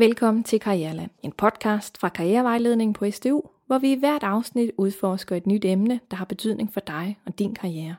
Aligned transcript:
Velkommen 0.00 0.44
til 0.44 0.60
Karriereland, 0.60 1.10
en 1.22 1.32
podcast 1.32 1.98
fra 1.98 2.08
Karrierevejledningen 2.08 2.92
på 2.92 3.10
SDU, 3.10 3.42
hvor 3.66 3.78
vi 3.78 3.92
i 3.92 3.98
hvert 3.98 4.22
afsnit 4.22 4.70
udforsker 4.76 5.36
et 5.36 5.46
nyt 5.46 5.64
emne, 5.64 6.00
der 6.10 6.16
har 6.16 6.24
betydning 6.24 6.72
for 6.72 6.80
dig 6.80 7.18
og 7.26 7.38
din 7.38 7.54
karriere. 7.54 7.94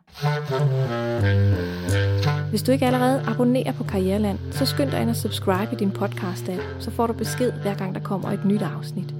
Hvis 2.50 2.64
du 2.64 2.72
ikke 2.72 2.86
allerede 2.86 3.24
abonnerer 3.28 3.72
på 3.74 3.84
Karriereland, 3.84 4.40
så 4.52 4.66
skynd 4.66 4.92
dig 4.92 5.02
ind 5.02 5.10
og 5.10 5.16
subscribe 5.16 5.70
i 5.74 5.76
din 5.76 5.92
podcast-app, 5.92 6.62
så 6.80 6.92
får 6.92 7.08
du 7.08 7.14
besked 7.14 7.52
hver 7.52 7.76
gang 7.76 7.96
der 7.96 8.02
kommer 8.02 8.32
et 8.32 8.46
nyt 8.46 8.62
afsnit. 8.62 9.14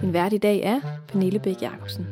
Din 0.00 0.12
vært 0.12 0.32
i 0.32 0.38
dag 0.38 0.60
er 0.60 0.80
Pernille 1.08 1.38
Bæk 1.38 1.62
Jacobsen. 1.62 2.06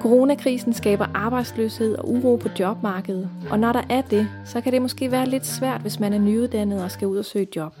Coronakrisen 0.00 0.72
skaber 0.72 1.06
arbejdsløshed 1.14 1.94
og 1.94 2.10
uro 2.10 2.36
på 2.36 2.48
jobmarkedet, 2.58 3.30
og 3.50 3.58
når 3.58 3.72
der 3.72 3.82
er 3.90 4.02
det, 4.02 4.28
så 4.44 4.60
kan 4.60 4.72
det 4.72 4.82
måske 4.82 5.10
være 5.10 5.28
lidt 5.28 5.46
svært, 5.46 5.80
hvis 5.80 6.00
man 6.00 6.12
er 6.12 6.18
nyuddannet 6.18 6.84
og 6.84 6.90
skal 6.90 7.08
ud 7.08 7.16
og 7.16 7.24
søge 7.24 7.46
job. 7.56 7.74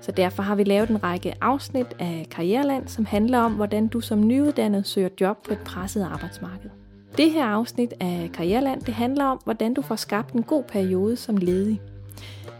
Så 0.00 0.12
derfor 0.12 0.42
har 0.42 0.54
vi 0.54 0.64
lavet 0.64 0.88
en 0.88 1.02
række 1.02 1.34
afsnit 1.40 1.86
af 1.98 2.26
Karriereland, 2.30 2.88
som 2.88 3.04
handler 3.04 3.38
om, 3.38 3.52
hvordan 3.52 3.88
du 3.88 4.00
som 4.00 4.26
nyuddannet 4.26 4.86
søger 4.86 5.08
job 5.20 5.46
på 5.46 5.52
et 5.52 5.58
presset 5.58 6.02
arbejdsmarked. 6.02 6.70
Det 7.16 7.30
her 7.30 7.44
afsnit 7.44 7.94
af 8.00 8.30
Karriereland, 8.34 8.80
det 8.80 8.94
handler 8.94 9.24
om, 9.24 9.40
hvordan 9.44 9.74
du 9.74 9.82
får 9.82 9.96
skabt 9.96 10.32
en 10.32 10.42
god 10.42 10.62
periode 10.62 11.16
som 11.16 11.36
ledig. 11.36 11.80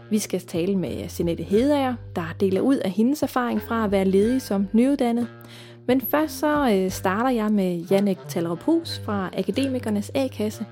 Vi 0.09 0.19
skal 0.19 0.39
tale 0.41 0.75
med 0.75 1.09
Sinette 1.09 1.43
Hedager, 1.43 1.95
der 2.15 2.35
deler 2.39 2.61
ud 2.61 2.75
af 2.75 2.91
hendes 2.91 3.23
erfaring 3.23 3.61
fra 3.61 3.85
at 3.85 3.91
være 3.91 4.05
ledig 4.05 4.41
som 4.41 4.67
nyuddannet. 4.73 5.27
Men 5.87 6.01
først 6.01 6.39
så 6.39 6.71
øh, 6.73 6.91
starter 6.91 7.29
jeg 7.29 7.51
med 7.51 7.77
Jannik 7.91 8.17
Tallerup 8.27 8.63
fra 9.05 9.29
Akademikernes 9.37 10.11
A-kasse. 10.15 10.65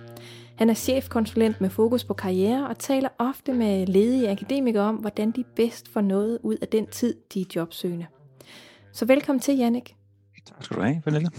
Han 0.58 0.70
er 0.70 0.74
chefkonsulent 0.74 1.62
med 1.62 1.70
fokus 1.70 2.04
på 2.04 2.14
karriere 2.14 2.68
og 2.68 2.80
taler 2.80 3.10
ofte 3.18 3.54
med 3.54 3.88
ledige 3.88 4.30
akademikere 4.30 4.84
om, 4.84 4.96
hvordan 4.96 5.32
de 5.32 5.44
bedst 5.56 5.88
får 5.88 6.02
noget 6.02 6.40
ud 6.44 6.58
af 6.62 6.68
den 6.68 6.88
tid, 6.88 7.16
de 7.34 7.42
er 7.42 7.46
jobsøgende. 7.56 8.06
Så 8.92 9.06
velkommen 9.06 9.40
til, 9.40 9.58
Jannik. 9.58 9.96
Tak 10.46 10.64
skal 10.64 10.78
du 10.78 10.82
have, 10.82 11.02
Pernille. 11.04 11.30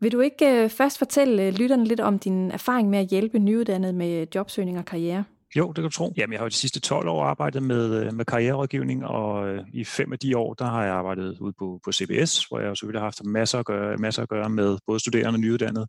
Vil 0.00 0.12
du 0.12 0.20
ikke 0.20 0.64
øh, 0.64 0.70
først 0.70 0.98
fortælle 0.98 1.46
øh, 1.46 1.52
lytterne 1.52 1.84
lidt 1.84 2.00
om 2.00 2.18
din 2.18 2.50
erfaring 2.50 2.90
med 2.90 2.98
at 2.98 3.06
hjælpe 3.06 3.38
nyuddannede 3.38 3.92
med 3.92 4.26
jobsøgning 4.34 4.78
og 4.78 4.84
karriere? 4.84 5.24
Jo, 5.56 5.68
det 5.68 5.74
kan 5.74 5.84
du 5.84 5.90
tro. 5.90 6.12
Jamen, 6.16 6.32
jeg 6.32 6.40
har 6.40 6.44
jo 6.44 6.48
de 6.48 6.54
sidste 6.54 6.80
12 6.80 7.08
år 7.08 7.24
arbejdet 7.24 7.62
med, 7.62 8.04
øh, 8.04 8.14
med 8.14 8.24
karriererådgivning, 8.24 9.04
og 9.04 9.48
øh, 9.48 9.64
i 9.72 9.84
fem 9.84 10.12
af 10.12 10.18
de 10.18 10.36
år, 10.36 10.54
der 10.54 10.64
har 10.64 10.84
jeg 10.84 10.94
arbejdet 10.94 11.38
ude 11.40 11.52
på, 11.58 11.80
på 11.84 11.92
CBS, 11.92 12.44
hvor 12.44 12.60
jeg 12.60 12.68
jo 12.68 12.74
selvfølgelig 12.74 13.00
har 13.00 13.06
haft 13.06 13.24
masser 13.24 13.58
at 13.58 13.66
gøre, 13.66 13.96
masser 13.96 14.22
at 14.22 14.28
gøre 14.28 14.48
med 14.48 14.78
både 14.86 15.00
studerende 15.00 15.36
og 15.36 15.40
nyuddannede. 15.40 15.86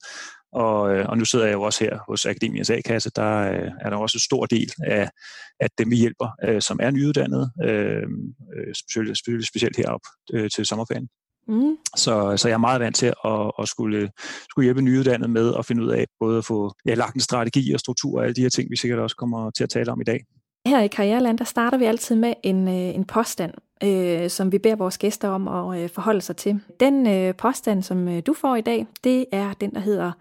Og, 0.53 0.95
øh, 0.95 1.05
og 1.09 1.17
nu 1.17 1.25
sidder 1.25 1.45
jeg 1.45 1.53
jo 1.53 1.61
også 1.61 1.83
her 1.83 1.99
hos 2.07 2.25
Akademiens 2.25 2.69
A-kasse, 2.69 3.11
der 3.15 3.41
er 3.81 3.89
der 3.89 3.97
også 3.97 4.15
en 4.15 4.19
stor 4.19 4.45
del 4.45 4.71
af, 4.87 5.09
af 5.59 5.67
dem, 5.77 5.91
vi 5.91 5.95
hjælper, 5.95 6.59
som 6.59 6.79
er 6.81 6.91
nyuddannede, 6.91 7.51
specielt, 8.75 9.17
specielt, 9.47 9.77
heroppe 9.77 10.07
til 10.55 10.65
sommerferien. 10.65 11.07
Mm. 11.47 11.77
Så, 11.95 12.37
så 12.37 12.47
jeg 12.47 12.53
er 12.53 12.57
meget 12.57 12.81
vant 12.81 12.95
til 12.95 13.05
at, 13.25 13.51
at 13.59 13.67
skulle, 13.67 14.11
skulle 14.49 14.63
hjælpe 14.63 14.81
nyuddannede 14.81 15.31
med 15.31 15.53
at 15.59 15.65
finde 15.65 15.83
ud 15.83 15.89
af 15.89 16.05
både 16.19 16.37
at 16.37 16.45
få 16.45 16.73
ja, 16.85 16.93
lagt 16.93 17.15
en 17.15 17.21
strategi 17.21 17.73
og 17.73 17.79
struktur 17.79 18.17
og 18.17 18.23
alle 18.23 18.35
de 18.35 18.41
her 18.41 18.49
ting, 18.49 18.71
vi 18.71 18.75
sikkert 18.75 18.99
også 18.99 19.15
kommer 19.15 19.49
til 19.51 19.63
at 19.63 19.69
tale 19.69 19.91
om 19.91 20.01
i 20.01 20.03
dag. 20.03 20.25
Her 20.65 20.81
i 20.81 20.87
Karriereland, 20.87 21.37
der 21.37 21.45
starter 21.45 21.77
vi 21.77 21.85
altid 21.85 22.15
med 22.15 22.33
en, 22.43 22.67
øh, 22.67 22.73
en 22.73 23.05
påstand, 23.05 23.53
øh, 23.83 24.29
som 24.29 24.51
vi 24.51 24.57
beder 24.57 24.75
vores 24.75 24.97
gæster 24.97 25.29
om 25.29 25.47
at 25.47 25.81
øh, 25.81 25.89
forholde 25.89 26.21
sig 26.21 26.35
til. 26.35 26.59
Den 26.79 27.07
øh, 27.07 27.35
påstand, 27.35 27.83
som 27.83 28.07
øh, 28.07 28.21
du 28.25 28.33
får 28.33 28.55
i 28.55 28.61
dag, 28.61 28.87
det 29.03 29.25
er 29.31 29.53
den, 29.53 29.73
der 29.73 29.79
hedder 29.79 30.11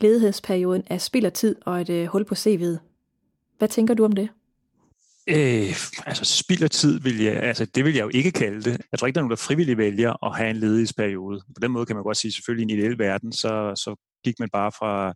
ledighedsperioden 0.00 0.82
er 0.86 0.98
spild 0.98 1.24
af 1.24 1.32
tid 1.32 1.56
og 1.66 1.80
et 1.80 1.90
øh, 1.90 2.06
hul 2.06 2.24
på 2.24 2.34
CV'et. 2.34 2.78
Hvad 3.58 3.68
tænker 3.68 3.94
du 3.94 4.04
om 4.04 4.12
det? 4.12 4.28
Øh, 5.28 5.76
altså 6.06 6.24
spild 6.24 6.62
af 6.62 6.70
tid 6.70 7.00
vil 7.00 7.22
jeg, 7.22 7.36
altså 7.36 7.64
det 7.64 7.84
vil 7.84 7.94
jeg 7.94 8.02
jo 8.02 8.10
ikke 8.14 8.32
kalde 8.32 8.62
det. 8.62 8.80
Jeg 8.92 8.98
tror 8.98 9.06
ikke, 9.06 9.14
der 9.14 9.20
er 9.20 9.24
nogen, 9.24 9.30
der 9.30 9.36
frivilligt 9.36 9.78
vælger 9.78 10.26
at 10.26 10.36
have 10.36 10.50
en 10.50 10.56
ledighedsperiode. 10.56 11.40
På 11.40 11.60
den 11.62 11.70
måde 11.72 11.86
kan 11.86 11.96
man 11.96 12.04
godt 12.04 12.16
sige, 12.16 12.32
selvfølgelig 12.32 12.70
i 12.70 12.72
en 12.72 12.78
ideel 12.78 12.98
verden, 12.98 13.32
så, 13.32 13.72
så 13.76 13.96
gik 14.24 14.34
man 14.38 14.48
bare 14.52 14.72
fra, 14.72 15.14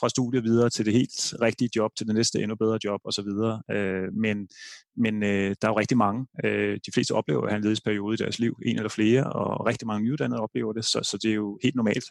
fra 0.00 0.08
studiet 0.08 0.44
videre 0.44 0.70
til 0.70 0.84
det 0.86 0.92
helt 0.92 1.34
rigtige 1.42 1.70
job, 1.76 1.90
til 1.96 2.06
det 2.06 2.14
næste 2.14 2.38
endnu 2.42 2.56
bedre 2.56 2.78
job 2.84 3.00
osv. 3.04 3.30
Øh, 3.76 4.12
men 4.14 4.48
men 4.96 5.22
øh, 5.22 5.56
der 5.60 5.68
er 5.68 5.72
jo 5.72 5.78
rigtig 5.78 5.96
mange. 5.96 6.26
Øh, 6.44 6.78
de 6.86 6.92
fleste 6.94 7.12
oplever 7.12 7.42
at 7.42 7.50
have 7.50 7.56
en 7.56 7.62
ledighedsperiode 7.62 8.14
i 8.14 8.16
deres 8.16 8.38
liv, 8.38 8.56
en 8.66 8.76
eller 8.76 8.88
flere, 8.88 9.32
og 9.32 9.66
rigtig 9.66 9.86
mange 9.86 10.04
nyuddannede 10.04 10.40
oplever 10.40 10.72
det, 10.72 10.84
så, 10.84 11.00
så 11.02 11.18
det 11.22 11.30
er 11.30 11.34
jo 11.34 11.58
helt 11.62 11.74
normalt 11.74 12.04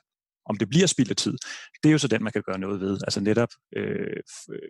om 0.46 0.58
det 0.58 0.70
bliver 0.70 0.88
spild 0.88 1.10
af 1.10 1.16
tid, 1.16 1.38
det 1.84 1.90
er 1.90 1.92
jo 1.92 1.98
så 1.98 2.08
den, 2.08 2.24
man 2.24 2.34
kan 2.34 2.42
gøre 2.46 2.60
noget 2.60 2.82
ved. 2.82 2.98
Altså 3.04 3.20
netop 3.20 3.50
øh, 3.76 4.18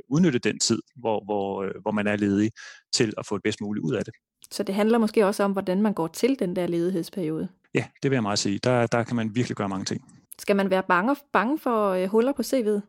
udnytte 0.10 0.40
den 0.40 0.60
tid, 0.60 0.82
hvor, 0.96 1.26
hvor, 1.26 1.64
øh, 1.64 1.72
hvor 1.82 1.92
man 1.92 2.08
er 2.08 2.16
ledig, 2.16 2.52
til 2.94 3.14
at 3.18 3.26
få 3.26 3.36
det 3.36 3.44
bedst 3.44 3.62
muligt 3.62 3.84
ud 3.84 3.94
af 3.94 4.06
det. 4.06 4.14
Så 4.52 4.64
det 4.64 4.76
handler 4.76 4.98
måske 4.98 5.26
også 5.26 5.44
om, 5.44 5.52
hvordan 5.52 5.82
man 5.82 5.94
går 5.94 6.08
til 6.08 6.40
den 6.40 6.56
der 6.56 6.68
ledighedsperiode? 6.68 7.48
Ja, 7.74 7.86
det 8.04 8.12
vil 8.12 8.16
jeg 8.16 8.24
meget 8.24 8.40
sige. 8.40 8.60
Der, 8.64 8.88
der 8.88 9.04
kan 9.04 9.16
man 9.16 9.36
virkelig 9.36 9.58
gøre 9.58 9.70
mange 9.70 9.86
ting. 9.86 10.02
Skal 10.40 10.56
man 10.56 10.70
være 10.70 10.84
bange, 10.84 11.16
bange 11.34 11.60
for 11.60 11.90
øh, 11.90 12.08
huller 12.08 12.32
på 12.32 12.42
CV'et? 12.42 12.82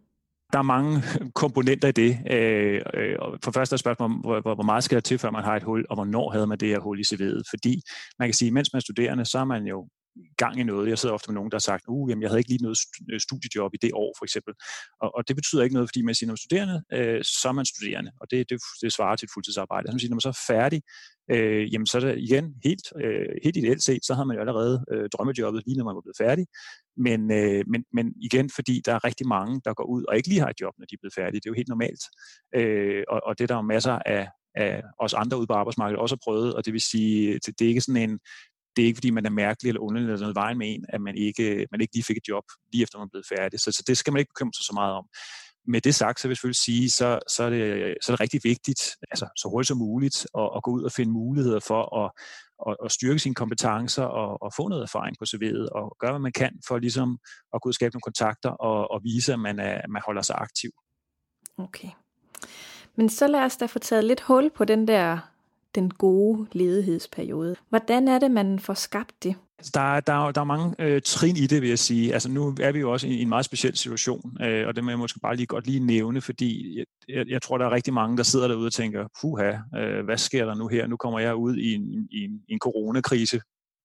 der 0.52 0.58
er 0.58 0.62
mange 0.62 1.02
komponenter 1.42 1.88
i 1.88 1.92
det. 1.92 2.18
Øh, 2.30 2.80
øh, 2.94 3.16
for 3.44 3.50
først 3.50 3.72
er 3.72 3.76
spørgsmålet, 3.76 4.20
hvor, 4.20 4.40
hvor, 4.40 4.54
hvor 4.54 4.64
meget 4.64 4.84
skal 4.84 4.96
der 4.96 5.00
til, 5.00 5.18
før 5.18 5.30
man 5.30 5.44
har 5.44 5.56
et 5.56 5.62
hul, 5.62 5.84
og 5.90 5.96
hvornår 5.96 6.30
havde 6.30 6.46
man 6.46 6.58
det 6.58 6.68
her 6.68 6.80
hul 6.80 7.00
i 7.00 7.02
CV'et? 7.02 7.42
Fordi 7.50 7.82
man 8.18 8.28
kan 8.28 8.34
sige, 8.34 8.46
at 8.46 8.52
mens 8.52 8.72
man 8.72 8.78
er 8.78 8.80
studerende, 8.80 9.24
så 9.24 9.38
er 9.38 9.44
man 9.44 9.66
jo 9.66 9.88
gang 10.36 10.60
i 10.60 10.62
noget. 10.62 10.88
Jeg 10.88 10.98
sidder 10.98 11.14
ofte 11.14 11.30
med 11.30 11.34
nogen, 11.34 11.50
der 11.50 11.56
har 11.56 11.68
sagt, 11.70 11.84
uh, 11.88 12.10
jamen, 12.10 12.22
jeg 12.22 12.30
havde 12.30 12.40
ikke 12.40 12.50
lige 12.50 12.62
noget 12.62 12.78
øh, 13.12 13.20
studiejob 13.20 13.70
i 13.74 13.78
det 13.82 13.92
år, 13.94 14.14
for 14.18 14.24
eksempel. 14.24 14.54
Og, 15.02 15.14
og 15.16 15.28
det 15.28 15.36
betyder 15.36 15.62
ikke 15.62 15.74
noget, 15.74 15.88
fordi 15.88 16.02
man 16.02 16.14
siger, 16.14 16.26
når 16.26 16.32
man 16.32 16.40
er 16.42 16.46
studerende, 16.46 16.76
øh, 16.96 17.24
så 17.24 17.48
er 17.48 17.52
man 17.52 17.64
studerende, 17.64 18.10
og 18.20 18.26
det, 18.30 18.50
det, 18.50 18.58
det 18.82 18.92
svarer 18.92 19.16
til 19.16 19.26
et 19.26 19.32
fuldtidsarbejde. 19.34 19.86
Så 19.86 19.92
man 19.92 20.00
siger, 20.00 20.10
når 20.10 20.20
man 20.20 20.28
så 20.28 20.34
er 20.36 20.44
færdig, 20.52 20.80
øh, 21.34 21.72
jamen 21.72 21.86
så 21.86 21.98
er 21.98 22.02
det 22.04 22.18
igen 22.18 22.54
helt, 22.64 22.86
øh, 23.04 23.34
helt 23.44 23.56
ideelt 23.56 23.82
set, 23.82 24.04
så 24.04 24.14
har 24.14 24.24
man 24.24 24.34
jo 24.36 24.40
allerede 24.40 24.84
øh, 24.92 25.08
drømmejobbet 25.12 25.62
lige 25.66 25.76
når 25.78 25.84
man 25.84 25.94
var 25.94 26.04
blevet 26.06 26.20
færdig. 26.24 26.46
Men, 27.06 27.20
øh, 27.40 27.64
men, 27.72 27.84
men 27.92 28.06
igen, 28.28 28.50
fordi 28.56 28.82
der 28.86 28.92
er 28.94 29.04
rigtig 29.04 29.26
mange, 29.26 29.60
der 29.64 29.74
går 29.74 29.84
ud 29.84 30.02
og 30.08 30.16
ikke 30.16 30.28
lige 30.28 30.40
har 30.40 30.48
et 30.48 30.60
job, 30.60 30.74
når 30.78 30.86
de 30.86 30.94
er 30.94 31.02
blevet 31.02 31.14
færdige. 31.20 31.40
Det 31.40 31.46
er 31.46 31.52
jo 31.54 31.60
helt 31.60 31.72
normalt. 31.74 32.02
Øh, 32.58 33.02
og, 33.08 33.20
og 33.26 33.38
det 33.38 33.44
er 33.44 33.48
der 33.52 33.54
jo 33.54 33.62
masser 33.74 33.98
af, 34.06 34.28
af 34.54 34.82
os 35.00 35.14
andre 35.14 35.38
ude 35.38 35.46
på 35.46 35.52
arbejdsmarkedet 35.52 36.00
også 36.00 36.14
har 36.14 36.24
prøvet, 36.24 36.54
og 36.54 36.64
det 36.64 36.72
vil 36.72 36.80
sige, 36.80 37.38
det 37.38 37.60
er 37.60 37.68
ikke 37.68 37.80
sådan 37.80 38.10
en, 38.10 38.18
det 38.80 38.84
er 38.84 38.88
ikke, 38.88 38.96
fordi 38.96 39.10
man 39.10 39.26
er 39.26 39.30
mærkelig 39.30 39.68
eller 39.68 39.80
underlig 39.80 40.06
eller 40.06 40.20
noget 40.20 40.34
vejen 40.34 40.58
med 40.58 40.74
en, 40.74 40.84
at 40.88 41.00
man 41.00 41.14
ikke, 41.16 41.66
man 41.70 41.80
ikke 41.80 41.94
lige 41.94 42.04
fik 42.04 42.16
et 42.16 42.28
job, 42.28 42.44
lige 42.72 42.82
efter 42.82 42.98
man 42.98 43.06
er 43.06 43.10
blevet 43.10 43.26
færdig. 43.38 43.60
Så, 43.60 43.72
så 43.72 43.82
det 43.86 43.96
skal 43.98 44.12
man 44.12 44.20
ikke 44.20 44.32
bekymre 44.34 44.52
sig 44.52 44.64
så 44.64 44.72
meget 44.74 44.94
om. 44.94 45.04
Med 45.66 45.80
det 45.80 45.94
sagt, 45.94 46.20
så 46.20 46.28
vil 46.28 46.32
jeg 46.32 46.36
selvfølgelig 46.36 46.56
sige, 46.56 46.90
så, 46.90 47.18
så, 47.28 47.44
er 47.44 47.50
det, 47.50 47.94
så 48.02 48.12
er 48.12 48.16
det 48.16 48.20
rigtig 48.20 48.40
vigtigt, 48.44 48.80
altså 49.10 49.26
så 49.36 49.48
hurtigt 49.48 49.68
som 49.68 49.78
muligt, 49.78 50.26
at, 50.38 50.48
at 50.56 50.62
gå 50.62 50.70
ud 50.70 50.82
og 50.82 50.92
finde 50.92 51.12
muligheder 51.12 51.60
for 51.60 51.82
at, 52.02 52.10
at, 52.68 52.76
at 52.84 52.92
styrke 52.92 53.18
sine 53.18 53.34
kompetencer 53.34 54.02
og, 54.02 54.42
og 54.42 54.50
få 54.56 54.68
noget 54.68 54.82
erfaring 54.82 55.16
på 55.18 55.24
CV'et, 55.30 55.68
og 55.78 55.96
gøre, 56.00 56.12
hvad 56.12 56.26
man 56.28 56.32
kan 56.32 56.52
for 56.68 56.78
ligesom 56.78 57.18
at 57.54 57.60
gå 57.60 57.66
ud 57.66 57.70
og 57.70 57.74
skabe 57.74 57.92
nogle 57.94 58.08
kontakter 58.10 58.50
og, 58.50 58.90
og 58.90 59.00
vise, 59.04 59.32
at 59.32 59.40
man, 59.40 59.58
er, 59.58 59.88
man 59.88 60.02
holder 60.06 60.22
sig 60.22 60.36
aktiv. 60.38 60.70
Okay. 61.58 61.90
Men 62.96 63.08
så 63.08 63.26
lad 63.26 63.40
os 63.40 63.56
da 63.56 63.66
få 63.66 63.78
taget 63.78 64.04
lidt 64.04 64.20
hul 64.20 64.50
på 64.56 64.64
den 64.64 64.88
der 64.88 65.29
den 65.74 65.90
gode 65.90 66.46
ledighedsperiode. 66.52 67.56
Hvordan 67.68 68.08
er 68.08 68.18
det, 68.18 68.30
man 68.30 68.58
får 68.58 68.74
skabt 68.74 69.22
det? 69.22 69.34
Altså, 69.58 69.70
der, 69.74 70.00
der, 70.00 70.32
der 70.32 70.40
er 70.40 70.44
mange 70.44 70.74
øh, 70.78 71.02
trin 71.04 71.36
i 71.36 71.46
det, 71.46 71.62
vil 71.62 71.68
jeg 71.68 71.78
sige. 71.78 72.12
Altså, 72.12 72.30
nu 72.30 72.54
er 72.60 72.72
vi 72.72 72.78
jo 72.78 72.92
også 72.92 73.06
i, 73.06 73.10
i 73.10 73.22
en 73.22 73.28
meget 73.28 73.44
speciel 73.44 73.76
situation, 73.76 74.36
øh, 74.42 74.66
og 74.66 74.76
det 74.76 74.84
må 74.84 74.90
jeg 74.90 74.98
måske 74.98 75.20
bare 75.20 75.36
lige 75.36 75.46
godt 75.46 75.66
lige 75.66 75.80
nævne, 75.80 76.20
fordi 76.20 76.78
jeg, 76.78 76.84
jeg, 77.08 77.28
jeg 77.28 77.42
tror, 77.42 77.58
der 77.58 77.66
er 77.66 77.70
rigtig 77.70 77.94
mange, 77.94 78.16
der 78.16 78.22
sidder 78.22 78.48
derude 78.48 78.66
og 78.66 78.72
tænker, 78.72 79.06
puha, 79.20 79.52
øh, 79.76 80.04
hvad 80.04 80.18
sker 80.18 80.44
der 80.44 80.54
nu 80.54 80.68
her? 80.68 80.86
Nu 80.86 80.96
kommer 80.96 81.18
jeg 81.18 81.34
ud 81.34 81.56
i 81.56 81.74
en, 81.74 82.08
i 82.10 82.24
en, 82.24 82.30
i 82.48 82.52
en 82.52 82.58
coronakrise, 82.58 83.40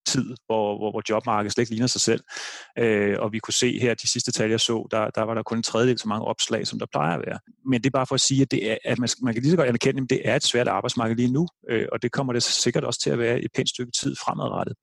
tid, 0.06 0.36
hvor, 0.46 0.78
hvor, 0.78 0.92
hvor 0.92 1.02
jobmarkedet 1.10 1.54
slet 1.54 1.62
ikke 1.62 1.72
ligner 1.72 1.88
sig 1.88 2.02
selv. 2.02 2.24
Øh, 2.78 3.16
og 3.20 3.32
vi 3.32 3.40
kunne 3.40 3.54
se 3.54 3.80
her, 3.80 3.94
de 3.94 4.08
sidste 4.08 4.32
tal, 4.32 4.50
jeg 4.50 4.60
så, 4.60 4.88
der, 4.92 5.10
der 5.10 5.22
var 5.22 5.34
der 5.34 5.44
kun 5.44 5.58
en 5.58 5.64
tredjedel 5.64 6.00
så 6.00 6.08
mange 6.08 6.26
opslag, 6.26 6.68
som 6.68 6.80
der 6.80 6.86
plejer 6.92 7.18
at 7.18 7.24
være. 7.28 7.40
Men 7.66 7.82
det 7.82 7.88
er 7.88 7.92
bare 7.92 8.06
for 8.06 8.16
at 8.16 8.22
sige, 8.22 8.42
at, 8.42 8.52
det 8.52 8.72
er, 8.72 8.78
at 8.86 9.00
man, 9.00 9.10
man 9.22 9.34
kan 9.34 9.44
lige 9.44 9.52
så 9.52 9.58
godt 9.58 9.68
anerkende, 9.68 10.02
at 10.04 10.10
det 10.10 10.22
er 10.24 10.36
et 10.36 10.44
svært 10.44 10.68
arbejdsmarked 10.68 11.16
lige 11.16 11.32
nu, 11.34 11.48
øh, 11.70 11.88
og 11.92 12.02
det 12.02 12.12
kommer 12.12 12.34
det 12.34 12.44
sikkert 12.44 12.84
også 12.84 13.00
til 13.00 13.10
at 13.10 13.20
være 13.20 13.42
et 13.42 13.52
pænt 13.56 13.70
stykke 13.70 13.92
tid 13.92 14.16
fremadrettet. 14.16 14.76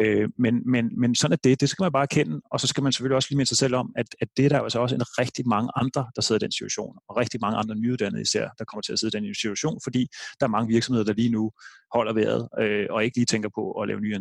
Øh, 0.00 0.28
men, 0.38 0.70
men, 0.70 1.00
men 1.00 1.14
sådan 1.14 1.32
er 1.32 1.36
det, 1.44 1.60
det 1.60 1.68
skal 1.68 1.82
man 1.82 1.92
bare 1.92 2.06
kende, 2.06 2.40
og 2.50 2.60
så 2.60 2.66
skal 2.66 2.82
man 2.82 2.92
selvfølgelig 2.92 3.16
også 3.16 3.28
lige 3.30 3.36
minde 3.36 3.48
sig 3.48 3.58
selv 3.58 3.74
om, 3.74 3.92
at, 3.96 4.06
at 4.20 4.28
det 4.36 4.44
er 4.44 4.48
der 4.48 4.60
altså 4.60 4.78
også 4.78 4.94
en 4.94 5.02
rigtig 5.02 5.48
mange 5.48 5.70
andre, 5.76 6.06
der 6.16 6.22
sidder 6.22 6.38
i 6.38 6.44
den 6.44 6.52
situation, 6.52 6.98
og 7.08 7.16
rigtig 7.16 7.40
mange 7.40 7.58
andre 7.58 7.74
nyuddannede 7.74 8.22
især, 8.22 8.48
der 8.58 8.64
kommer 8.64 8.82
til 8.82 8.92
at 8.92 8.98
sidde 8.98 9.18
i 9.18 9.20
den 9.20 9.34
situation, 9.34 9.80
fordi 9.84 10.06
der 10.40 10.46
er 10.46 10.50
mange 10.50 10.68
virksomheder, 10.68 11.04
der 11.04 11.12
lige 11.12 11.30
nu 11.30 11.52
holder 11.94 12.12
vejret, 12.12 12.48
øh, 12.60 12.86
og 12.90 13.04
ikke 13.04 13.16
lige 13.16 13.26
tænker 13.26 13.48
på 13.54 13.72
at 13.72 13.88
lave 13.88 14.00
nye. 14.00 14.14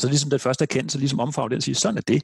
Så 0.00 0.08
ligesom 0.08 0.30
den 0.30 0.40
første 0.40 0.62
erkendelse, 0.62 0.98
ligesom 0.98 1.20
omfavne 1.20 1.50
den 1.50 1.56
og 1.56 1.62
sige, 1.62 1.74
sådan 1.74 1.96
er 1.96 2.00
det. 2.00 2.22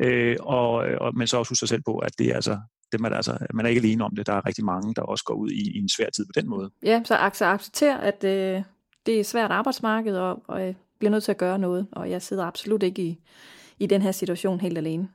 Øh, 0.00 0.36
og, 0.40 0.72
og, 1.00 1.16
men 1.16 1.26
så 1.26 1.36
også 1.38 1.50
huske 1.50 1.58
sig 1.58 1.68
selv 1.68 1.82
på, 1.82 1.98
at 1.98 2.18
det 2.18 2.26
er 2.26 2.34
altså, 2.34 2.58
det 2.92 3.00
man, 3.00 3.12
altså, 3.12 3.38
man 3.54 3.66
er 3.66 3.70
ikke 3.70 3.80
alene 3.80 4.04
om 4.04 4.16
det. 4.16 4.26
Der 4.26 4.32
er 4.32 4.46
rigtig 4.46 4.64
mange, 4.64 4.94
der 4.94 5.02
også 5.02 5.24
går 5.24 5.34
ud 5.34 5.50
i, 5.50 5.76
i 5.76 5.78
en 5.78 5.88
svær 5.88 6.10
tid 6.10 6.26
på 6.26 6.40
den 6.40 6.48
måde. 6.48 6.70
Ja, 6.82 7.02
så 7.04 7.14
accepter, 7.16 7.96
at 7.96 8.24
øh, 8.24 8.62
det 9.06 9.20
er 9.20 9.24
svært 9.24 9.50
arbejdsmarked, 9.50 10.16
og, 10.16 10.42
og 10.48 10.60
jeg 10.60 10.74
bliver 10.98 11.10
nødt 11.10 11.24
til 11.24 11.32
at 11.32 11.38
gøre 11.38 11.58
noget. 11.58 11.86
Og 11.92 12.10
jeg 12.10 12.22
sidder 12.22 12.44
absolut 12.44 12.82
ikke 12.82 13.02
i, 13.02 13.18
i 13.78 13.86
den 13.86 14.02
her 14.02 14.12
situation 14.12 14.60
helt 14.60 14.78
alene. 14.78 15.08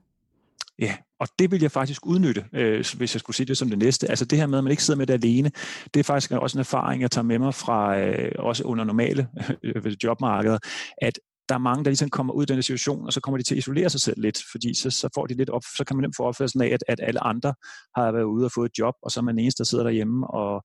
Ja, 0.79 0.95
og 1.19 1.27
det 1.39 1.51
vil 1.51 1.61
jeg 1.61 1.71
faktisk 1.71 2.05
udnytte, 2.05 2.45
øh, 2.53 2.85
hvis 2.97 3.15
jeg 3.15 3.19
skulle 3.19 3.35
sige 3.35 3.47
det 3.47 3.57
som 3.57 3.69
det 3.69 3.77
næste. 3.77 4.09
Altså 4.09 4.25
det 4.25 4.39
her 4.39 4.45
med, 4.45 4.57
at 4.57 4.63
man 4.63 4.71
ikke 4.71 4.83
sidder 4.83 4.97
med 4.97 5.07
det 5.07 5.13
alene, 5.13 5.51
det 5.93 5.99
er 5.99 6.03
faktisk 6.03 6.31
også 6.31 6.57
en 6.57 6.59
erfaring, 6.59 7.01
jeg 7.01 7.11
tager 7.11 7.25
med 7.25 7.39
mig 7.39 7.53
fra 7.53 7.99
øh, 7.99 8.31
også 8.39 8.63
under 8.63 8.83
normale 8.83 9.27
øh, 9.63 9.95
jobmarkeder, 10.03 10.57
at 10.97 11.19
der 11.49 11.55
er 11.55 11.59
mange, 11.59 11.83
der 11.83 11.89
ligesom 11.89 12.09
kommer 12.09 12.33
ud 12.33 12.43
i 12.43 12.45
den 12.45 12.63
situation, 12.63 13.05
og 13.05 13.13
så 13.13 13.19
kommer 13.21 13.37
de 13.37 13.43
til 13.43 13.55
at 13.55 13.57
isolere 13.57 13.89
sig 13.89 14.01
selv 14.01 14.21
lidt, 14.21 14.39
fordi 14.51 14.73
så, 14.73 14.89
så 14.89 15.09
får 15.15 15.25
de 15.25 15.33
lidt 15.33 15.49
op, 15.49 15.61
så 15.77 15.83
kan 15.83 15.95
man 15.95 16.01
nemt 16.01 16.15
få 16.17 16.23
opførelsen 16.23 16.61
af, 16.61 16.67
at, 16.67 16.83
at 16.87 16.99
alle 17.03 17.23
andre 17.23 17.53
har 17.95 18.11
været 18.11 18.23
ude 18.23 18.45
og 18.45 18.51
fået 18.51 18.69
et 18.69 18.79
job, 18.79 18.95
og 19.03 19.11
så 19.11 19.19
er 19.19 19.23
man 19.23 19.35
den 19.35 19.43
eneste, 19.43 19.57
der 19.57 19.67
sidder 19.67 19.83
derhjemme 19.83 20.27
og, 20.27 20.63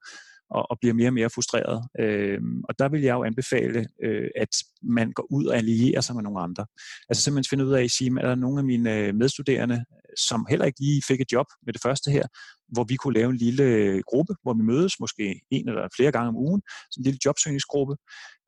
og, 0.50 0.70
og 0.70 0.78
bliver 0.80 0.94
mere 0.94 1.08
og 1.08 1.14
mere 1.14 1.30
frustreret. 1.30 1.88
Øh, 2.00 2.40
og 2.68 2.78
der 2.78 2.88
vil 2.88 3.02
jeg 3.02 3.14
jo 3.14 3.24
anbefale, 3.24 3.86
øh, 4.04 4.30
at 4.36 4.48
man 4.82 5.12
går 5.12 5.26
ud 5.30 5.46
og 5.46 5.56
allierer 5.56 6.00
sig 6.00 6.14
med 6.14 6.22
nogle 6.22 6.40
andre. 6.40 6.66
Altså 7.08 7.22
simpelthen 7.22 7.50
finde 7.50 7.66
ud 7.66 7.72
af, 7.72 7.84
at 7.84 7.90
sige, 7.90 8.10
er 8.20 8.28
der 8.28 8.34
nogle 8.34 8.58
af 8.58 8.64
mine 8.64 8.98
øh, 8.98 9.14
medstuderende, 9.14 9.84
som 10.28 10.46
heller 10.50 10.66
ikke 10.66 10.80
lige 10.80 11.02
fik 11.08 11.20
et 11.20 11.32
job 11.32 11.46
med 11.66 11.72
det 11.72 11.82
første 11.82 12.10
her, 12.10 12.26
hvor 12.68 12.84
vi 12.84 12.96
kunne 12.96 13.14
lave 13.14 13.30
en 13.30 13.36
lille 13.36 14.02
gruppe, 14.02 14.34
hvor 14.42 14.54
vi 14.54 14.62
mødes 14.62 15.00
måske 15.00 15.40
en 15.50 15.68
eller 15.68 15.88
flere 15.96 16.12
gange 16.12 16.28
om 16.28 16.36
ugen, 16.36 16.62
sådan 16.90 17.00
en 17.00 17.04
lille 17.04 17.18
jobsøgningsgruppe, 17.24 17.96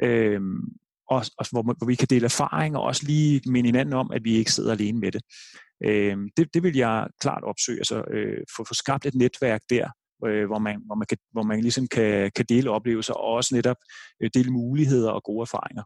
øh, 0.02 0.40
og, 1.10 1.24
og 1.38 1.46
hvor, 1.50 1.62
hvor 1.62 1.86
vi 1.86 1.94
kan 1.94 2.08
dele 2.10 2.24
erfaringer 2.24 2.78
og 2.78 2.84
også 2.84 3.06
lige 3.06 3.40
minde 3.46 3.68
hinanden 3.68 3.94
om, 3.94 4.10
at 4.12 4.24
vi 4.24 4.36
ikke 4.36 4.52
sidder 4.52 4.72
alene 4.72 5.00
med 5.00 5.12
det. 5.12 5.22
Øh, 5.84 6.16
det, 6.36 6.54
det 6.54 6.62
vil 6.62 6.76
jeg 6.76 7.06
klart 7.20 7.44
opsøge, 7.44 7.78
altså 7.78 8.04
øh, 8.10 8.38
få, 8.56 8.64
få 8.64 8.74
skabt 8.74 9.06
et 9.06 9.14
netværk 9.14 9.60
der, 9.70 9.88
øh, 10.26 10.46
hvor, 10.46 10.58
man, 10.58 10.82
hvor, 10.86 10.94
man 10.94 11.06
kan, 11.06 11.18
hvor 11.32 11.42
man 11.42 11.60
ligesom 11.60 11.86
kan, 11.86 12.30
kan 12.36 12.44
dele 12.48 12.70
oplevelser 12.70 13.14
og 13.14 13.32
også 13.34 13.54
netop 13.54 13.76
øh, 14.22 14.30
dele 14.34 14.50
muligheder 14.50 15.10
og 15.10 15.22
gode 15.22 15.42
erfaringer. 15.42 15.82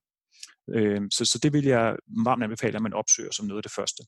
Øh, 0.74 1.00
så, 1.10 1.24
så 1.24 1.38
det 1.42 1.52
vil 1.52 1.64
jeg 1.64 1.96
varmt 2.24 2.42
anbefale, 2.42 2.76
at 2.76 2.82
man 2.82 2.92
opsøger 2.92 3.32
som 3.32 3.46
noget 3.46 3.58
af 3.58 3.62
det 3.62 3.72
første. 3.72 4.02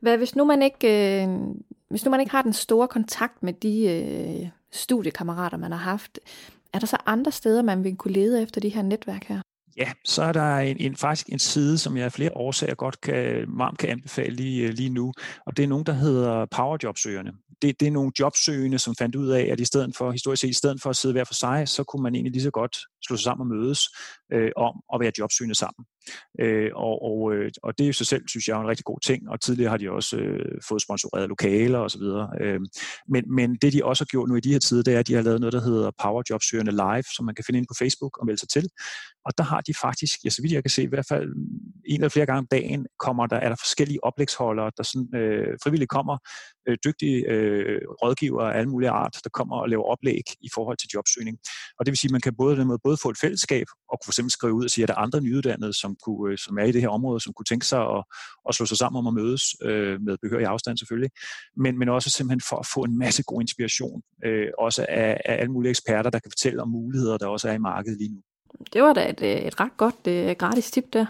Hvad 0.00 0.16
hvis 0.16 0.36
nu 0.36 0.44
man 0.44 0.62
ikke, 0.62 1.22
øh, 1.22 1.28
hvis 1.90 2.04
nu 2.04 2.10
man 2.10 2.20
ikke 2.20 2.32
har 2.32 2.42
den 2.42 2.52
store 2.52 2.88
kontakt 2.88 3.42
med 3.42 3.52
de 3.52 3.84
øh, 3.86 4.48
studiekammerater, 4.72 5.56
man 5.56 5.72
har 5.72 5.78
haft, 5.78 6.18
er 6.72 6.78
der 6.78 6.86
så 6.86 6.96
andre 7.06 7.32
steder, 7.32 7.62
man 7.62 7.84
vil 7.84 7.96
kunne 7.96 8.14
lede 8.14 8.42
efter 8.42 8.60
de 8.60 8.68
her 8.68 8.82
netværk 8.82 9.24
her? 9.24 9.40
Ja, 9.76 9.92
så 10.04 10.22
er 10.22 10.32
der 10.32 10.56
en, 10.56 10.76
en, 10.80 10.96
faktisk 10.96 11.28
en 11.28 11.38
side, 11.38 11.78
som 11.78 11.96
jeg 11.96 12.04
af 12.04 12.12
flere 12.12 12.36
årsager 12.36 12.74
godt 12.74 13.00
kan, 13.00 13.44
varmt 13.48 13.78
kan 13.78 13.88
anbefale 13.88 14.36
lige, 14.36 14.66
øh, 14.66 14.72
lige 14.72 14.90
nu, 14.90 15.12
og 15.46 15.56
det 15.56 15.62
er 15.62 15.68
nogen, 15.68 15.86
der 15.86 15.92
hedder 15.92 16.46
Powerjobsøgerne 16.46 17.32
det, 17.62 17.80
det 17.80 17.88
er 17.88 17.92
nogle 17.92 18.12
jobsøgende, 18.20 18.78
som 18.78 18.94
fandt 18.98 19.16
ud 19.16 19.28
af, 19.28 19.48
at 19.52 19.60
i 19.60 19.64
stedet 19.64 19.96
for, 19.96 20.10
historisk 20.10 20.40
set, 20.40 20.48
i 20.48 20.52
stedet 20.52 20.82
for 20.82 20.90
at 20.90 20.96
sidde 20.96 21.12
hver 21.12 21.24
for 21.24 21.34
sig, 21.34 21.68
så 21.68 21.84
kunne 21.84 22.02
man 22.02 22.14
egentlig 22.14 22.32
lige 22.32 22.42
så 22.42 22.50
godt 22.50 22.78
slå 23.06 23.16
sig 23.16 23.24
sammen 23.24 23.50
og 23.50 23.56
mødes 23.56 23.80
øh, 24.32 24.50
om 24.56 24.74
at 24.94 25.00
være 25.00 25.12
jobsøgende 25.18 25.54
sammen. 25.54 25.84
Øh, 26.40 26.70
og, 26.74 27.02
og, 27.02 27.34
øh, 27.34 27.50
og 27.62 27.78
det 27.78 27.88
i 27.88 27.92
sig 27.92 28.06
selv, 28.06 28.28
synes 28.28 28.48
jeg, 28.48 28.56
er 28.56 28.60
en 28.60 28.68
rigtig 28.68 28.84
god 28.84 29.00
ting, 29.00 29.30
og 29.30 29.40
tidligere 29.40 29.70
har 29.70 29.76
de 29.76 29.90
også 29.90 30.16
øh, 30.16 30.60
fået 30.68 30.82
sponsoreret 30.82 31.28
lokaler 31.28 31.78
osv. 31.78 32.02
Øh, 32.40 32.60
men, 33.08 33.34
men 33.34 33.54
det 33.62 33.72
de 33.72 33.84
også 33.84 34.04
har 34.04 34.06
gjort 34.06 34.28
nu 34.28 34.34
i 34.36 34.40
de 34.40 34.52
her 34.52 34.58
tider, 34.58 34.82
det 34.82 34.94
er, 34.94 34.98
at 34.98 35.08
de 35.08 35.14
har 35.14 35.22
lavet 35.22 35.40
noget, 35.40 35.52
der 35.52 35.60
hedder 35.60 35.90
Power 36.02 36.22
Jobsøgende 36.30 36.72
Live, 36.72 37.08
som 37.16 37.24
man 37.26 37.34
kan 37.34 37.44
finde 37.44 37.58
ind 37.58 37.66
på 37.66 37.74
Facebook 37.78 38.18
og 38.18 38.26
melde 38.26 38.40
sig 38.40 38.48
til. 38.48 38.68
Og 39.26 39.38
der 39.38 39.44
har 39.44 39.60
de 39.60 39.74
faktisk, 39.80 40.24
ja, 40.24 40.30
så 40.30 40.42
vidt 40.42 40.52
jeg 40.52 40.62
kan 40.62 40.70
se, 40.70 40.82
i 40.82 40.86
hvert 40.86 41.06
fald 41.08 41.28
en 41.86 41.94
eller 41.94 42.08
flere 42.08 42.26
gange 42.26 42.38
om 42.38 42.46
dagen, 42.50 42.86
kommer 42.98 43.26
der, 43.26 43.36
er 43.36 43.48
der 43.48 43.56
forskellige 43.56 44.04
oplægsholdere, 44.04 44.70
der 44.76 44.82
sådan, 44.82 45.08
øh, 45.14 45.58
frivilligt 45.62 45.90
kommer, 45.90 46.18
øh, 46.68 46.76
dygtige 46.84 47.18
øh, 47.32 47.80
rådgivere 48.02 48.54
af 48.54 48.58
alle 48.58 48.70
mulige 48.70 48.90
art, 48.90 49.20
der 49.24 49.30
kommer 49.30 49.56
og 49.56 49.68
laver 49.68 49.84
oplæg 49.84 50.26
i 50.40 50.48
forhold 50.54 50.76
til 50.76 50.88
jobsøgning. 50.94 51.38
Og 51.78 51.86
det 51.86 51.90
vil 51.92 51.98
sige, 51.98 52.08
at 52.08 52.12
man 52.12 52.20
kan 52.20 52.34
både, 52.34 52.64
måde, 52.64 52.78
både 52.84 52.91
få 52.98 53.10
et 53.10 53.18
fællesskab 53.18 53.66
og 53.88 53.98
kunne 53.98 54.06
for 54.06 54.12
eksempel 54.12 54.30
skrive 54.30 54.52
ud 54.52 54.64
og 54.64 54.70
sige, 54.70 54.82
at 54.82 54.88
der 54.88 54.94
er 54.94 54.98
andre 54.98 55.20
nyuddannede, 55.20 55.72
som, 55.72 55.96
kunne, 56.04 56.32
øh, 56.32 56.38
som 56.38 56.58
er 56.58 56.64
i 56.64 56.72
det 56.72 56.80
her 56.80 56.88
område, 56.88 57.20
som 57.20 57.32
kunne 57.32 57.44
tænke 57.44 57.66
sig 57.66 57.80
at, 57.80 58.04
at 58.48 58.54
slå 58.54 58.66
sig 58.66 58.76
sammen 58.76 58.98
om 58.98 59.06
at 59.06 59.14
mødes 59.14 59.42
øh, 59.62 60.00
med 60.00 60.16
behørig 60.22 60.46
afstand 60.46 60.78
selvfølgelig, 60.78 61.10
men, 61.56 61.78
men 61.78 61.88
også 61.88 62.10
simpelthen 62.10 62.40
for 62.48 62.56
at 62.56 62.66
få 62.74 62.80
en 62.80 62.98
masse 62.98 63.22
god 63.22 63.40
inspiration, 63.40 64.02
øh, 64.24 64.48
også 64.58 64.86
af, 64.88 65.20
af 65.24 65.34
alle 65.40 65.52
mulige 65.52 65.70
eksperter, 65.70 66.10
der 66.10 66.18
kan 66.18 66.30
fortælle 66.30 66.62
om 66.62 66.68
muligheder, 66.68 67.18
der 67.18 67.26
også 67.26 67.48
er 67.48 67.52
i 67.52 67.58
markedet 67.58 67.98
lige 67.98 68.12
nu. 68.14 68.20
Det 68.72 68.82
var 68.82 68.92
da 68.92 69.10
et, 69.10 69.22
øh, 69.22 69.28
et 69.28 69.60
ret 69.60 69.76
godt 69.76 70.06
uh, 70.06 70.36
gratis 70.38 70.70
tip 70.70 70.92
der. 70.92 71.06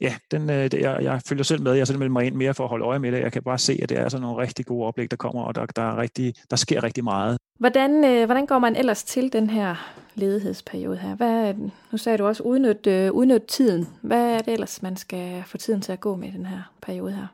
Ja, 0.00 0.16
den, 0.30 0.50
øh, 0.50 0.74
jeg, 0.74 0.98
jeg 1.02 1.20
følger 1.26 1.44
selv 1.44 1.62
med. 1.62 1.72
Jeg 1.72 1.86
melder 1.90 2.08
mig 2.08 2.26
ind 2.26 2.34
mere 2.34 2.54
for 2.54 2.64
at 2.64 2.70
holde 2.70 2.84
øje 2.84 2.98
med 2.98 3.12
det. 3.12 3.20
Jeg 3.20 3.32
kan 3.32 3.42
bare 3.42 3.58
se, 3.58 3.78
at 3.82 3.88
det 3.88 3.98
er 3.98 4.08
sådan 4.08 4.22
nogle 4.22 4.42
rigtig 4.42 4.66
gode 4.66 4.86
oplæg, 4.86 5.10
der 5.10 5.16
kommer, 5.16 5.42
og 5.42 5.54
der, 5.54 5.66
der, 5.66 5.82
er 5.82 5.96
rigtig, 5.96 6.34
der 6.50 6.56
sker 6.56 6.82
rigtig 6.82 7.04
meget. 7.04 7.38
Hvordan, 7.58 8.04
øh, 8.04 8.24
hvordan 8.24 8.46
går 8.46 8.58
man 8.58 8.76
ellers 8.76 9.04
til 9.04 9.32
den 9.32 9.50
her 9.50 9.94
ledighedsperiode 10.14 10.96
her? 10.96 11.14
Hvad, 11.14 11.54
nu 11.92 11.98
sagde 11.98 12.18
du 12.18 12.26
også, 12.26 12.42
udnyt, 12.42 12.86
øh, 12.86 13.12
udnyt 13.12 13.42
tiden. 13.42 13.88
Hvad 14.02 14.24
er 14.24 14.38
det 14.38 14.52
ellers, 14.52 14.82
man 14.82 14.96
skal 14.96 15.44
få 15.46 15.56
tiden 15.56 15.80
til 15.80 15.92
at 15.92 16.00
gå 16.00 16.16
med 16.16 16.32
den 16.32 16.46
her 16.46 16.62
periode 16.82 17.12
her? 17.12 17.26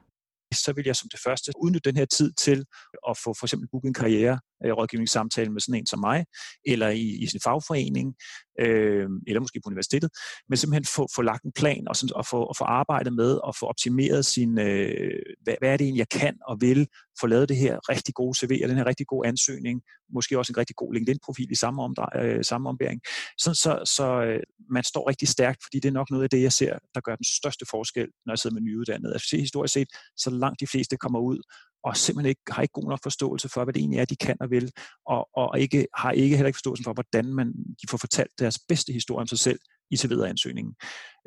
så 0.55 0.73
vil 0.73 0.85
jeg 0.87 0.97
som 0.97 1.09
det 1.13 1.21
første 1.25 1.53
udnytte 1.57 1.91
den 1.91 1.97
her 1.97 2.05
tid 2.05 2.33
til 2.33 2.65
at 3.09 3.19
få 3.25 3.35
for 3.39 3.47
eksempel 3.47 3.69
booket 3.69 3.89
en 3.89 3.95
karriere 3.95 4.39
Øh, 4.65 4.73
rådgivningssamtale 4.73 5.51
med 5.51 5.61
sådan 5.61 5.81
en 5.81 5.87
som 5.87 6.01
mig, 6.01 6.25
eller 6.67 6.89
i, 6.89 7.23
i 7.23 7.27
sin 7.27 7.41
fagforening, 7.45 8.15
øh, 8.61 9.07
eller 9.27 9.41
måske 9.41 9.61
på 9.65 9.69
universitetet, 9.69 10.11
men 10.49 10.57
simpelthen 10.57 10.85
få, 10.85 11.09
få 11.15 11.23
lagt 11.23 11.45
en 11.45 11.53
plan 11.53 11.89
og, 11.89 11.97
sådan, 11.97 12.17
og, 12.17 12.27
få, 12.27 12.43
og 12.43 12.57
få 12.57 12.65
arbejdet 12.65 13.13
med 13.13 13.33
og 13.45 13.57
få 13.57 13.67
optimeret 13.67 14.27
sin, 14.27 14.59
øh, 14.59 15.21
hvad, 15.43 15.55
hvad 15.59 15.73
er 15.73 15.77
det 15.77 15.85
egentlig, 15.85 15.99
jeg 15.99 16.21
kan 16.21 16.37
og 16.49 16.61
vil, 16.61 16.89
få 17.21 17.27
lavet 17.27 17.49
det 17.49 17.57
her 17.57 17.79
rigtig 17.89 18.15
gode 18.15 18.39
CV 18.39 18.61
og 18.63 18.69
den 18.69 18.77
her 18.77 18.87
rigtig 18.87 19.07
gode 19.07 19.29
ansøgning, 19.29 19.83
måske 20.15 20.39
også 20.39 20.53
en 20.53 20.57
rigtig 20.57 20.77
god 20.77 20.95
LinkedIn-profil 20.95 21.53
i 21.53 21.55
samme, 21.55 21.83
omdre, 21.83 22.07
øh, 22.23 22.45
samme 22.45 22.69
ombæring, 22.69 23.01
så, 23.39 23.55
så, 23.55 23.83
så 23.97 24.23
øh, 24.23 24.41
man 24.71 24.85
står 24.85 25.09
rigtig 25.09 25.29
stærkt, 25.29 25.61
fordi 25.65 25.81
det 25.81 25.89
er 25.89 25.93
nok 25.93 26.11
noget 26.11 26.25
af 26.25 26.31
det, 26.31 26.43
jeg 26.43 26.53
ser, 26.53 26.79
der 26.95 27.01
gør 27.01 27.17
den 27.17 27.25
største 27.25 27.67
forskel, 27.71 28.09
når 28.27 28.33
jeg 28.33 28.39
sidder 28.39 28.55
med 28.55 28.63
nyuddannede. 28.63 29.13
Altså 29.13 29.37
historisk 29.37 29.75
set, 29.75 29.89
så 30.17 30.31
langt 30.31 30.61
de 30.61 30.67
fleste 30.67 30.97
kommer 30.97 31.19
ud 31.19 31.39
og 31.85 31.97
simpelthen 31.97 32.29
ikke, 32.29 32.41
har 32.51 32.63
ikke 32.63 32.73
god 32.73 32.89
nok 32.89 33.01
forståelse 33.03 33.49
for, 33.49 33.65
hvad 33.65 33.75
det 33.75 33.81
egentlig 33.81 33.99
er, 33.99 34.05
de 34.05 34.17
kan 34.17 34.37
og 34.41 34.51
vil, 34.51 34.73
og, 35.07 35.29
og 35.37 35.61
ikke, 35.61 35.87
har 35.97 36.11
ikke 36.11 36.37
heller 36.37 36.47
ikke 36.47 36.57
forståelse 36.57 36.85
for, 36.85 36.93
hvordan 36.93 37.35
man, 37.35 37.53
de 37.53 37.89
får 37.91 37.99
fortalt 37.99 38.31
deres 38.39 38.59
bedste 38.69 38.93
historie 38.93 39.21
om 39.21 39.27
sig 39.27 39.39
selv 39.39 39.59
i 39.91 39.97
til 39.97 40.25
ansøgningen. 40.25 40.75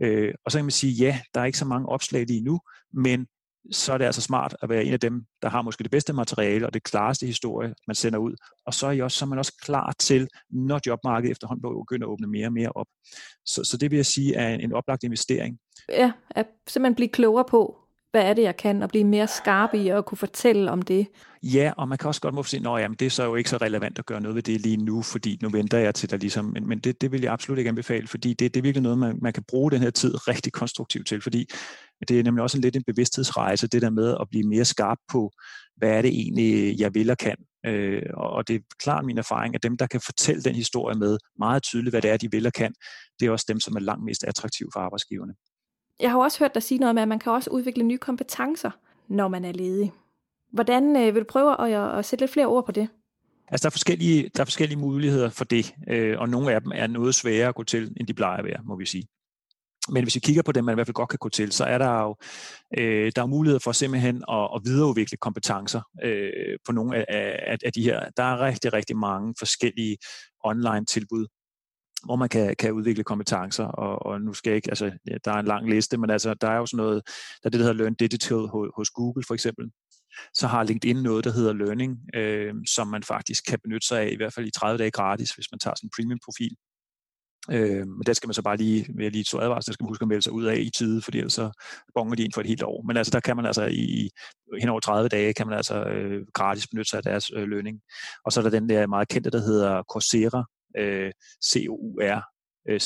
Øh, 0.01 0.33
og 0.45 0.51
så 0.51 0.57
kan 0.57 0.65
man 0.65 0.71
sige, 0.71 0.93
ja, 0.93 1.19
der 1.33 1.41
er 1.41 1.45
ikke 1.45 1.57
så 1.57 1.65
mange 1.65 1.89
opslag 1.89 2.25
lige 2.25 2.41
nu, 2.41 2.59
men 2.93 3.27
så 3.71 3.93
er 3.93 3.97
det 3.97 4.05
altså 4.05 4.21
smart 4.21 4.55
at 4.61 4.69
være 4.69 4.83
en 4.83 4.93
af 4.93 4.99
dem, 4.99 5.25
der 5.41 5.49
har 5.49 5.61
måske 5.61 5.83
det 5.83 5.91
bedste 5.91 6.13
materiale 6.13 6.65
og 6.65 6.73
det 6.73 6.83
klareste 6.83 7.25
historie, 7.25 7.73
man 7.87 7.95
sender 7.95 8.19
ud. 8.19 8.35
Og 8.65 8.73
så 8.73 8.87
er, 8.87 8.91
I 8.91 9.01
også, 9.01 9.17
så 9.17 9.25
er 9.25 9.29
man 9.29 9.39
også 9.39 9.55
klar 9.61 9.93
til, 9.99 10.27
når 10.49 10.79
jobmarkedet 10.87 11.31
efterhånden 11.31 11.61
begynder 11.61 12.07
at 12.07 12.11
åbne 12.11 12.27
mere 12.27 12.47
og 12.47 12.53
mere 12.53 12.71
op. 12.75 12.87
Så, 13.45 13.63
så 13.63 13.77
det 13.77 13.91
vil 13.91 13.97
jeg 13.97 14.05
sige 14.05 14.35
er 14.35 14.53
en, 14.53 14.61
en 14.61 14.73
oplagt 14.73 15.03
investering. 15.03 15.59
Ja, 15.89 16.11
at 16.29 16.47
simpelthen 16.67 16.95
blive 16.95 17.09
klogere 17.09 17.45
på, 17.49 17.84
hvad 18.15 18.23
er 18.23 18.33
det, 18.33 18.41
jeg 18.41 18.57
kan, 18.57 18.83
og 18.83 18.89
blive 18.89 19.03
mere 19.03 19.27
skarp 19.27 19.73
i 19.73 19.87
at 19.87 20.05
kunne 20.05 20.17
fortælle 20.17 20.71
om 20.71 20.81
det. 20.81 21.07
Ja, 21.43 21.73
og 21.77 21.87
man 21.87 21.97
kan 21.97 22.07
også 22.07 22.21
godt 22.21 22.35
måske 22.35 22.49
sige, 22.49 22.69
at 22.69 22.91
det 22.99 23.05
er 23.05 23.09
så 23.09 23.23
jo 23.23 23.35
ikke 23.35 23.49
så 23.49 23.57
relevant 23.57 23.99
at 23.99 24.05
gøre 24.05 24.21
noget 24.21 24.35
ved 24.35 24.43
det 24.43 24.61
lige 24.61 24.77
nu, 24.77 25.01
fordi 25.01 25.39
nu 25.41 25.49
venter 25.49 25.77
jeg 25.77 25.95
til 25.95 26.09
der 26.09 26.17
ligesom, 26.17 26.45
men, 26.45 26.67
men 26.67 26.79
det, 26.79 27.01
det 27.01 27.11
vil 27.11 27.21
jeg 27.21 27.33
absolut 27.33 27.57
ikke 27.57 27.69
anbefale, 27.69 28.07
fordi 28.07 28.33
det, 28.33 28.53
det 28.53 28.59
er 28.59 28.61
virkelig 28.61 28.83
noget, 28.83 28.97
man, 28.97 29.19
man 29.21 29.33
kan 29.33 29.43
bruge 29.47 29.71
den 29.71 29.81
her 29.81 29.89
tid 29.89 30.27
rigtig 30.27 30.53
konstruktivt 30.53 31.07
til, 31.07 31.21
fordi 31.21 31.49
det 32.07 32.19
er 32.19 32.23
nemlig 32.23 32.43
også 32.43 32.57
en 32.57 32.61
lidt 32.61 32.75
en 32.75 32.83
bevidsthedsrejse, 32.87 33.67
det 33.67 33.81
der 33.81 33.89
med 33.89 34.15
at 34.21 34.27
blive 34.29 34.47
mere 34.47 34.65
skarp 34.65 34.97
på, 35.11 35.31
hvad 35.77 35.89
er 35.89 36.01
det 36.01 36.09
egentlig, 36.09 36.79
jeg 36.79 36.93
vil 36.93 37.09
og 37.09 37.17
kan. 37.17 37.37
Øh, 37.65 38.01
og 38.13 38.47
det 38.47 38.55
er 38.55 38.59
klart 38.83 39.05
min 39.05 39.17
erfaring, 39.17 39.55
at 39.55 39.63
dem, 39.63 39.77
der 39.77 39.87
kan 39.87 40.01
fortælle 40.01 40.43
den 40.43 40.55
historie 40.55 40.97
med 40.97 41.17
meget 41.39 41.63
tydeligt, 41.63 41.93
hvad 41.93 42.01
det 42.01 42.11
er, 42.11 42.17
de 42.17 42.31
vil 42.31 42.47
og 42.47 42.53
kan, 42.53 42.73
det 43.19 43.25
er 43.25 43.31
også 43.31 43.45
dem, 43.47 43.59
som 43.59 43.75
er 43.75 43.79
langt 43.79 44.05
mest 44.05 44.23
attraktive 44.23 44.69
for 44.73 44.79
arbejdsgiverne. 44.79 45.33
Jeg 45.99 46.11
har 46.11 46.19
også 46.19 46.39
hørt 46.39 46.53
dig 46.53 46.63
sige 46.63 46.79
noget 46.79 46.95
med, 46.95 47.01
at 47.01 47.07
man 47.07 47.19
kan 47.19 47.31
også 47.31 47.49
udvikle 47.49 47.83
nye 47.83 47.97
kompetencer, 47.97 48.71
når 49.07 49.27
man 49.27 49.45
er 49.45 49.51
ledig. 49.51 49.93
Hvordan 50.51 50.95
øh, 50.95 51.15
vil 51.15 51.21
du 51.21 51.27
prøve 51.29 51.75
at, 51.75 51.99
at 51.99 52.05
sætte 52.05 52.23
lidt 52.23 52.31
flere 52.31 52.45
ord 52.45 52.65
på 52.65 52.71
det? 52.71 52.89
Altså, 53.47 53.63
der 53.63 53.69
er 53.69 53.71
forskellige, 53.71 54.29
der 54.35 54.41
er 54.41 54.45
forskellige 54.45 54.79
muligheder 54.79 55.29
for 55.29 55.45
det, 55.45 55.75
øh, 55.89 56.19
og 56.19 56.29
nogle 56.29 56.53
af 56.53 56.61
dem 56.61 56.71
er 56.75 56.87
noget 56.87 57.15
sværere 57.15 57.47
at 57.47 57.55
gå 57.55 57.63
til, 57.63 57.93
end 57.97 58.07
de 58.07 58.13
plejer 58.13 58.37
at 58.37 58.45
være, 58.45 58.59
må 58.63 58.75
vi 58.75 58.85
sige. 58.85 59.07
Men 59.89 60.03
hvis 60.03 60.15
vi 60.15 60.19
kigger 60.19 60.41
på 60.41 60.51
dem, 60.51 60.63
man 60.65 60.73
i 60.73 60.75
hvert 60.75 60.87
fald 60.87 60.93
godt 60.93 61.09
kan 61.09 61.19
gå 61.19 61.29
til, 61.29 61.51
så 61.51 61.65
er 61.65 61.77
der 61.77 62.01
jo 62.01 62.15
øh, 62.77 63.11
der 63.15 63.21
er 63.21 63.25
muligheder 63.25 63.59
for 63.59 63.71
simpelthen 63.71 64.23
at, 64.31 64.49
at 64.55 64.61
videreudvikle 64.63 65.17
kompetencer 65.17 65.81
øh, 66.03 66.57
på 66.65 66.71
nogle 66.71 66.97
af, 66.97 67.05
af, 67.47 67.57
af 67.65 67.73
de 67.73 67.83
her. 67.83 68.09
Der 68.17 68.23
er 68.23 68.39
rigtig, 68.39 68.73
rigtig 68.73 68.97
mange 68.97 69.35
forskellige 69.39 69.97
online 70.43 70.85
tilbud, 70.85 71.27
hvor 72.05 72.15
man 72.15 72.29
kan, 72.29 72.55
kan 72.59 72.71
udvikle 72.71 73.03
kompetencer, 73.03 73.63
og, 73.65 74.05
og 74.05 74.21
nu 74.21 74.33
skal 74.33 74.49
jeg 74.49 74.55
ikke, 74.55 74.71
altså, 74.71 74.85
ja, 75.07 75.17
der 75.25 75.31
er 75.31 75.39
en 75.39 75.45
lang 75.45 75.69
liste, 75.69 75.97
men 75.97 76.09
altså, 76.09 76.33
der 76.33 76.47
er 76.49 76.57
jo 76.57 76.65
sådan 76.65 76.77
noget, 76.77 77.01
der 77.43 77.47
er 77.47 77.49
det, 77.49 77.59
der 77.59 77.65
hedder 77.65 77.83
Learn 77.83 77.95
Digital 77.95 78.37
hos, 78.37 78.69
hos 78.75 78.89
Google 78.89 79.23
for 79.27 79.33
eksempel. 79.33 79.71
Så 80.33 80.47
har 80.47 80.63
LinkedIn 80.63 80.95
noget, 80.95 81.25
der 81.25 81.31
hedder 81.31 81.53
Learning, 81.53 81.99
øh, 82.15 82.53
som 82.67 82.87
man 82.87 83.03
faktisk 83.03 83.45
kan 83.45 83.59
benytte 83.63 83.87
sig 83.87 84.01
af, 84.01 84.09
i 84.11 84.15
hvert 84.15 84.33
fald 84.33 84.47
i 84.47 84.51
30 84.51 84.77
dage 84.77 84.91
gratis, 84.91 85.31
hvis 85.31 85.51
man 85.51 85.59
tager 85.59 85.75
sådan 85.77 85.87
en 85.87 85.91
premium-profil. 85.95 86.55
Øh, 87.51 87.87
men 87.87 88.03
der 88.05 88.13
skal 88.13 88.27
man 88.27 88.33
så 88.33 88.41
bare 88.41 88.57
lige, 88.57 88.85
vil 88.95 89.03
jeg 89.03 89.11
lige 89.11 89.23
så 89.23 89.37
advarsel, 89.37 89.67
der 89.69 89.73
skal 89.73 89.83
man 89.83 89.89
huske 89.89 90.03
at 90.03 90.07
melde 90.07 90.21
sig 90.21 90.33
ud 90.33 90.43
af 90.45 90.57
i 90.57 90.69
tide, 90.69 91.01
fordi 91.01 91.17
ellers 91.17 91.33
så 91.33 91.51
bonger 91.93 92.15
de 92.15 92.23
ind 92.23 92.33
for 92.33 92.41
et 92.41 92.47
helt 92.47 92.63
år. 92.63 92.83
Men 92.87 92.97
altså 92.97 93.11
der 93.11 93.19
kan 93.19 93.35
man 93.35 93.45
altså 93.45 93.65
i 93.65 94.09
hen 94.59 94.69
over 94.69 94.79
30 94.79 95.09
dage, 95.09 95.33
kan 95.33 95.47
man 95.47 95.57
altså 95.57 95.83
øh, 95.83 96.25
gratis 96.33 96.67
benytte 96.67 96.89
sig 96.89 96.97
af 96.97 97.03
deres 97.03 97.31
øh, 97.35 97.47
lønning. 97.47 97.81
Og 98.25 98.31
så 98.31 98.39
er 98.39 98.43
der 98.43 98.59
den 98.59 98.69
der 98.69 98.87
meget 98.87 99.07
kendte, 99.07 99.29
der 99.29 99.39
hedder 99.39 99.83
Coursera, 99.91 100.45
øh, 100.77 101.11
C-O-U-R, 101.45 102.21
øh, 102.69 102.73
øh, 102.73 102.79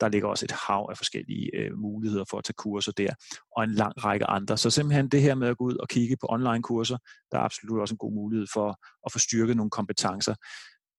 Der 0.00 0.08
ligger 0.08 0.28
også 0.28 0.44
et 0.44 0.50
hav 0.50 0.86
af 0.90 0.96
forskellige 0.96 1.50
øh, 1.54 1.78
muligheder 1.78 2.24
for 2.30 2.38
at 2.38 2.44
tage 2.44 2.54
kurser 2.58 2.92
der, 2.92 3.14
og 3.56 3.64
en 3.64 3.70
lang 3.70 4.04
række 4.04 4.26
andre. 4.26 4.58
Så 4.58 4.70
simpelthen 4.70 5.08
det 5.08 5.22
her 5.22 5.34
med 5.34 5.48
at 5.48 5.56
gå 5.56 5.64
ud 5.64 5.76
og 5.76 5.88
kigge 5.88 6.16
på 6.16 6.26
online 6.30 6.62
kurser, 6.62 6.98
der 7.32 7.38
er 7.38 7.42
absolut 7.42 7.80
også 7.80 7.94
en 7.94 7.98
god 7.98 8.12
mulighed 8.12 8.46
for 8.52 8.68
at 9.06 9.12
få 9.12 9.18
styrket 9.18 9.56
nogle 9.56 9.70
kompetencer. 9.70 10.34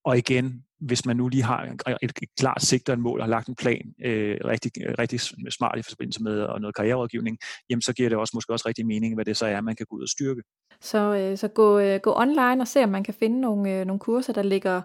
Og 0.06 0.18
igen, 0.18 0.64
hvis 0.82 1.06
man 1.06 1.18
nu 1.18 1.28
lige 1.28 1.44
har 1.44 1.64
et, 2.02 2.12
et 2.22 2.30
klart 2.40 2.62
sigt 2.62 2.90
og 2.90 2.94
et 2.94 3.00
mål 3.00 3.20
og 3.20 3.26
har 3.26 3.30
lagt 3.30 3.48
en 3.48 3.56
plan 3.56 3.94
øh, 4.06 4.38
rigtig, 4.46 4.72
rigtig 5.00 5.20
smart 5.52 5.80
i 5.80 5.82
forbindelse 5.82 6.24
med 6.24 6.42
og 6.42 6.62
noget 6.62 6.76
karriererådgivning, 6.76 7.38
jamen 7.70 7.82
så 7.82 7.94
giver 7.94 8.10
det 8.10 8.18
også 8.18 8.32
måske 8.34 8.54
også 8.54 8.68
rigtig 8.68 8.86
mening, 8.86 9.16
hvad 9.16 9.26
det 9.26 9.38
så 9.38 9.46
er, 9.46 9.62
man 9.62 9.76
kan 9.76 9.86
gå 9.90 9.96
ud 9.96 10.02
og 10.02 10.10
styrke. 10.10 10.42
Så, 10.82 11.16
øh, 11.16 11.38
så 11.38 11.48
gå, 11.48 11.80
øh, 11.80 12.00
gå 12.00 12.14
online 12.16 12.62
og 12.62 12.68
se, 12.68 12.84
om 12.84 12.90
man 12.90 13.04
kan 13.04 13.14
finde 13.14 13.42
nogle, 13.42 13.80
øh, 13.80 13.86
nogle 13.86 14.00
kurser, 14.00 14.34
der 14.34 14.44
ligger 14.44 14.82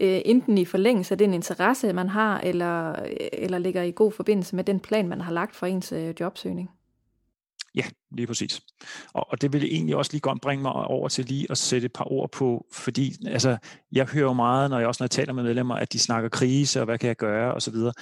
øh, 0.00 0.20
enten 0.24 0.58
i 0.58 0.64
forlængelse 0.64 1.14
af 1.14 1.18
den 1.18 1.34
interesse, 1.34 1.92
man 1.92 2.08
har, 2.08 2.40
eller, 2.40 2.90
øh, 2.90 3.16
eller 3.32 3.58
ligger 3.58 3.82
i 3.82 3.92
god 3.92 4.12
forbindelse 4.12 4.56
med 4.56 4.64
den 4.64 4.80
plan, 4.80 5.08
man 5.08 5.20
har 5.20 5.32
lagt 5.32 5.56
for 5.56 5.66
ens 5.66 5.92
øh, 5.92 6.14
jobsøgning. 6.20 6.70
Ja, 7.78 7.84
lige 8.10 8.26
præcis. 8.26 8.60
Og, 9.14 9.26
og 9.30 9.42
det 9.42 9.52
vil 9.52 9.64
egentlig 9.64 9.96
også 9.96 10.12
lige 10.12 10.20
godt 10.20 10.40
bringe 10.40 10.62
mig 10.62 10.72
over 10.72 11.08
til 11.08 11.24
lige 11.24 11.46
at 11.50 11.58
sætte 11.58 11.84
et 11.84 11.92
par 11.92 12.12
ord 12.12 12.32
på, 12.32 12.66
fordi 12.74 13.12
altså, 13.26 13.56
jeg 13.92 14.06
hører 14.06 14.32
meget, 14.32 14.70
når 14.70 14.78
jeg 14.78 14.88
også 14.88 15.02
når 15.02 15.04
jeg 15.04 15.10
taler 15.10 15.32
med 15.32 15.42
medlemmer, 15.42 15.74
at 15.74 15.92
de 15.92 15.98
snakker 15.98 16.28
krise, 16.28 16.80
og 16.80 16.84
hvad 16.84 16.98
kan 16.98 17.08
jeg 17.08 17.16
gøre, 17.16 17.54
og 17.54 17.62
så 17.62 17.70
videre. 17.70 17.92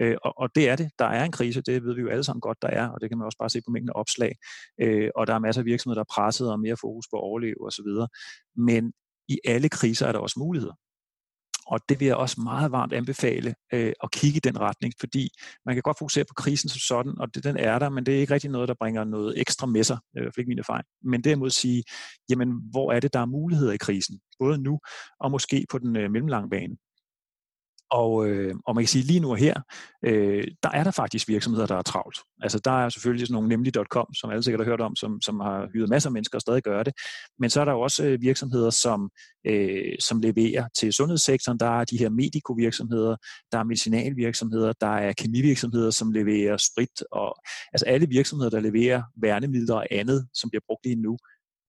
Øh, 0.00 0.16
og, 0.24 0.38
og 0.38 0.48
det 0.54 0.68
er 0.68 0.76
det. 0.76 0.90
Der 0.98 1.04
er 1.04 1.24
en 1.24 1.32
krise, 1.32 1.62
det 1.62 1.84
ved 1.84 1.94
vi 1.94 2.00
jo 2.00 2.08
alle 2.08 2.24
sammen 2.24 2.40
godt, 2.40 2.58
der 2.62 2.68
er, 2.68 2.88
og 2.88 3.00
det 3.00 3.10
kan 3.10 3.18
man 3.18 3.24
også 3.24 3.38
bare 3.38 3.50
se 3.50 3.60
på 3.66 3.70
mængden 3.70 3.90
af 3.94 4.00
opslag. 4.00 4.32
Øh, 4.80 5.10
og 5.16 5.26
der 5.26 5.34
er 5.34 5.38
masser 5.38 5.62
af 5.62 5.66
virksomheder, 5.66 6.02
der 6.02 6.06
er 6.10 6.14
presset 6.14 6.52
og 6.52 6.60
mere 6.60 6.76
fokus 6.80 7.06
på 7.12 7.16
at 7.16 7.22
overleve, 7.22 7.66
og 7.66 7.72
så 7.72 7.82
videre. 7.86 8.08
Men 8.56 8.92
i 9.28 9.38
alle 9.44 9.68
kriser 9.68 10.06
er 10.06 10.12
der 10.12 10.18
også 10.18 10.38
muligheder. 10.38 10.74
Og 11.66 11.80
det 11.88 12.00
vil 12.00 12.06
jeg 12.06 12.16
også 12.16 12.40
meget 12.40 12.72
varmt 12.72 12.92
anbefale 12.92 13.54
øh, 13.72 13.92
at 14.02 14.10
kigge 14.10 14.36
i 14.36 14.40
den 14.40 14.60
retning, 14.60 14.94
fordi 15.00 15.28
man 15.66 15.74
kan 15.74 15.82
godt 15.82 15.98
fokusere 15.98 16.24
på 16.24 16.34
krisen 16.34 16.68
som 16.68 16.78
sådan, 16.78 17.18
og 17.18 17.34
det, 17.34 17.44
den 17.44 17.56
er 17.56 17.78
der, 17.78 17.88
men 17.88 18.06
det 18.06 18.14
er 18.14 18.18
ikke 18.18 18.34
rigtig 18.34 18.50
noget, 18.50 18.68
der 18.68 18.74
bringer 18.80 19.04
noget 19.04 19.40
ekstra 19.40 19.66
med 19.66 19.84
sig, 19.84 19.98
øh, 20.16 20.20
i 20.20 20.22
hvert 20.22 20.34
fald 20.34 20.42
ikke 20.42 20.48
min 20.48 20.58
erfaring. 20.58 20.86
Men 21.02 21.24
derimod 21.24 21.50
sige, 21.50 21.84
jamen 22.30 22.48
hvor 22.70 22.92
er 22.92 23.00
det, 23.00 23.12
der 23.12 23.20
er 23.20 23.26
muligheder 23.26 23.72
i 23.72 23.76
krisen, 23.76 24.20
både 24.38 24.58
nu 24.58 24.80
og 25.20 25.30
måske 25.30 25.66
på 25.70 25.78
den 25.78 25.96
øh, 25.96 26.10
mellemlange 26.10 26.50
bane. 26.50 26.76
Og, 27.94 28.28
øh, 28.28 28.54
og 28.66 28.74
man 28.74 28.84
kan 28.84 28.88
sige, 28.88 29.04
lige 29.04 29.20
nu 29.20 29.30
og 29.30 29.36
her, 29.36 29.54
øh, 30.04 30.44
der 30.62 30.70
er 30.70 30.84
der 30.84 30.90
faktisk 30.90 31.28
virksomheder, 31.28 31.66
der 31.66 31.76
er 31.76 31.82
travlt. 31.82 32.18
Altså 32.42 32.58
der 32.58 32.84
er 32.84 32.88
selvfølgelig 32.88 33.26
sådan 33.26 33.34
nogle 33.34 33.48
nemlig.com, 33.48 34.14
som 34.14 34.30
alle 34.30 34.42
sikkert 34.42 34.60
har 34.60 34.70
hørt 34.70 34.80
om, 34.80 34.96
som, 34.96 35.20
som 35.20 35.40
har 35.40 35.68
hyret 35.72 35.88
masser 35.88 36.08
af 36.08 36.12
mennesker 36.12 36.36
og 36.36 36.40
stadig 36.40 36.62
gør 36.62 36.82
det. 36.82 36.92
Men 37.38 37.50
så 37.50 37.60
er 37.60 37.64
der 37.64 37.72
også 37.72 38.04
øh, 38.04 38.20
virksomheder, 38.20 38.70
som, 38.70 39.10
øh, 39.46 39.92
som 40.00 40.20
leverer 40.20 40.68
til 40.78 40.92
sundhedssektoren. 40.92 41.58
Der 41.58 41.80
er 41.80 41.84
de 41.84 41.98
her 41.98 42.08
medikovirksomheder, 42.08 43.16
der 43.52 43.58
er 43.58 43.64
medicinalvirksomheder, 43.64 44.72
der 44.80 44.94
er 45.06 45.12
kemivirksomheder, 45.12 45.90
som 45.90 46.12
leverer 46.12 46.56
sprit. 46.56 47.02
Og, 47.12 47.36
altså 47.72 47.86
alle 47.86 48.06
virksomheder, 48.08 48.50
der 48.50 48.60
leverer 48.60 49.02
værnemidler 49.22 49.74
og 49.74 49.86
andet, 49.90 50.28
som 50.34 50.50
bliver 50.50 50.62
brugt 50.68 50.84
lige 50.84 51.02
nu, 51.02 51.18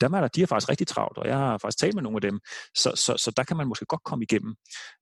dem 0.01 0.13
er 0.13 0.21
der, 0.21 0.27
de 0.27 0.41
er 0.41 0.45
faktisk 0.45 0.69
rigtig 0.69 0.87
travlt, 0.87 1.17
og 1.17 1.27
jeg 1.27 1.37
har 1.37 1.57
faktisk 1.57 1.79
talt 1.79 1.95
med 1.95 2.03
nogle 2.03 2.17
af 2.17 2.21
dem, 2.21 2.39
så, 2.75 2.91
så, 2.95 3.17
så 3.17 3.31
der 3.37 3.43
kan 3.43 3.57
man 3.57 3.67
måske 3.67 3.85
godt 3.85 4.03
komme 4.03 4.23
igennem. 4.23 4.55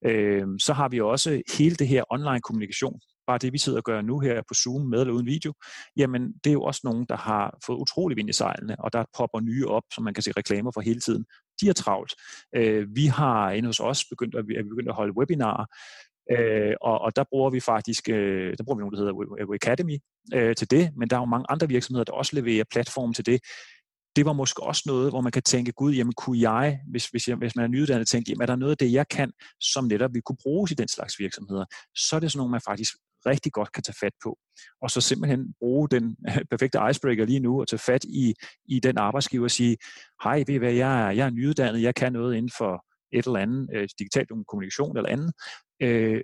Øh, 0.05 0.47
så 0.59 0.73
har 0.73 0.89
vi 0.89 1.01
også 1.01 1.41
hele 1.57 1.75
det 1.75 1.88
her 1.88 2.03
online 2.09 2.41
kommunikation, 2.41 3.00
bare 3.27 3.38
det 3.38 3.53
vi 3.53 3.57
sidder 3.57 3.77
og 3.77 3.83
gør 3.83 4.01
nu 4.01 4.19
her 4.19 4.41
på 4.47 4.53
Zoom 4.53 4.81
med 4.81 5.00
eller 5.00 5.13
uden 5.13 5.25
video, 5.25 5.53
jamen 5.97 6.33
det 6.43 6.50
er 6.50 6.53
jo 6.53 6.63
også 6.63 6.81
nogen, 6.83 7.05
der 7.09 7.17
har 7.17 7.57
fået 7.65 7.77
utrolig 7.77 8.17
vind 8.17 8.29
i 8.29 8.33
sejlene, 8.33 8.75
og 8.79 8.93
der 8.93 9.03
popper 9.17 9.39
nye 9.39 9.67
op, 9.67 9.83
som 9.93 10.03
man 10.03 10.13
kan 10.13 10.23
se 10.23 10.31
reklamer 10.38 10.71
for 10.73 10.81
hele 10.81 11.00
tiden. 11.00 11.25
De 11.62 11.69
er 11.69 11.73
travlt. 11.73 12.13
Øh, 12.55 12.88
vi 12.95 13.05
har 13.05 13.51
inde 13.51 13.67
hos 13.67 13.79
os 13.79 14.05
begyndt 14.09 14.35
at, 14.35 14.45
er 14.57 14.63
begyndt 14.63 14.89
at 14.89 14.95
holde 14.95 15.17
webinarer, 15.17 15.65
Øh, 16.31 16.75
og, 16.81 17.01
og 17.01 17.15
der 17.15 17.23
bruger 17.31 17.50
vi 17.50 17.59
faktisk, 17.59 18.09
øh, 18.09 18.53
der 18.57 18.63
bruger 18.63 18.77
vi 18.77 18.81
noget, 18.81 18.97
der 18.97 19.38
hedder 19.38 19.53
Academy 19.53 19.97
øh, 20.33 20.55
til 20.55 20.71
det, 20.71 20.91
men 20.97 21.09
der 21.09 21.15
er 21.15 21.19
jo 21.21 21.25
mange 21.25 21.45
andre 21.50 21.67
virksomheder, 21.67 22.03
der 22.03 22.13
også 22.13 22.35
leverer 22.35 22.63
platform 22.71 23.13
til 23.13 23.25
det 23.25 23.39
det 24.15 24.25
var 24.25 24.34
måske 24.34 24.63
også 24.63 24.84
noget, 24.86 25.12
hvor 25.12 25.22
man 25.22 25.32
kan 25.32 25.41
tænke, 25.41 25.72
gud, 25.72 25.93
jamen 25.93 26.13
kunne 26.13 26.51
jeg, 26.51 26.79
hvis, 26.88 27.08
hvis, 27.08 27.27
jeg, 27.27 27.36
hvis 27.36 27.55
man 27.55 27.65
er 27.65 27.70
nyuddannet, 27.70 28.08
tænke, 28.08 28.32
jamen 28.32 28.41
er 28.41 28.46
der 28.46 28.55
noget 28.55 28.72
af 28.72 28.77
det, 28.77 28.93
jeg 28.93 29.08
kan, 29.08 29.32
som 29.60 29.86
netop 29.86 30.13
vi 30.13 30.22
kunne 30.22 30.38
bruges 30.43 30.72
i 30.72 30.75
den 30.75 30.88
slags 30.88 31.20
virksomheder, 31.20 31.65
så 31.96 32.15
er 32.15 32.20
det 32.20 32.32
sådan 32.32 32.38
noget, 32.38 32.51
man 32.51 32.62
faktisk 32.62 32.93
rigtig 33.25 33.51
godt 33.51 33.72
kan 33.72 33.84
tage 33.84 33.96
fat 34.00 34.13
på. 34.24 34.38
Og 34.82 34.91
så 34.91 35.01
simpelthen 35.01 35.53
bruge 35.60 35.89
den 35.89 36.17
perfekte 36.51 36.79
icebreaker 36.89 37.25
lige 37.25 37.39
nu 37.39 37.62
og 37.62 37.67
tage 37.67 37.79
fat 37.79 38.03
i, 38.03 38.34
i 38.65 38.79
den 38.79 38.98
arbejdsgiver 38.98 39.43
og 39.43 39.51
sige, 39.51 39.77
hej, 40.24 40.38
ved 40.48 40.55
I 40.55 40.58
hvad, 40.58 40.74
jeg 40.74 41.01
er, 41.01 41.12
jeg 41.12 41.25
er 41.25 41.29
nyuddannet, 41.29 41.82
jeg 41.82 41.96
kan 41.96 42.13
noget 42.13 42.36
inden 42.36 42.51
for 42.58 42.86
et 43.13 43.25
eller 43.25 43.39
andet, 43.39 43.70
øh, 43.74 43.89
digital 44.00 44.25
kommunikation 44.48 44.98
eller 44.98 45.10
andet. 45.10 45.34
Øh, 45.82 46.22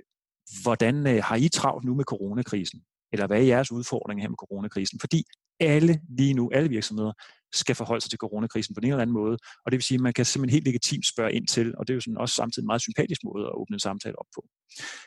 hvordan 0.64 1.08
øh, 1.08 1.24
har 1.24 1.36
I 1.36 1.48
travlt 1.48 1.86
nu 1.86 1.96
med 1.96 2.04
coronakrisen? 2.04 2.82
Eller 3.14 3.28
hvad 3.28 3.38
er 3.38 3.44
jeres 3.44 3.72
udfordringer 3.72 4.22
her 4.22 4.30
med 4.30 4.38
coronakrisen? 4.38 5.00
Fordi 5.00 5.24
alle 5.60 6.02
lige 6.18 6.34
nu, 6.34 6.50
alle 6.54 6.70
virksomheder, 6.70 7.14
skal 7.54 7.76
forholde 7.76 8.02
sig 8.02 8.10
til 8.10 8.20
coronakrisen 8.20 8.76
på 8.76 8.80
en 8.84 8.88
eller 8.88 9.02
anden 9.02 9.14
måde. 9.14 9.38
Og 9.66 9.72
det 9.72 9.78
vil 9.78 9.84
sige, 9.84 9.96
at 9.96 10.02
man 10.02 10.14
kan 10.14 10.26
simpelthen 10.26 10.56
helt 10.56 10.66
legitimt 10.66 11.06
spørge 11.08 11.34
ind 11.34 11.48
til, 11.48 11.78
og 11.78 11.88
det 11.88 11.94
er 11.94 11.96
jo 11.96 12.02
sådan 12.02 12.18
også 12.18 12.36
samtidig 12.36 12.64
en 12.64 12.68
meget 12.68 12.82
sympatisk 12.82 13.22
måde 13.24 13.46
at 13.46 13.56
åbne 13.62 13.74
en 13.74 13.80
samtale 13.80 14.20
op 14.20 14.30
på. 14.36 14.42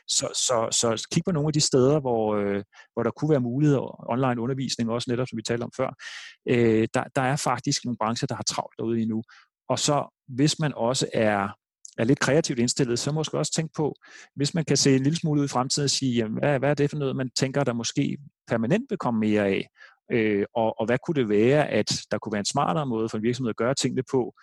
Så, 0.07 0.27
så, 0.45 0.57
så 0.71 1.07
kig 1.11 1.23
på 1.25 1.31
nogle 1.31 1.49
af 1.49 1.53
de 1.53 1.61
steder, 1.61 1.99
hvor, 1.99 2.35
øh, 2.35 2.63
hvor 2.93 3.03
der 3.03 3.11
kunne 3.11 3.29
være 3.29 3.39
muligheder, 3.39 4.11
online 4.11 4.41
undervisning 4.41 4.89
også 4.89 5.11
netop, 5.11 5.27
som 5.27 5.37
vi 5.37 5.41
talte 5.41 5.63
om 5.63 5.71
før. 5.77 5.89
Øh, 6.49 6.87
der, 6.93 7.03
der 7.15 7.21
er 7.21 7.35
faktisk 7.35 7.85
nogle 7.85 7.97
brancher, 7.97 8.27
der 8.27 8.35
har 8.35 8.43
travlt 8.43 8.77
derude 8.77 9.01
endnu. 9.01 9.23
Og 9.69 9.79
så 9.79 9.97
hvis 10.27 10.59
man 10.59 10.73
også 10.75 11.07
er 11.13 11.49
er 11.97 12.03
lidt 12.03 12.19
kreativt 12.19 12.59
indstillet, 12.59 12.99
så 12.99 13.11
måske 13.11 13.37
også 13.37 13.53
tænke 13.53 13.73
på, 13.75 13.95
hvis 14.35 14.53
man 14.53 14.65
kan 14.65 14.77
se 14.77 14.95
en 14.95 15.03
lille 15.03 15.17
smule 15.17 15.41
ud 15.41 15.45
i 15.45 15.47
fremtiden 15.47 15.83
og 15.83 15.89
sige, 15.89 16.15
jamen, 16.15 16.37
hvad, 16.39 16.59
hvad 16.59 16.69
er 16.69 16.73
det 16.73 16.89
for 16.89 16.97
noget, 16.97 17.15
man 17.15 17.29
tænker, 17.35 17.63
der 17.63 17.73
måske 17.73 18.17
permanent 18.47 18.85
vil 18.89 18.97
komme 18.97 19.19
mere 19.19 19.47
af, 19.47 19.67
Øh, 20.11 20.45
og, 20.55 20.79
og 20.79 20.85
hvad 20.85 20.97
kunne 21.05 21.15
det 21.15 21.29
være, 21.29 21.67
at 21.69 21.91
der 22.11 22.17
kunne 22.17 22.33
være 22.33 22.39
en 22.39 22.45
smartere 22.45 22.85
måde 22.85 23.09
for 23.09 23.17
en 23.17 23.23
virksomhed 23.23 23.49
at 23.49 23.55
gøre 23.55 23.73
tingene 23.73 24.03
på, 24.11 24.33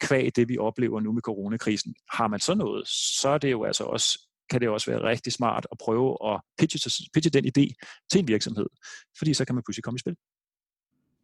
kvæg 0.00 0.36
det, 0.36 0.48
vi 0.48 0.58
oplever 0.58 1.00
nu 1.00 1.12
med 1.12 1.22
coronakrisen. 1.22 1.94
Har 2.12 2.28
man 2.28 2.40
så 2.40 2.54
noget, 2.54 2.88
så 2.88 3.28
er 3.28 3.38
det 3.38 3.50
jo 3.50 3.64
altså 3.64 3.84
også 3.84 4.18
kan 4.50 4.60
det 4.60 4.68
også 4.68 4.90
være 4.90 5.02
rigtig 5.02 5.32
smart 5.32 5.66
at 5.72 5.78
prøve 5.78 6.16
at 6.32 6.40
pitche, 6.58 6.90
pitche 7.14 7.30
den 7.30 7.44
idé 7.44 7.74
til 8.10 8.18
en 8.18 8.28
virksomhed, 8.28 8.66
fordi 9.18 9.34
så 9.34 9.44
kan 9.44 9.54
man 9.54 9.64
pludselig 9.64 9.84
komme 9.84 9.96
i 9.96 9.98
spil. 9.98 10.16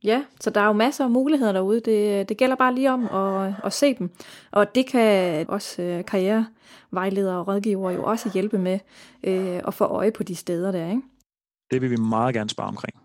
Ja, 0.04 0.25
så 0.40 0.50
der 0.50 0.61
er 0.61 0.66
jo 0.66 0.72
masser 0.72 1.04
af 1.04 1.11
muligheder 1.11 1.52
derude. 1.52 1.80
Det, 1.80 2.28
det 2.28 2.37
gælder 2.37 2.56
bare 2.56 2.75
lige 2.75 2.92
om 2.92 3.04
at, 3.06 3.54
at 3.64 3.72
se 3.72 3.94
dem. 3.94 4.11
Og 4.50 4.75
det 4.75 4.87
kan 4.87 5.49
også 5.49 5.82
øh, 5.82 6.04
karrierevejledere 6.04 7.38
og 7.38 7.49
rådgivere 7.49 7.94
jo 7.94 8.04
også 8.04 8.30
hjælpe 8.34 8.58
med 8.58 8.78
øh, 9.25 9.61
at 9.66 9.75
få 9.75 9.84
øje 9.84 10.12
på 10.12 10.22
de 10.22 10.34
steder 10.34 10.72
der. 10.72 10.88
Ikke? 10.88 11.02
Det 11.70 11.82
vil 11.82 11.90
vi 11.90 11.96
meget 11.96 12.34
gerne 12.34 12.50
spare 12.50 12.68
omkring 12.68 13.01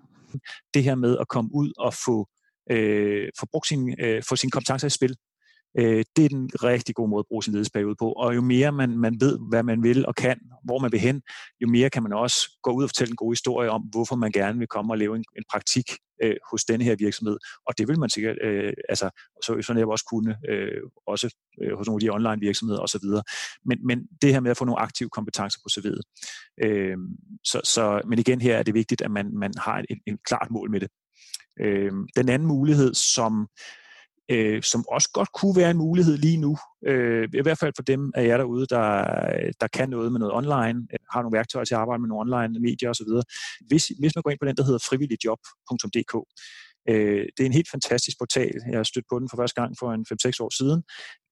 det 0.74 0.84
her 0.84 0.96
med 0.96 1.18
at 1.18 1.28
komme 1.28 1.50
ud 1.54 1.72
og 1.78 1.94
få, 1.94 2.30
øh, 2.72 3.30
få, 3.40 3.46
brugt 3.52 3.68
sin, 3.68 3.96
øh, 4.00 4.24
få 4.30 4.36
sine 4.36 4.52
kompetencer 4.52 4.88
i 4.88 4.90
spil, 4.90 5.16
øh, 5.80 6.04
det 6.16 6.26
er 6.26 6.30
den 6.30 6.50
rigtig 6.64 6.96
gode 6.96 7.10
måde 7.10 7.20
at 7.20 7.26
bruge 7.30 7.44
sin 7.44 7.54
ledelsesperiode 7.54 7.96
på. 8.00 8.12
Og 8.12 8.36
jo 8.36 8.42
mere 8.42 8.72
man, 8.72 8.98
man 8.98 9.18
ved, 9.20 9.40
hvad 9.50 9.64
man 9.64 9.84
vil 9.84 10.06
og 10.08 10.16
kan, 10.16 10.40
hvor 10.64 10.80
man 10.80 10.92
vil 10.92 11.00
hen, 11.00 11.22
jo 11.62 11.68
mere 11.68 11.90
kan 11.90 12.04
man 12.04 12.14
også 12.14 12.60
gå 12.64 12.72
ud 12.72 12.84
og 12.84 12.90
fortælle 12.90 13.12
en 13.12 13.16
god 13.16 13.32
historie 13.32 13.70
om, 13.70 13.82
hvorfor 13.82 14.16
man 14.16 14.32
gerne 14.32 14.60
vil 14.60 14.68
komme 14.68 14.94
og 14.94 14.98
lave 14.98 15.16
en, 15.16 15.24
en 15.38 15.44
praktik 15.52 15.92
øh, 16.24 16.36
hos 16.52 16.64
denne 16.64 16.84
her 16.84 16.96
virksomhed. 17.00 17.38
Og 17.68 17.78
det 17.78 17.88
vil 17.88 18.00
man 18.00 18.10
sikkert, 18.10 18.38
øh, 18.44 18.74
altså, 18.90 19.10
så, 19.44 19.62
så 19.62 19.74
netop 19.74 19.90
også 19.90 20.06
kunne, 20.12 20.38
øh, 20.50 20.82
også 21.08 21.36
øh, 21.62 21.78
hos 21.78 21.88
nogle 21.88 21.98
af 21.98 22.02
de 22.02 22.16
online 22.16 22.40
virksomheder 22.40 22.82
osv. 22.82 23.08
Men, 23.66 23.88
men 23.88 24.08
det 24.22 24.34
her 24.34 24.40
med 24.40 24.52
at 24.52 24.58
få 24.58 24.66
nogle 24.66 24.82
aktive 24.82 25.10
kompetencer 25.10 25.60
på 25.64 25.70
CV'et. 25.76 26.02
Øh, 26.66 26.98
så, 27.44 27.62
så, 27.64 28.02
men 28.08 28.20
igen 28.20 28.42
her 28.42 28.58
er 28.58 28.64
det 28.64 28.74
vigtigt, 28.74 29.02
at 29.02 29.12
man, 29.12 29.38
man 29.38 29.52
har 29.58 29.84
et, 29.90 30.00
et 30.08 30.18
klart 30.28 30.48
mål 30.52 30.72
med 30.72 30.80
det. 30.80 30.90
Øh, 31.62 31.92
den 32.16 32.30
anden 32.30 32.48
mulighed, 32.48 32.94
som 32.94 33.48
øh, 34.32 34.64
som 34.64 34.86
også 34.92 35.10
godt 35.14 35.30
kunne 35.34 35.56
være 35.56 35.72
en 35.72 35.78
mulighed 35.78 36.18
lige 36.18 36.38
nu. 36.38 36.58
Øh, 36.88 37.30
I 37.34 37.42
hvert 37.42 37.58
fald 37.58 37.74
for 37.76 37.84
dem 37.84 38.12
af 38.16 38.28
jer 38.28 38.38
derude, 38.38 38.66
der, 38.70 38.88
der 39.62 39.68
kan 39.68 39.90
noget 39.90 40.12
med 40.12 40.20
noget 40.20 40.34
online, 40.34 40.88
øh, 40.94 41.00
har 41.12 41.22
nogle 41.22 41.38
værktøjer 41.38 41.66
til 41.66 41.74
at 41.74 41.80
arbejde 41.80 42.02
med 42.02 42.10
nogle 42.10 42.22
online 42.22 42.60
medier 42.60 42.90
osv. 42.90 43.12
Hvis, 43.68 43.92
hvis 44.00 44.16
man 44.16 44.22
går 44.22 44.32
ind 44.32 44.40
på 44.40 44.48
den, 44.48 44.58
der 44.58 44.64
hedder 44.64 44.88
frivilligjob.dk, 44.90 46.14
øh, 46.90 47.26
det 47.38 47.44
er 47.44 47.46
en 47.46 47.60
helt 47.60 47.72
fantastisk 47.72 48.18
portal. 48.20 48.56
Jeg 48.72 48.80
har 48.80 48.84
stødt 48.84 49.06
på 49.12 49.20
den 49.20 49.30
for 49.30 49.38
første 49.38 49.62
gang 49.62 49.76
for 49.80 49.94
en 49.94 50.06
5-6 50.12 50.44
år 50.46 50.58
siden. 50.58 50.84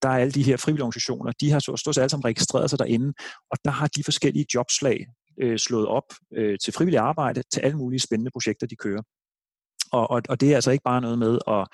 Der 0.02 0.08
er 0.08 0.18
alle 0.22 0.32
de 0.32 0.42
her 0.42 0.56
frivillige 0.56 0.84
organisationer, 0.84 1.32
de 1.40 1.50
har 1.50 1.58
stort 1.58 1.94
set 1.94 2.02
alle 2.02 2.10
sammen 2.10 2.24
registreret 2.24 2.70
sig 2.70 2.78
derinde, 2.78 3.12
og 3.50 3.56
der 3.64 3.70
har 3.70 3.86
de 3.86 4.04
forskellige 4.04 4.46
jobslag 4.54 5.06
øh, 5.42 5.58
slået 5.58 5.86
op 5.86 6.08
øh, 6.36 6.58
til 6.64 6.72
frivillig 6.72 7.00
arbejde, 7.00 7.42
til 7.52 7.60
alle 7.60 7.76
mulige 7.76 8.00
spændende 8.00 8.30
projekter, 8.30 8.66
de 8.66 8.76
kører. 8.76 9.02
Og, 9.92 10.10
og, 10.10 10.22
og 10.28 10.40
det 10.40 10.50
er 10.50 10.54
altså 10.54 10.70
ikke 10.70 10.84
bare 10.84 11.00
noget 11.00 11.18
med 11.18 11.38
at 11.48 11.68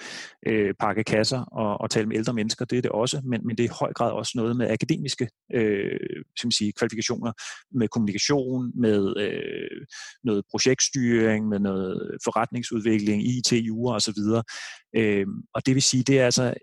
øh, 0.47 0.75
pakke 0.81 1.05
kasser 1.05 1.41
og, 1.41 1.81
og 1.81 1.91
tale 1.91 2.07
med 2.07 2.17
ældre 2.17 2.33
mennesker, 2.33 2.65
det 2.65 2.79
er 2.79 2.83
det 2.83 2.91
også, 2.91 3.21
men, 3.25 3.47
men 3.47 3.57
det 3.57 3.65
er 3.65 3.69
i 3.69 3.79
høj 3.81 3.93
grad 3.93 4.13
også 4.13 4.33
noget 4.35 4.57
med 4.57 4.71
akademiske 4.71 5.29
øh, 5.55 6.23
som 6.39 6.51
sige, 6.51 6.73
kvalifikationer, 6.73 7.33
med 7.71 7.89
kommunikation, 7.89 8.73
med 8.75 9.15
øh, 9.17 9.87
noget 10.25 10.45
projektstyring, 10.51 11.49
med 11.49 11.59
noget 11.59 12.19
forretningsudvikling, 12.25 13.23
IT, 13.27 13.53
jura 13.53 13.97
osv. 13.97 14.19
Øh, 14.97 15.27
og 15.55 15.67
det 15.67 15.75
vil 15.75 15.83
sige, 15.83 16.03
det 16.03 16.21
er 16.21 16.25
altså 16.25 16.55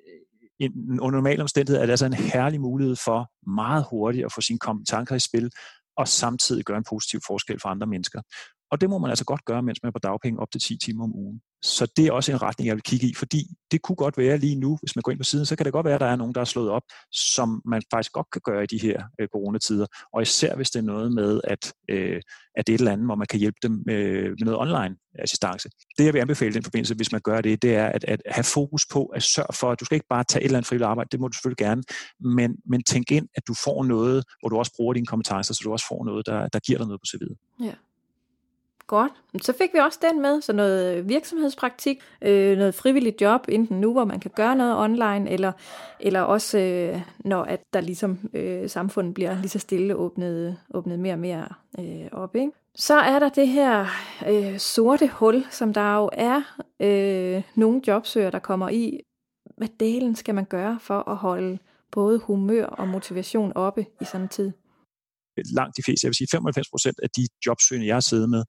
en, 0.60 1.00
under 1.00 1.18
normale 1.18 1.42
omstændigheder 1.42 1.82
er 1.82 1.86
det 1.86 1.94
altså 1.94 2.06
en 2.06 2.14
herlig 2.14 2.62
mulighed 2.62 2.96
for 2.96 3.50
meget 3.50 3.86
hurtigt 3.90 4.26
at 4.26 4.34
få 4.34 4.42
sine 4.42 4.60
kompetencer 4.60 5.16
i 5.16 5.20
spil, 5.20 5.52
og 5.98 6.08
samtidig 6.08 6.66
gøre 6.66 6.78
en 6.78 6.84
positiv 6.90 7.20
forskel 7.28 7.60
for 7.62 7.70
andre 7.70 7.88
mennesker. 7.88 8.22
Og 8.72 8.82
det 8.82 8.90
må 8.90 8.98
man 8.98 9.10
altså 9.10 9.26
godt 9.26 9.46
gøre, 9.46 9.64
mens 9.64 9.84
man 9.84 9.88
er 9.88 9.92
på 9.92 10.00
dagpenge 10.00 10.40
op 10.40 10.52
til 10.52 10.62
10 10.62 10.78
timer 10.78 11.04
om 11.04 11.16
ugen. 11.16 11.42
Så 11.62 11.88
det 11.98 12.08
er 12.08 12.12
også 12.12 12.32
en 12.32 12.42
retning, 12.42 12.68
jeg 12.68 12.76
vil 12.76 12.84
kigge 12.84 13.08
i, 13.08 13.14
fordi 13.14 13.48
det 13.72 13.82
kunne 13.82 13.96
godt 13.96 14.18
være 14.18 14.38
lige 14.38 14.56
nu, 14.56 14.78
hvis 14.82 14.96
man 14.96 15.02
går 15.02 15.12
ind 15.12 15.20
på 15.20 15.24
siden, 15.24 15.46
så 15.46 15.56
kan 15.56 15.66
det 15.66 15.74
godt 15.74 15.86
være, 15.86 15.96
at 15.96 16.02
der 16.02 16.08
er 16.08 16.16
nogen, 16.16 16.36
der 16.36 16.42
er 16.42 16.46
slået 16.46 16.70
op, 16.70 16.82
som 17.12 17.62
man 17.66 17.82
faktisk 17.92 18.12
godt 18.12 18.28
kan 18.32 18.42
gøre 18.44 18.64
i 18.64 18.68
de 18.68 18.78
her 18.78 19.04
øh, 19.20 19.28
coronatider. 19.28 19.86
Og 20.14 20.22
især 20.22 20.56
hvis 20.56 20.72
det 20.72 20.80
er 20.80 20.84
noget 20.84 21.12
med, 21.12 21.42
at, 21.44 21.74
øh, 21.90 22.22
at 22.56 22.68
det 22.68 22.74
er 22.74 22.76
et 22.76 22.80
eller 22.80 22.92
andet, 22.92 23.08
hvor 23.08 23.16
man 23.16 23.28
kan 23.28 23.40
hjælpe 23.40 23.58
dem 23.64 23.84
med, 23.86 24.24
med 24.24 24.46
noget 24.46 24.60
online 24.60 24.96
assistance. 25.20 25.70
Det, 25.98 26.06
jeg 26.06 26.14
vil 26.14 26.20
anbefale 26.20 26.50
i 26.50 26.54
den 26.54 26.64
forbindelse, 26.64 26.96
hvis 26.96 27.12
man 27.12 27.22
gør 27.22 27.42
det, 27.42 27.62
det 27.62 27.76
er 27.76 27.86
at, 27.86 28.04
at 28.04 28.22
have 28.26 28.44
fokus 28.44 28.86
på 28.92 29.06
at 29.06 29.24
sørge 29.24 29.54
for, 29.54 29.72
at 29.72 29.80
du 29.80 29.86
skal 29.86 29.96
ikke 29.96 30.08
bare 30.10 30.24
tage 30.24 30.42
et 30.42 30.46
eller 30.46 30.58
andet 30.58 30.68
frivilligt 30.68 30.88
arbejde, 30.88 31.08
det 31.12 31.20
må 31.20 31.28
du 31.28 31.34
selvfølgelig 31.34 31.66
gerne, 31.66 31.84
men, 32.20 32.56
men 32.66 32.84
tænk 32.84 33.12
ind, 33.12 33.28
at 33.36 33.44
du 33.48 33.54
får 33.54 33.84
noget, 33.84 34.24
hvor 34.40 34.50
du 34.50 34.58
også 34.58 34.74
bruger 34.76 34.94
dine 34.94 35.06
kompetencer, 35.06 35.54
så 35.54 35.62
du 35.64 35.72
også 35.72 35.86
får 35.90 36.06
noget, 36.06 36.26
der, 36.26 36.48
der 36.48 36.60
giver 36.60 36.78
dig 36.78 36.88
noget 36.88 37.02
på 37.02 37.08
CV'et. 37.08 37.66
Ja. 37.66 37.74
Godt. 38.90 39.12
Så 39.42 39.54
fik 39.54 39.74
vi 39.74 39.80
også 39.80 40.00
den 40.02 40.22
med, 40.22 40.42
så 40.42 40.54
noget 40.54 41.10
virksomhedspraktik, 41.10 42.02
øh, 42.22 42.58
noget 42.58 42.76
frivilligt 42.76 43.22
job, 43.22 43.46
enten 43.50 43.82
nu, 43.82 43.92
hvor 43.92 44.06
man 44.06 44.20
kan 44.20 44.32
gøre 44.36 44.56
noget 44.56 44.78
online, 44.78 45.30
eller, 45.30 45.52
eller 46.00 46.22
også 46.22 46.58
øh, 46.60 47.02
når 47.20 47.44
at 47.44 47.60
der 47.74 47.82
ligesom 47.82 48.30
øh, 48.34 48.70
samfundet 48.70 49.14
bliver 49.14 49.36
lige 49.36 49.50
så 49.50 49.60
stille 49.60 49.96
åbnet, 49.96 50.58
åbnet 50.74 51.00
mere 51.00 51.14
og 51.14 51.20
mere 51.20 51.48
øh, 51.80 52.08
op. 52.12 52.36
Ikke? 52.36 52.52
Så 52.76 52.96
er 52.96 53.20
der 53.20 53.30
det 53.30 53.48
her 53.48 53.86
øh, 54.30 54.58
sorte 54.58 55.08
hul, 55.08 55.46
som 55.52 55.74
der 55.74 55.96
jo 55.96 56.10
er 56.14 56.42
øh, 56.80 57.44
nogle 57.56 57.82
jobsøger, 57.88 58.30
der 58.30 58.40
kommer 58.40 58.70
i. 58.70 59.00
Hvad 59.58 59.70
delen 59.80 60.16
skal 60.16 60.36
man 60.36 60.46
gøre 60.46 60.78
for 60.82 61.10
at 61.10 61.16
holde 61.16 61.58
både 61.92 62.20
humør 62.20 62.66
og 62.66 62.88
motivation 62.88 63.52
oppe 63.56 63.86
i 64.02 64.06
sådan 64.06 64.22
en 64.22 64.30
tid? 64.30 64.52
Langt 65.56 65.78
de 65.78 65.84
fleste, 65.84 66.06
jeg 66.06 66.10
vil 66.10 66.16
sige 66.16 66.28
95 66.32 66.70
procent 66.70 67.00
af 67.04 67.10
de 67.10 67.28
jobsøgende, 67.46 67.88
jeg 67.88 67.96
har 67.96 68.08
siddet 68.12 68.30
med, 68.30 68.44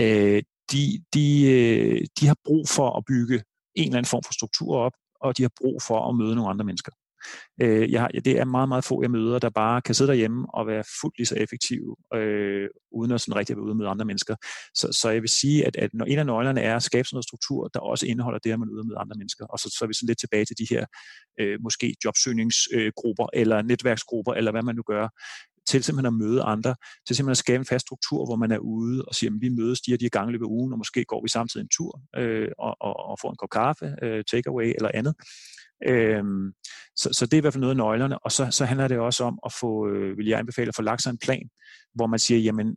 øh, 0.00 0.42
de, 0.72 1.04
de, 1.14 1.26
øh, 1.54 2.00
de 2.20 2.26
har 2.26 2.36
brug 2.44 2.68
for 2.68 2.96
at 2.98 3.04
bygge 3.08 3.42
en 3.74 3.84
eller 3.84 3.98
anden 3.98 4.10
form 4.10 4.22
for 4.26 4.32
struktur 4.32 4.76
op, 4.76 4.92
og 5.20 5.36
de 5.36 5.42
har 5.42 5.50
brug 5.60 5.82
for 5.82 6.08
at 6.08 6.16
møde 6.16 6.34
nogle 6.34 6.50
andre 6.50 6.64
mennesker. 6.64 6.92
Øh, 7.62 7.92
jeg, 7.92 8.00
har, 8.00 8.08
det 8.08 8.38
er 8.38 8.44
meget, 8.44 8.68
meget 8.68 8.84
få, 8.84 9.02
jeg 9.02 9.10
møder, 9.10 9.38
der 9.38 9.50
bare 9.50 9.82
kan 9.82 9.94
sidde 9.94 10.10
derhjemme 10.10 10.46
og 10.54 10.66
være 10.66 10.84
fuldt 11.00 11.18
lige 11.18 11.26
så 11.26 11.34
effektiv, 11.34 11.80
øh, 12.14 12.68
uden 12.92 13.12
at 13.12 13.20
sådan 13.20 13.36
rigtig 13.36 13.56
være 13.56 13.64
ude 13.64 13.74
med 13.74 13.86
andre 13.86 14.04
mennesker. 14.04 14.36
Så, 14.74 14.92
så 14.92 15.10
jeg 15.10 15.22
vil 15.22 15.28
sige, 15.28 15.66
at, 15.66 15.76
at 15.76 15.90
når 15.94 16.04
en 16.04 16.18
af 16.18 16.26
nøglerne 16.26 16.60
er 16.60 16.76
at 16.76 16.82
skabe 16.82 17.08
sådan 17.08 17.16
noget 17.16 17.24
struktur, 17.24 17.68
der 17.74 17.80
også 17.80 18.06
indeholder 18.06 18.38
det, 18.38 18.52
at 18.52 18.58
man 18.58 18.68
er 18.68 18.72
ude 18.72 18.88
med 18.88 18.96
andre 18.98 19.16
mennesker. 19.18 19.44
Og 19.46 19.58
så, 19.58 19.74
så 19.78 19.84
er 19.84 19.88
vi 19.88 19.94
sådan 19.94 20.06
lidt 20.06 20.18
tilbage 20.18 20.44
til 20.44 20.58
de 20.58 20.66
her 20.70 20.84
øh, 21.40 21.58
måske 21.62 21.94
jobsøgningsgrupper, 22.04 23.26
øh, 23.34 23.40
eller 23.40 23.62
netværksgrupper, 23.62 24.32
eller 24.32 24.50
hvad 24.50 24.62
man 24.62 24.76
nu 24.76 24.82
gør, 24.82 25.08
til 25.70 25.84
simpelthen 25.84 26.14
at 26.14 26.18
møde 26.24 26.42
andre, 26.42 26.74
til 27.06 27.16
simpelthen 27.16 27.38
at 27.38 27.44
skabe 27.46 27.60
en 27.60 27.66
fast 27.72 27.86
struktur, 27.86 28.26
hvor 28.26 28.36
man 28.36 28.50
er 28.52 28.58
ude 28.58 29.04
og 29.04 29.14
siger, 29.14 29.30
at 29.30 29.40
vi 29.40 29.48
mødes 29.48 29.80
de 29.80 29.90
her, 29.90 29.98
de 29.98 30.04
her 30.04 30.10
gange 30.10 30.30
i 30.30 30.32
løbet 30.32 30.46
af 30.46 30.50
ugen, 30.58 30.72
og 30.72 30.78
måske 30.78 31.04
går 31.04 31.22
vi 31.22 31.28
samtidig 31.28 31.64
en 31.64 31.68
tur 31.76 32.00
øh, 32.16 32.48
og, 32.58 32.76
og, 32.80 32.94
og 33.10 33.18
får 33.22 33.30
en 33.30 33.36
kop 33.36 33.50
kaffe, 33.50 33.86
øh, 34.02 34.24
takeaway 34.30 34.68
eller 34.76 34.90
andet. 34.94 35.14
Øhm, 35.86 36.52
så, 36.96 37.08
så 37.12 37.26
det 37.26 37.34
er 37.34 37.38
i 37.38 37.40
hvert 37.40 37.52
fald 37.52 37.60
noget 37.60 37.74
af 37.74 37.76
nøglerne, 37.76 38.18
og 38.18 38.32
så, 38.32 38.50
så 38.50 38.64
handler 38.64 38.88
det 38.88 38.98
også 38.98 39.24
om 39.24 39.38
at 39.46 39.52
få, 39.60 39.88
øh, 39.88 40.18
vil 40.18 40.26
jeg 40.26 40.38
anbefale, 40.38 40.68
at 40.68 40.76
få 40.76 40.82
lagt 40.82 41.02
sig 41.02 41.10
en 41.10 41.18
plan, 41.18 41.48
hvor 41.94 42.06
man 42.06 42.18
siger, 42.18 42.40
jamen 42.40 42.76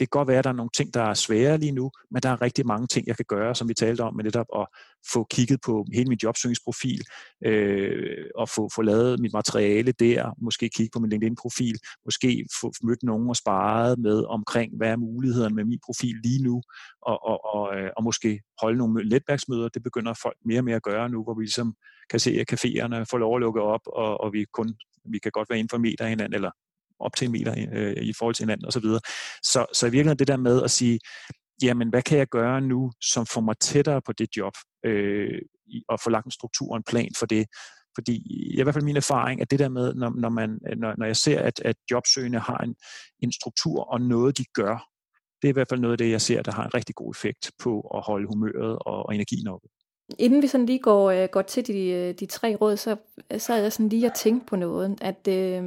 det 0.00 0.10
kan 0.10 0.18
godt 0.18 0.28
være, 0.28 0.38
at 0.38 0.44
der 0.44 0.50
er 0.50 0.54
nogle 0.54 0.70
ting, 0.76 0.94
der 0.94 1.02
er 1.02 1.14
svære 1.14 1.58
lige 1.58 1.72
nu, 1.72 1.90
men 2.10 2.22
der 2.22 2.28
er 2.28 2.42
rigtig 2.42 2.66
mange 2.66 2.86
ting, 2.86 3.06
jeg 3.06 3.16
kan 3.16 3.24
gøre, 3.28 3.54
som 3.54 3.68
vi 3.68 3.74
talte 3.74 4.00
om, 4.00 4.14
med 4.16 4.24
netop 4.24 4.46
at 4.56 4.66
få 5.12 5.26
kigget 5.30 5.60
på 5.66 5.86
hele 5.94 6.08
min 6.08 6.18
jobsøgningsprofil, 6.22 7.02
øh, 7.46 8.24
og 8.34 8.48
få, 8.48 8.68
få 8.74 8.82
lavet 8.82 9.20
mit 9.20 9.32
materiale 9.32 9.92
der, 9.92 10.34
måske 10.42 10.68
kigge 10.76 10.90
på 10.92 10.98
min 10.98 11.10
LinkedIn-profil, 11.10 11.78
måske 12.04 12.46
få 12.60 12.72
mødt 12.82 13.02
nogen 13.02 13.28
og 13.28 13.36
sparet 13.36 13.98
med 13.98 14.24
omkring, 14.24 14.76
hvad 14.76 14.90
er 14.90 14.96
mulighederne 14.96 15.54
med 15.54 15.64
min 15.64 15.80
profil 15.86 16.16
lige 16.24 16.42
nu, 16.42 16.62
og, 17.02 17.24
og, 17.24 17.54
og, 17.54 17.76
øh, 17.76 17.90
og 17.96 18.04
måske 18.04 18.40
holde 18.60 18.78
nogle 18.78 19.08
netværksmøder. 19.08 19.68
Det 19.68 19.82
begynder 19.82 20.14
folk 20.22 20.36
mere 20.44 20.60
og 20.60 20.64
mere 20.64 20.76
at 20.76 20.82
gøre 20.82 21.08
nu, 21.08 21.22
hvor 21.22 21.34
vi 21.34 21.42
ligesom 21.42 21.74
kan 22.10 22.20
se, 22.20 22.30
at 22.30 22.52
caféerne 22.52 23.04
får 23.10 23.18
lov 23.18 23.36
at 23.36 23.40
lukke 23.40 23.62
op, 23.62 23.80
og, 23.86 24.20
og 24.20 24.32
vi 24.32 24.46
kun 24.52 24.74
vi 25.04 25.18
kan 25.18 25.32
godt 25.32 25.50
være 25.50 25.58
inden 25.58 25.70
for 25.70 25.78
meter 25.78 26.06
hinanden, 26.06 26.34
eller 26.34 26.50
op 27.00 27.16
til 27.16 27.26
en 27.26 27.32
meter 27.32 27.54
øh, 27.72 27.96
i 28.02 28.12
forhold 28.18 28.34
til 28.34 28.42
hinanden 28.42 28.66
osv. 28.66 28.82
Så, 28.82 29.00
så, 29.42 29.66
så 29.72 29.86
i 29.86 29.90
virkeligheden 29.90 30.18
det 30.18 30.28
der 30.28 30.36
med 30.36 30.62
at 30.62 30.70
sige, 30.70 30.98
jamen 31.62 31.88
hvad 31.88 32.02
kan 32.02 32.18
jeg 32.18 32.26
gøre 32.26 32.60
nu, 32.60 32.92
som 33.00 33.26
får 33.26 33.40
mig 33.40 33.56
tættere 33.60 34.02
på 34.06 34.12
det 34.12 34.28
job, 34.36 34.52
øh, 34.84 35.38
og 35.88 36.00
få 36.00 36.10
lagt 36.10 36.26
en 36.26 36.30
struktur 36.30 36.70
og 36.70 36.76
en 36.76 36.82
plan 36.90 37.10
for 37.18 37.26
det. 37.26 37.46
Fordi 37.94 38.16
i 38.58 38.62
hvert 38.62 38.74
fald 38.74 38.84
min 38.84 38.96
erfaring, 38.96 39.40
at 39.40 39.50
det 39.50 39.58
der 39.58 39.68
med, 39.68 39.94
når, 39.94 40.20
når, 40.20 40.28
man, 40.28 40.58
når, 40.76 40.94
når 40.98 41.06
jeg 41.06 41.16
ser, 41.16 41.40
at, 41.40 41.60
at 41.64 41.76
jobsøgende 41.90 42.38
har 42.38 42.58
en, 42.58 42.74
en 43.22 43.32
struktur 43.32 43.84
og 43.92 44.00
noget, 44.00 44.38
de 44.38 44.44
gør, 44.54 44.86
det 45.42 45.48
er 45.48 45.52
i 45.52 45.58
hvert 45.58 45.68
fald 45.68 45.80
noget 45.80 45.92
af 45.92 45.98
det, 45.98 46.10
jeg 46.10 46.20
ser, 46.20 46.42
der 46.42 46.52
har 46.52 46.64
en 46.64 46.74
rigtig 46.74 46.94
god 46.94 47.14
effekt 47.14 47.52
på 47.62 47.80
at 47.80 48.02
holde 48.06 48.26
humøret 48.28 48.78
og, 48.78 49.06
og 49.06 49.14
energien 49.14 49.48
oppe. 49.48 49.68
Inden 50.18 50.42
vi 50.42 50.46
sådan 50.46 50.66
lige 50.66 50.78
går, 50.78 51.10
øh, 51.10 51.28
går 51.28 51.42
til 51.42 51.66
de, 51.66 51.88
øh, 51.88 52.14
de 52.14 52.26
tre 52.26 52.56
råd, 52.60 52.76
så 52.76 52.96
øh, 53.30 53.40
så 53.40 53.54
jeg 53.54 53.72
sådan 53.72 53.88
lige 53.88 54.06
og 54.06 54.14
tænkte 54.14 54.46
på 54.46 54.56
noget. 54.56 54.98
At 55.00 55.28
øh, 55.28 55.64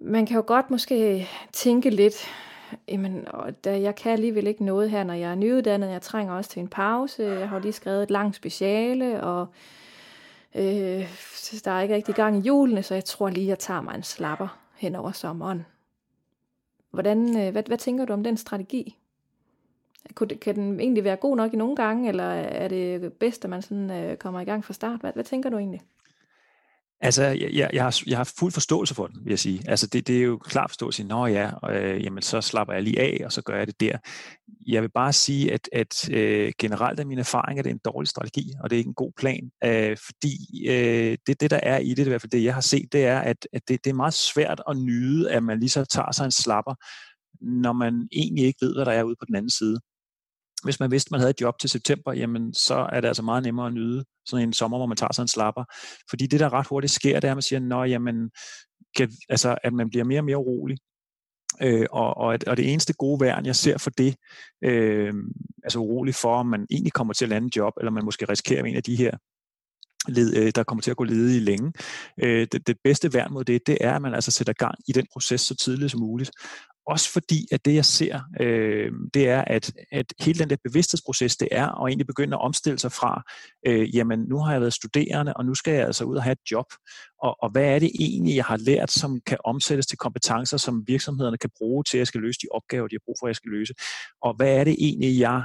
man 0.00 0.26
kan 0.26 0.36
jo 0.36 0.44
godt 0.46 0.70
måske 0.70 1.28
tænke 1.52 1.90
lidt, 1.90 2.14
jamen, 2.88 3.26
da 3.64 3.80
jeg 3.80 3.94
kan 3.94 4.12
alligevel 4.12 4.46
ikke 4.46 4.64
noget 4.64 4.90
her, 4.90 5.04
når 5.04 5.14
jeg 5.14 5.30
er 5.30 5.34
nyuddannet. 5.34 5.90
Jeg 5.90 6.02
trænger 6.02 6.34
også 6.34 6.50
til 6.50 6.60
en 6.60 6.68
pause. 6.68 7.22
Jeg 7.22 7.48
har 7.48 7.58
lige 7.58 7.72
skrevet 7.72 8.02
et 8.02 8.10
langt 8.10 8.36
speciale, 8.36 9.22
og 9.22 9.46
øh, 10.54 11.08
der 11.64 11.70
er 11.70 11.80
ikke 11.80 11.94
rigtig 11.94 12.14
gang 12.14 12.36
i 12.36 12.40
julene, 12.40 12.82
så 12.82 12.94
jeg 12.94 13.04
tror 13.04 13.28
lige, 13.28 13.46
jeg 13.46 13.58
tager 13.58 13.80
mig 13.80 13.94
en 13.94 14.02
slapper 14.02 14.58
hen 14.76 14.94
over 14.94 15.12
sommeren. 15.12 15.66
Hvordan, 16.90 17.38
øh, 17.38 17.52
hvad, 17.52 17.62
hvad 17.66 17.78
tænker 17.78 18.04
du 18.04 18.12
om 18.12 18.24
den 18.24 18.36
strategi? 18.36 18.97
Kan 20.40 20.54
den 20.54 20.80
egentlig 20.80 21.04
være 21.04 21.16
god 21.16 21.36
nok 21.36 21.52
i 21.52 21.56
nogle 21.56 21.76
gange, 21.76 22.08
eller 22.08 22.24
er 22.24 22.68
det 22.68 23.12
bedst, 23.12 23.44
at 23.44 23.50
man 23.50 23.62
sådan, 23.62 23.90
øh, 23.90 24.16
kommer 24.16 24.40
i 24.40 24.44
gang 24.44 24.64
fra 24.64 24.72
start? 24.72 25.00
Hvad, 25.00 25.12
hvad 25.14 25.24
tænker 25.24 25.50
du 25.50 25.58
egentlig? 25.58 25.80
Altså, 27.00 27.22
jeg, 27.24 27.70
jeg, 27.72 27.82
har, 27.82 28.02
jeg 28.06 28.16
har 28.16 28.32
fuld 28.38 28.52
forståelse 28.52 28.94
for 28.94 29.06
den, 29.06 29.20
vil 29.24 29.30
jeg 29.30 29.38
sige. 29.38 29.62
Altså, 29.66 29.86
det, 29.86 30.06
det 30.06 30.18
er 30.18 30.22
jo 30.22 30.38
klart 30.38 30.70
forståelse. 30.70 31.04
Nå 31.04 31.26
ja, 31.26 31.50
øh, 31.70 32.04
jamen 32.04 32.22
så 32.22 32.40
slapper 32.40 32.74
jeg 32.74 32.82
lige 32.82 33.00
af, 33.00 33.22
og 33.24 33.32
så 33.32 33.42
gør 33.42 33.56
jeg 33.56 33.66
det 33.66 33.80
der. 33.80 33.98
Jeg 34.66 34.82
vil 34.82 34.88
bare 34.88 35.12
sige, 35.12 35.52
at, 35.52 35.68
at 35.72 36.10
øh, 36.10 36.52
generelt 36.58 37.00
er 37.00 37.04
min 37.04 37.18
erfaring, 37.18 37.58
at 37.58 37.64
det 37.64 37.70
er 37.70 37.74
en 37.74 37.80
dårlig 37.84 38.08
strategi, 38.08 38.52
og 38.62 38.70
det 38.70 38.76
er 38.76 38.78
ikke 38.78 38.88
en 38.88 38.94
god 38.94 39.12
plan. 39.16 39.50
Øh, 39.64 39.96
fordi 39.96 40.68
øh, 40.68 41.16
det, 41.26 41.40
det, 41.40 41.50
der 41.50 41.60
er 41.62 41.78
i 41.78 41.90
det, 41.94 42.06
i 42.06 42.08
hvert 42.08 42.20
fald 42.20 42.30
det, 42.30 42.44
jeg 42.44 42.54
har 42.54 42.60
set, 42.60 42.92
det 42.92 43.04
er, 43.04 43.18
at, 43.18 43.48
at 43.52 43.62
det, 43.68 43.84
det 43.84 43.90
er 43.90 43.94
meget 43.94 44.14
svært 44.14 44.62
at 44.68 44.76
nyde, 44.76 45.30
at 45.30 45.42
man 45.42 45.60
lige 45.60 45.70
så 45.70 45.84
tager 45.84 46.12
sig 46.12 46.24
en 46.24 46.30
slapper, 46.30 46.74
når 47.40 47.72
man 47.72 48.08
egentlig 48.12 48.44
ikke 48.44 48.66
ved, 48.66 48.74
hvad 48.74 48.84
der 48.84 48.92
er 48.92 49.02
ude 49.02 49.16
på 49.20 49.24
den 49.24 49.36
anden 49.36 49.50
side 49.50 49.78
hvis 50.64 50.80
man 50.80 50.90
vidste, 50.90 51.08
man 51.10 51.20
havde 51.20 51.30
et 51.30 51.40
job 51.40 51.58
til 51.58 51.70
september, 51.70 52.12
jamen 52.12 52.54
så 52.54 52.88
er 52.92 53.00
det 53.00 53.08
altså 53.08 53.22
meget 53.22 53.42
nemmere 53.42 53.66
at 53.66 53.72
nyde 53.72 54.04
sådan 54.26 54.48
en 54.48 54.52
sommer, 54.52 54.78
hvor 54.78 54.86
man 54.86 54.96
tager 54.96 55.12
sig 55.12 55.22
en 55.22 55.28
slapper. 55.28 55.64
Fordi 56.10 56.26
det, 56.26 56.40
der 56.40 56.52
ret 56.52 56.66
hurtigt 56.66 56.92
sker, 56.92 57.20
det 57.20 57.28
er, 57.28 57.32
at 57.32 57.36
man 57.36 57.42
siger, 57.42 57.60
Nå, 57.60 57.84
jamen, 57.84 58.30
kan, 58.96 59.10
altså, 59.28 59.58
at 59.64 59.72
man 59.72 59.90
bliver 59.90 60.04
mere 60.04 60.20
og 60.20 60.24
mere 60.24 60.38
urolig. 60.38 60.78
Øh, 61.62 61.86
og, 61.90 62.16
og, 62.16 62.34
at, 62.34 62.44
og 62.44 62.56
det 62.56 62.72
eneste 62.72 62.92
gode 62.92 63.20
værn, 63.20 63.46
jeg 63.46 63.56
ser 63.56 63.78
for 63.78 63.90
det, 63.90 64.16
øh, 64.64 65.14
altså 65.64 65.78
urolig 65.78 66.14
for, 66.14 66.34
om 66.36 66.46
man 66.46 66.66
egentlig 66.70 66.92
kommer 66.92 67.14
til 67.14 67.24
at 67.24 67.28
lande 67.28 67.50
job, 67.56 67.72
eller 67.80 67.90
man 67.90 68.04
måske 68.04 68.24
risikerer 68.24 68.64
en 68.64 68.76
af 68.76 68.82
de 68.82 68.96
her 68.96 69.10
led, 70.08 70.36
øh, 70.36 70.52
der 70.54 70.62
kommer 70.62 70.82
til 70.82 70.90
at 70.90 70.96
gå 70.96 71.04
ledige 71.04 71.40
længe. 71.40 71.72
Øh, 72.22 72.46
det, 72.52 72.66
det 72.66 72.76
bedste 72.84 73.14
værn 73.14 73.32
mod 73.32 73.44
det, 73.44 73.66
det 73.66 73.78
er, 73.80 73.94
at 73.94 74.02
man 74.02 74.14
altså 74.14 74.30
sætter 74.30 74.52
gang 74.52 74.74
i 74.88 74.92
den 74.92 75.06
proces 75.12 75.40
så 75.40 75.56
tidligt 75.56 75.90
som 75.90 76.00
muligt. 76.00 76.30
Også 76.88 77.12
fordi, 77.12 77.46
at 77.52 77.64
det 77.64 77.74
jeg 77.74 77.84
ser, 77.84 78.20
øh, 78.40 78.92
det 79.14 79.28
er, 79.28 79.44
at, 79.46 79.72
at 79.92 80.06
hele 80.20 80.38
den 80.38 80.50
der 80.50 80.56
bevidsthedsproces, 80.64 81.36
det 81.36 81.48
er 81.50 81.82
at 81.82 81.88
egentlig 81.88 82.06
begynde 82.06 82.36
at 82.36 82.40
omstille 82.40 82.78
sig 82.78 82.92
fra, 82.92 83.22
øh, 83.66 83.96
jamen 83.96 84.20
nu 84.20 84.38
har 84.38 84.52
jeg 84.52 84.60
været 84.60 84.72
studerende, 84.72 85.34
og 85.34 85.44
nu 85.44 85.54
skal 85.54 85.74
jeg 85.74 85.86
altså 85.86 86.04
ud 86.04 86.16
og 86.16 86.22
have 86.22 86.32
et 86.32 86.50
job. 86.50 86.66
Og, 87.22 87.36
og 87.42 87.50
hvad 87.50 87.64
er 87.64 87.78
det 87.78 87.90
egentlig, 88.00 88.36
jeg 88.36 88.44
har 88.44 88.56
lært, 88.56 88.90
som 88.90 89.20
kan 89.26 89.38
omsættes 89.44 89.86
til 89.86 89.98
kompetencer, 89.98 90.56
som 90.56 90.84
virksomhederne 90.86 91.38
kan 91.38 91.50
bruge 91.58 91.84
til, 91.84 91.96
at 91.96 91.98
jeg 91.98 92.06
skal 92.06 92.20
løse 92.20 92.38
de 92.42 92.46
opgaver, 92.50 92.88
de 92.88 92.94
har 92.94 93.04
brug 93.04 93.16
for, 93.20 93.26
at 93.26 93.30
jeg 93.30 93.36
skal 93.36 93.50
løse. 93.50 93.74
Og 94.22 94.36
hvad 94.36 94.56
er 94.56 94.64
det 94.64 94.76
egentlig, 94.78 95.18
jeg 95.20 95.42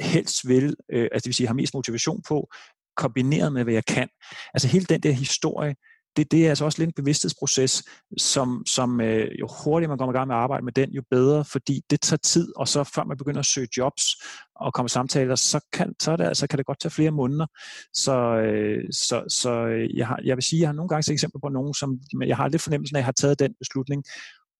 helst 0.00 0.48
vil, 0.48 0.76
øh, 0.92 1.08
altså 1.12 1.24
det 1.24 1.26
vil 1.26 1.34
sige, 1.34 1.46
har 1.46 1.54
mest 1.54 1.74
motivation 1.74 2.22
på, 2.28 2.48
kombineret 2.96 3.52
med, 3.52 3.64
hvad 3.64 3.74
jeg 3.74 3.84
kan. 3.84 4.08
Altså 4.54 4.68
hele 4.68 4.84
den 4.84 5.00
der 5.00 5.12
historie, 5.12 5.74
det, 6.16 6.32
det 6.32 6.44
er 6.44 6.48
altså 6.48 6.64
også 6.64 6.78
lidt 6.78 6.88
en 6.88 7.02
bevidsthedsproces, 7.02 7.82
som, 8.18 8.62
som 8.66 9.00
øh, 9.00 9.30
jo 9.40 9.48
hurtigere 9.64 9.88
man 9.88 9.98
kommer 9.98 10.14
i 10.14 10.16
gang 10.16 10.28
med 10.28 10.36
at 10.36 10.40
arbejde 10.40 10.64
med 10.64 10.72
den, 10.72 10.90
jo 10.90 11.02
bedre, 11.10 11.44
fordi 11.44 11.80
det 11.90 12.00
tager 12.00 12.18
tid, 12.18 12.52
og 12.56 12.68
så 12.68 12.84
før 12.84 13.04
man 13.04 13.16
begynder 13.16 13.40
at 13.40 13.46
søge 13.46 13.68
jobs 13.76 14.02
og 14.56 14.74
komme 14.74 14.88
samtaler, 14.88 15.34
så 15.34 15.60
kan, 15.72 15.94
så, 16.00 16.16
det, 16.16 16.24
altså, 16.24 16.46
kan 16.46 16.58
det 16.58 16.66
godt 16.66 16.80
tage 16.80 16.90
flere 16.90 17.10
måneder. 17.10 17.46
Så, 17.92 18.16
øh, 18.36 18.84
så, 18.92 19.24
så 19.28 19.50
øh, 19.50 19.96
jeg, 19.96 20.06
har, 20.06 20.20
jeg 20.24 20.36
vil 20.36 20.44
sige, 20.44 20.60
jeg 20.60 20.68
har 20.68 20.74
nogle 20.74 20.88
gange 20.88 21.02
set 21.02 21.12
eksempler 21.12 21.40
på 21.40 21.48
nogen, 21.48 21.74
som 21.74 22.00
jeg 22.26 22.36
har 22.36 22.48
lidt 22.48 22.62
fornemmelsen 22.62 22.96
af, 22.96 22.98
at 22.98 23.02
jeg 23.02 23.06
har 23.06 23.12
taget 23.12 23.38
den 23.38 23.54
beslutning, 23.58 24.04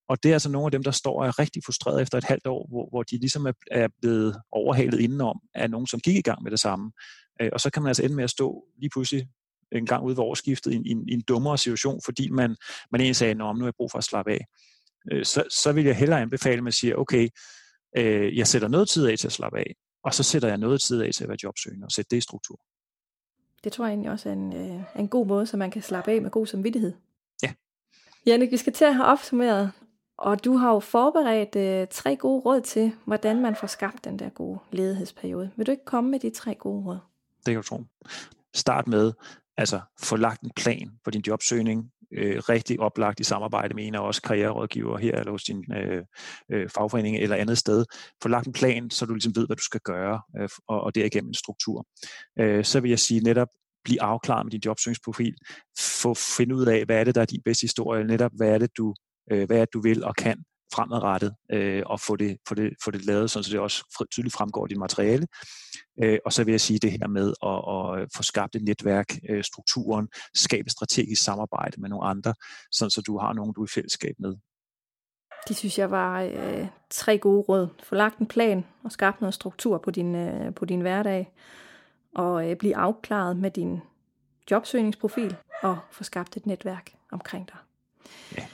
og 0.08 0.22
det 0.22 0.28
er 0.28 0.32
altså 0.32 0.50
nogle 0.50 0.66
af 0.66 0.70
dem, 0.70 0.82
der 0.82 0.90
står 0.90 1.20
og 1.20 1.26
er 1.26 1.38
rigtig 1.38 1.62
frustreret 1.64 2.02
efter 2.02 2.18
et 2.18 2.24
halvt 2.24 2.46
år, 2.46 2.66
hvor, 2.68 2.88
hvor 2.90 3.02
de 3.02 3.18
ligesom 3.18 3.46
er, 3.46 3.52
er 3.70 3.88
blevet 4.00 4.36
overhalet 4.52 5.00
indenom 5.00 5.40
af 5.54 5.70
nogen, 5.70 5.86
som 5.86 6.00
gik 6.00 6.16
i 6.16 6.20
gang 6.20 6.42
med 6.42 6.50
det 6.50 6.60
samme. 6.60 6.92
Øh, 7.40 7.50
og 7.52 7.60
så 7.60 7.70
kan 7.70 7.82
man 7.82 7.88
altså 7.88 8.04
ende 8.04 8.16
med 8.16 8.24
at 8.24 8.30
stå 8.30 8.64
lige 8.80 8.90
pludselig 8.90 9.28
en 9.72 9.86
gang 9.86 10.04
ude 10.04 10.16
ved 10.16 10.24
årsskiftet 10.24 10.72
i 10.72 10.76
en, 10.76 10.86
en, 10.86 11.08
en 11.08 11.20
dummere 11.20 11.58
situation, 11.58 12.00
fordi 12.04 12.30
man, 12.30 12.56
man 12.90 13.00
egentlig 13.00 13.16
sagde, 13.16 13.30
at 13.30 13.36
nu 13.36 13.44
har 13.44 13.64
jeg 13.64 13.74
brug 13.76 13.90
for 13.90 13.98
at 13.98 14.04
slappe 14.04 14.32
af. 14.32 14.44
Øh, 15.12 15.24
så, 15.24 15.44
så 15.50 15.72
vil 15.72 15.84
jeg 15.84 15.96
hellere 15.96 16.20
anbefale, 16.20 16.56
at 16.56 16.64
man 16.64 16.72
siger, 16.72 16.94
okay, 16.94 17.28
øh, 17.96 18.36
jeg 18.36 18.46
sætter 18.46 18.68
noget 18.68 18.88
tid 18.88 19.06
af 19.06 19.18
til 19.18 19.26
at 19.26 19.32
slappe 19.32 19.58
af, 19.58 19.74
og 20.04 20.14
så 20.14 20.22
sætter 20.22 20.48
jeg 20.48 20.58
noget 20.58 20.80
tid 20.82 21.02
af 21.02 21.10
til 21.14 21.24
at 21.24 21.28
være 21.28 21.38
jobsøgende 21.42 21.84
og 21.84 21.92
sætte 21.92 22.08
det 22.10 22.16
i 22.16 22.20
struktur. 22.20 22.60
Det 23.64 23.72
tror 23.72 23.84
jeg 23.84 23.92
egentlig 23.92 24.10
også 24.10 24.28
er 24.28 24.32
en, 24.32 24.52
øh, 24.52 24.82
en 24.96 25.08
god 25.08 25.26
måde, 25.26 25.46
så 25.46 25.56
man 25.56 25.70
kan 25.70 25.82
slappe 25.82 26.10
af 26.10 26.22
med 26.22 26.30
god 26.30 26.46
samvittighed. 26.46 26.92
Ja. 27.42 27.52
Jannik, 28.26 28.50
vi 28.50 28.56
skal 28.56 28.72
til 28.72 28.84
at 28.84 28.94
have 28.94 29.06
opsummeret, 29.06 29.72
og 30.18 30.44
du 30.44 30.56
har 30.56 30.72
jo 30.72 30.80
forberedt 30.80 31.56
øh, 31.56 31.86
tre 31.90 32.16
gode 32.16 32.40
råd 32.40 32.60
til, 32.60 32.92
hvordan 33.04 33.40
man 33.42 33.56
får 33.56 33.66
skabt 33.66 34.04
den 34.04 34.18
der 34.18 34.28
gode 34.28 34.58
ledighedsperiode. 34.72 35.50
Vil 35.56 35.66
du 35.66 35.70
ikke 35.70 35.84
komme 35.84 36.10
med 36.10 36.20
de 36.20 36.30
tre 36.30 36.54
gode 36.54 36.84
råd? 36.84 36.98
Det 37.46 37.54
kan 37.54 37.56
du 37.56 37.62
tro. 37.62 37.84
Start 38.54 38.86
med, 38.86 39.12
altså 39.58 39.80
få 40.02 40.16
lagt 40.16 40.42
en 40.42 40.50
plan 40.56 40.90
for 41.04 41.10
din 41.10 41.22
jobsøgning, 41.26 41.90
øh, 42.12 42.38
rigtig 42.48 42.80
oplagt 42.80 43.20
i 43.20 43.24
samarbejde 43.24 43.74
med 43.74 43.86
en 43.86 43.94
af 43.94 44.00
os 44.00 44.20
karriererådgiver 44.20 44.98
her, 44.98 45.16
eller 45.16 45.30
hos 45.30 45.44
din 45.44 45.72
øh, 45.72 46.04
øh, 46.52 46.68
fagforening 46.68 47.16
eller 47.16 47.36
andet 47.36 47.58
sted. 47.58 47.84
Få 48.22 48.28
lagt 48.28 48.46
en 48.46 48.52
plan, 48.52 48.90
så 48.90 49.06
du 49.06 49.14
ligesom 49.14 49.36
ved, 49.36 49.46
hvad 49.46 49.56
du 49.56 49.62
skal 49.62 49.80
gøre, 49.80 50.20
øh, 50.40 50.48
og, 50.68 50.80
og 50.80 50.94
derigennem 50.94 51.28
en 51.28 51.34
struktur. 51.34 51.86
Øh, 52.38 52.64
så 52.64 52.80
vil 52.80 52.88
jeg 52.88 52.98
sige 52.98 53.20
netop, 53.20 53.48
blive 53.84 54.02
afklaret 54.02 54.46
med 54.46 54.50
din 54.50 54.60
jobsøgningsprofil. 54.64 55.34
Få 55.78 56.14
finde 56.14 56.54
ud 56.54 56.66
af, 56.66 56.84
hvad 56.84 57.00
er 57.00 57.04
det, 57.04 57.14
der 57.14 57.20
er 57.20 57.26
din 57.26 57.42
bedste 57.44 57.62
historie, 57.62 58.04
netop 58.04 58.30
hvad 58.36 58.48
er 58.48 58.58
det, 58.58 58.70
du, 58.76 58.94
øh, 59.32 59.46
hvad 59.46 59.56
er 59.56 59.64
det, 59.64 59.72
du 59.72 59.80
vil 59.80 60.04
og 60.04 60.16
kan 60.16 60.44
fremadrettet, 60.74 61.34
øh, 61.52 61.82
og 61.86 62.00
få 62.00 62.16
det, 62.16 62.38
få, 62.48 62.54
det, 62.54 62.72
få 62.84 62.90
det 62.90 63.04
lavet, 63.04 63.30
så 63.30 63.48
det 63.50 63.60
også 63.60 64.06
tydeligt 64.10 64.34
fremgår 64.34 64.66
i 64.66 64.68
dit 64.68 64.78
materiale. 64.78 65.26
Øh, 66.02 66.18
og 66.24 66.32
så 66.32 66.44
vil 66.44 66.52
jeg 66.52 66.60
sige 66.60 66.78
det 66.78 66.90
her 66.90 67.06
med 67.08 67.32
at, 67.42 68.02
at 68.02 68.08
få 68.16 68.22
skabt 68.22 68.56
et 68.56 68.62
netværk, 68.62 69.18
øh, 69.28 69.44
strukturen, 69.44 70.08
skabe 70.34 70.70
strategisk 70.70 71.22
samarbejde 71.22 71.80
med 71.80 71.88
nogle 71.88 72.06
andre, 72.06 72.34
sådan 72.72 72.90
så 72.90 73.02
du 73.02 73.18
har 73.18 73.32
nogen, 73.32 73.52
du 73.54 73.60
er 73.60 73.66
i 73.66 73.74
fællesskab 73.74 74.14
med. 74.18 74.34
De 75.48 75.54
synes 75.54 75.78
jeg 75.78 75.90
var 75.90 76.22
øh, 76.22 76.66
tre 76.90 77.18
gode 77.18 77.40
råd. 77.40 77.68
Få 77.82 77.94
lagt 77.94 78.18
en 78.18 78.26
plan 78.26 78.64
og 78.84 78.92
skabt 78.92 79.20
noget 79.20 79.34
struktur 79.34 79.78
på 79.78 79.90
din, 79.90 80.14
øh, 80.14 80.54
på 80.54 80.64
din 80.64 80.80
hverdag, 80.80 81.32
og 82.14 82.50
øh, 82.50 82.56
blive 82.56 82.76
afklaret 82.76 83.36
med 83.36 83.50
din 83.50 83.80
jobsøgningsprofil, 84.50 85.36
og 85.62 85.78
få 85.90 86.04
skabt 86.04 86.36
et 86.36 86.46
netværk 86.46 86.92
omkring 87.12 87.48
dig. 87.48 87.56
Ja. 88.36 88.46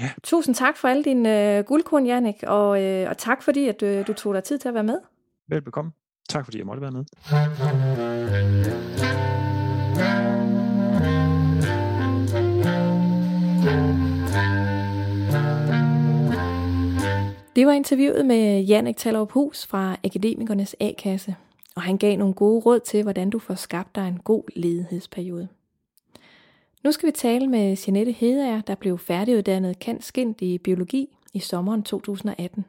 Ja. 0.00 0.10
Tusind 0.22 0.54
tak 0.54 0.76
for 0.76 0.88
alle 0.88 1.04
dine 1.04 1.56
øh, 1.58 1.64
guldkorn, 1.64 2.06
Jannik, 2.06 2.42
og, 2.46 2.82
øh, 2.82 3.10
og 3.10 3.18
tak 3.18 3.42
fordi, 3.42 3.68
at 3.68 3.82
øh, 3.82 4.06
du 4.06 4.12
tog 4.12 4.34
dig 4.34 4.44
tid 4.44 4.58
til 4.58 4.68
at 4.68 4.74
være 4.74 4.84
med. 4.84 4.98
Velbekomme. 5.48 5.92
Tak 6.28 6.44
fordi 6.44 6.58
jeg 6.58 6.66
måtte 6.66 6.82
være 6.82 6.90
med. 6.90 7.04
Det 17.56 17.66
var 17.66 17.72
interviewet 17.72 18.26
med 18.26 18.62
Jannik 18.62 18.96
Tallerup 18.96 19.32
Hus 19.32 19.66
fra 19.66 19.96
Akademikernes 20.04 20.76
A-kasse, 20.80 21.34
og 21.76 21.82
han 21.82 21.98
gav 21.98 22.16
nogle 22.16 22.34
gode 22.34 22.60
råd 22.60 22.80
til, 22.80 23.02
hvordan 23.02 23.30
du 23.30 23.38
får 23.38 23.54
skabt 23.54 23.94
dig 23.94 24.08
en 24.08 24.18
god 24.24 24.42
ledighedsperiode. 24.56 25.48
Nu 26.84 26.92
skal 26.92 27.06
vi 27.06 27.12
tale 27.12 27.46
med 27.46 27.76
Jeanette 27.86 28.12
Hedager, 28.12 28.60
der 28.60 28.74
blev 28.74 28.98
færdiguddannet 28.98 29.78
kendt 29.78 30.04
skind 30.04 30.42
i 30.42 30.58
biologi 30.58 31.16
i 31.34 31.38
sommeren 31.38 31.82
2018. 31.82 32.64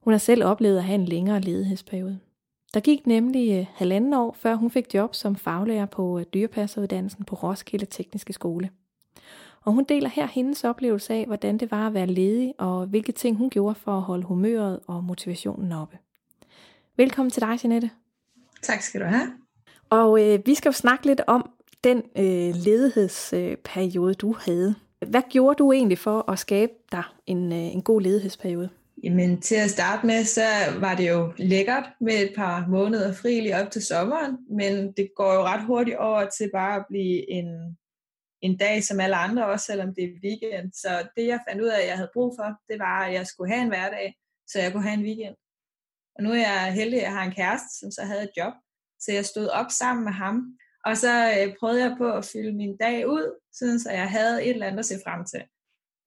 Hun 0.00 0.12
har 0.12 0.18
selv 0.18 0.44
oplevet 0.44 0.76
at 0.76 0.84
have 0.84 0.94
en 0.94 1.04
længere 1.04 1.40
ledighedsperiode. 1.40 2.18
Der 2.74 2.80
gik 2.80 3.06
nemlig 3.06 3.58
øh, 3.58 3.66
halvanden 3.74 4.14
år, 4.14 4.36
før 4.38 4.54
hun 4.54 4.70
fik 4.70 4.94
job 4.94 5.14
som 5.14 5.36
faglærer 5.36 5.86
på 5.86 6.18
øh, 6.18 6.24
dyrepasseruddannelsen 6.34 7.24
på 7.24 7.34
Roskilde 7.34 7.86
Tekniske 7.86 8.32
Skole. 8.32 8.70
Og 9.64 9.72
hun 9.72 9.84
deler 9.84 10.08
her 10.08 10.26
hendes 10.26 10.64
oplevelse 10.64 11.14
af, 11.14 11.26
hvordan 11.26 11.58
det 11.58 11.70
var 11.70 11.86
at 11.86 11.94
være 11.94 12.06
ledig, 12.06 12.54
og 12.58 12.86
hvilke 12.86 13.12
ting 13.12 13.36
hun 13.36 13.50
gjorde 13.50 13.74
for 13.74 13.96
at 13.96 14.02
holde 14.02 14.24
humøret 14.24 14.80
og 14.86 15.04
motivationen 15.04 15.72
oppe. 15.72 15.98
Velkommen 16.96 17.30
til 17.30 17.42
dig, 17.42 17.58
Jeanette. 17.64 17.90
Tak 18.62 18.82
skal 18.82 19.00
du 19.00 19.06
have. 19.06 19.32
Og 19.90 20.22
øh, 20.22 20.46
vi 20.46 20.54
skal 20.54 20.68
jo 20.68 20.72
snakke 20.72 21.06
lidt 21.06 21.20
om, 21.26 21.50
den 21.84 21.98
øh, 22.16 22.54
ledighedsperiode, 22.54 24.14
du 24.14 24.34
havde. 24.38 24.74
Hvad 25.06 25.22
gjorde 25.30 25.56
du 25.58 25.72
egentlig 25.72 25.98
for 25.98 26.30
at 26.30 26.38
skabe 26.38 26.72
dig 26.92 27.04
en, 27.26 27.52
øh, 27.52 27.58
en 27.58 27.82
god 27.82 28.00
ledighedsperiode? 28.00 28.70
Jamen 29.02 29.40
til 29.40 29.54
at 29.54 29.70
starte 29.70 30.06
med, 30.06 30.24
så 30.24 30.42
var 30.80 30.94
det 30.94 31.08
jo 31.08 31.32
lækkert 31.36 31.84
med 32.00 32.14
et 32.14 32.32
par 32.36 32.66
måneder 32.68 33.12
fri 33.12 33.40
lige 33.40 33.56
op 33.56 33.70
til 33.70 33.82
sommeren, 33.82 34.38
men 34.50 34.92
det 34.92 35.10
går 35.16 35.34
jo 35.34 35.42
ret 35.42 35.64
hurtigt 35.64 35.96
over 35.96 36.28
til 36.28 36.50
bare 36.54 36.76
at 36.76 36.84
blive 36.88 37.30
en, 37.30 37.78
en 38.42 38.56
dag 38.56 38.84
som 38.84 39.00
alle 39.00 39.16
andre, 39.16 39.46
også 39.46 39.66
selvom 39.66 39.94
det 39.94 40.04
er 40.04 40.20
weekend. 40.24 40.72
Så 40.72 41.08
det 41.16 41.26
jeg 41.26 41.40
fandt 41.48 41.62
ud 41.62 41.68
af, 41.68 41.80
at 41.80 41.88
jeg 41.88 41.96
havde 41.96 42.10
brug 42.12 42.34
for, 42.38 42.48
det 42.68 42.78
var, 42.78 43.04
at 43.04 43.12
jeg 43.12 43.26
skulle 43.26 43.52
have 43.52 43.62
en 43.62 43.68
hverdag, 43.68 44.14
så 44.46 44.60
jeg 44.60 44.72
kunne 44.72 44.88
have 44.88 44.98
en 44.98 45.04
weekend. 45.04 45.36
Og 46.14 46.22
nu 46.22 46.30
er 46.30 46.36
jeg 46.36 46.72
heldig, 46.72 46.98
at 46.98 47.04
jeg 47.04 47.12
har 47.12 47.24
en 47.24 47.34
kæreste, 47.34 47.78
som 47.80 47.90
så 47.90 48.02
havde 48.02 48.22
et 48.22 48.36
job, 48.36 48.52
så 49.00 49.12
jeg 49.12 49.24
stod 49.24 49.48
op 49.48 49.70
sammen 49.70 50.04
med 50.04 50.12
ham, 50.12 50.56
og 50.84 50.96
så 50.96 51.34
øh, 51.38 51.54
prøvede 51.60 51.82
jeg 51.82 51.94
på 51.98 52.12
at 52.12 52.24
fylde 52.24 52.52
min 52.52 52.76
dag 52.76 53.08
ud, 53.08 53.38
sådan 53.52 53.80
så 53.80 53.90
jeg 53.90 54.10
havde 54.10 54.44
et 54.44 54.50
eller 54.50 54.66
andet 54.66 54.78
at 54.78 54.84
se 54.84 55.00
frem 55.06 55.24
til. 55.24 55.42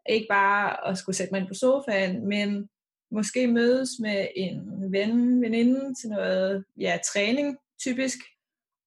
Ikke 0.10 0.28
bare 0.30 0.88
at 0.88 0.98
skulle 0.98 1.16
sætte 1.16 1.34
mig 1.34 1.40
ind 1.40 1.48
på 1.48 1.54
sofaen, 1.54 2.28
men 2.28 2.70
måske 3.12 3.48
mødes 3.48 3.90
med 4.02 4.28
en 4.36 4.92
ven, 4.92 5.42
veninde 5.42 5.96
til 5.96 6.10
noget 6.10 6.66
ja, 6.80 7.00
træning, 7.14 7.58
typisk, 7.82 8.18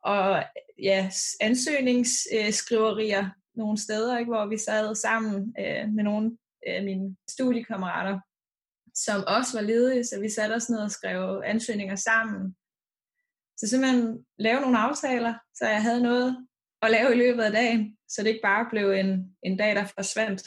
og 0.05 0.42
ja, 0.83 1.11
ansøgningsskriverier 1.40 3.31
nogle 3.55 3.79
steder, 3.79 4.18
ikke, 4.18 4.31
hvor 4.31 4.46
vi 4.46 4.59
sad 4.59 4.94
sammen 4.94 5.55
øh, 5.61 5.88
med 5.88 6.05
nogle 6.05 6.38
af 6.66 6.85
mine 6.85 7.16
studiekammerater, 7.31 8.20
som 8.94 9.25
også 9.27 9.59
var 9.59 9.61
ledige, 9.61 10.05
så 10.05 10.20
vi 10.20 10.29
satte 10.29 10.55
os 10.55 10.70
ned 10.70 10.79
og 10.79 10.90
skrev 10.90 11.42
ansøgninger 11.44 11.96
sammen 11.96 12.57
så 13.57 13.69
simpelthen 13.69 14.19
lave 14.38 14.61
nogle 14.61 14.79
aftaler, 14.79 15.35
så 15.55 15.66
jeg 15.66 15.83
havde 15.83 16.03
noget 16.03 16.37
at 16.83 16.90
lave 16.90 17.14
i 17.14 17.19
løbet 17.19 17.42
af 17.42 17.53
dagen, 17.53 17.97
så 18.09 18.23
det 18.23 18.29
ikke 18.29 18.40
bare 18.42 18.66
blev 18.71 18.90
en, 18.90 19.37
en 19.42 19.57
dag, 19.57 19.77
der 19.77 19.85
forsvandt. 19.85 20.42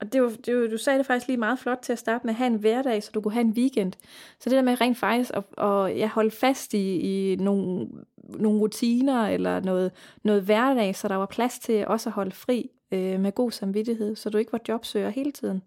Og 0.00 0.12
det 0.12 0.22
var, 0.22 0.28
det 0.28 0.56
var, 0.56 0.66
du 0.66 0.78
sagde 0.78 0.98
det 0.98 1.06
faktisk 1.06 1.26
lige 1.28 1.36
meget 1.36 1.58
flot 1.58 1.78
til 1.82 1.92
at 1.92 1.98
starte 1.98 2.26
med 2.26 2.34
at 2.34 2.38
have 2.38 2.46
en 2.46 2.58
hverdag, 2.58 3.02
så 3.02 3.10
du 3.14 3.20
kunne 3.20 3.32
have 3.32 3.44
en 3.44 3.52
weekend. 3.52 3.92
Så 4.40 4.50
det 4.50 4.56
der 4.56 4.62
med 4.62 4.80
rent 4.80 4.98
faktisk 4.98 5.30
at, 5.34 5.44
at 5.58 5.98
ja, 5.98 6.06
holde 6.06 6.30
fast 6.30 6.74
i, 6.74 6.98
i 7.00 7.36
nogle, 7.36 7.88
nogle 8.16 8.60
rutiner 8.60 9.26
eller 9.26 9.60
noget, 9.60 9.92
noget 10.24 10.42
hverdag, 10.42 10.96
så 10.96 11.08
der 11.08 11.14
var 11.14 11.26
plads 11.26 11.58
til 11.58 11.86
også 11.86 12.08
at 12.08 12.12
holde 12.12 12.30
fri 12.30 12.70
øh, 12.92 13.20
med 13.20 13.32
god 13.32 13.50
samvittighed, 13.50 14.16
så 14.16 14.30
du 14.30 14.38
ikke 14.38 14.52
var 14.52 14.60
jobsøger 14.68 15.10
hele 15.10 15.32
tiden. 15.32 15.62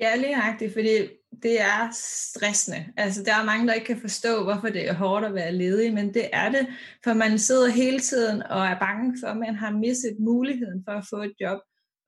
Ja, 0.00 0.16
lige 0.16 0.36
nøjagtigt, 0.36 0.72
fordi 0.72 1.08
det 1.42 1.60
er 1.60 1.90
stressende. 1.92 2.86
Altså, 2.96 3.22
der 3.22 3.34
er 3.34 3.44
mange, 3.44 3.66
der 3.66 3.74
ikke 3.74 3.86
kan 3.86 4.00
forstå, 4.00 4.44
hvorfor 4.44 4.68
det 4.68 4.88
er 4.88 4.94
hårdt 4.94 5.26
at 5.26 5.34
være 5.34 5.52
ledig, 5.52 5.94
men 5.94 6.14
det 6.14 6.30
er 6.32 6.48
det, 6.48 6.66
for 7.04 7.12
man 7.14 7.38
sidder 7.38 7.68
hele 7.68 8.00
tiden 8.00 8.42
og 8.42 8.66
er 8.66 8.78
bange 8.78 9.16
for, 9.20 9.28
at 9.28 9.36
man 9.36 9.54
har 9.54 9.70
misset 9.70 10.16
muligheden 10.20 10.84
for 10.88 10.92
at 10.92 11.06
få 11.10 11.16
et 11.16 11.34
job. 11.40 11.58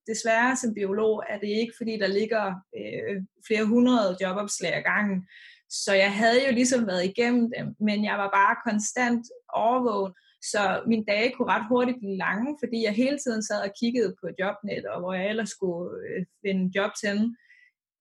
Desværre 0.06 0.56
som 0.56 0.74
biolog 0.74 1.22
er 1.28 1.38
det 1.38 1.48
ikke, 1.48 1.72
fordi 1.76 1.98
der 1.98 2.06
ligger 2.06 2.44
øh, 2.78 3.22
flere 3.46 3.64
hundrede 3.64 4.16
jobopslag 4.22 4.74
ad 4.74 4.82
gangen. 4.82 5.26
Så 5.70 5.94
jeg 5.94 6.12
havde 6.12 6.46
jo 6.46 6.52
ligesom 6.52 6.86
været 6.86 7.04
igennem 7.04 7.52
dem, 7.58 7.66
men 7.80 8.04
jeg 8.04 8.18
var 8.18 8.30
bare 8.38 8.56
konstant 8.70 9.26
overvågen. 9.54 10.12
Så 10.42 10.82
min 10.86 11.04
dage 11.04 11.32
kunne 11.32 11.52
ret 11.52 11.68
hurtigt 11.68 11.98
blive 11.98 12.16
lange, 12.16 12.56
fordi 12.62 12.84
jeg 12.84 12.92
hele 12.92 13.18
tiden 13.18 13.42
sad 13.42 13.60
og 13.62 13.72
kiggede 13.80 14.14
på 14.20 14.26
jobnet, 14.38 14.84
og 14.86 15.00
hvor 15.00 15.12
jeg 15.14 15.28
ellers 15.28 15.50
skulle 15.50 15.90
øh, 16.08 16.26
finde 16.44 16.72
job 16.76 16.90
til 17.00 17.08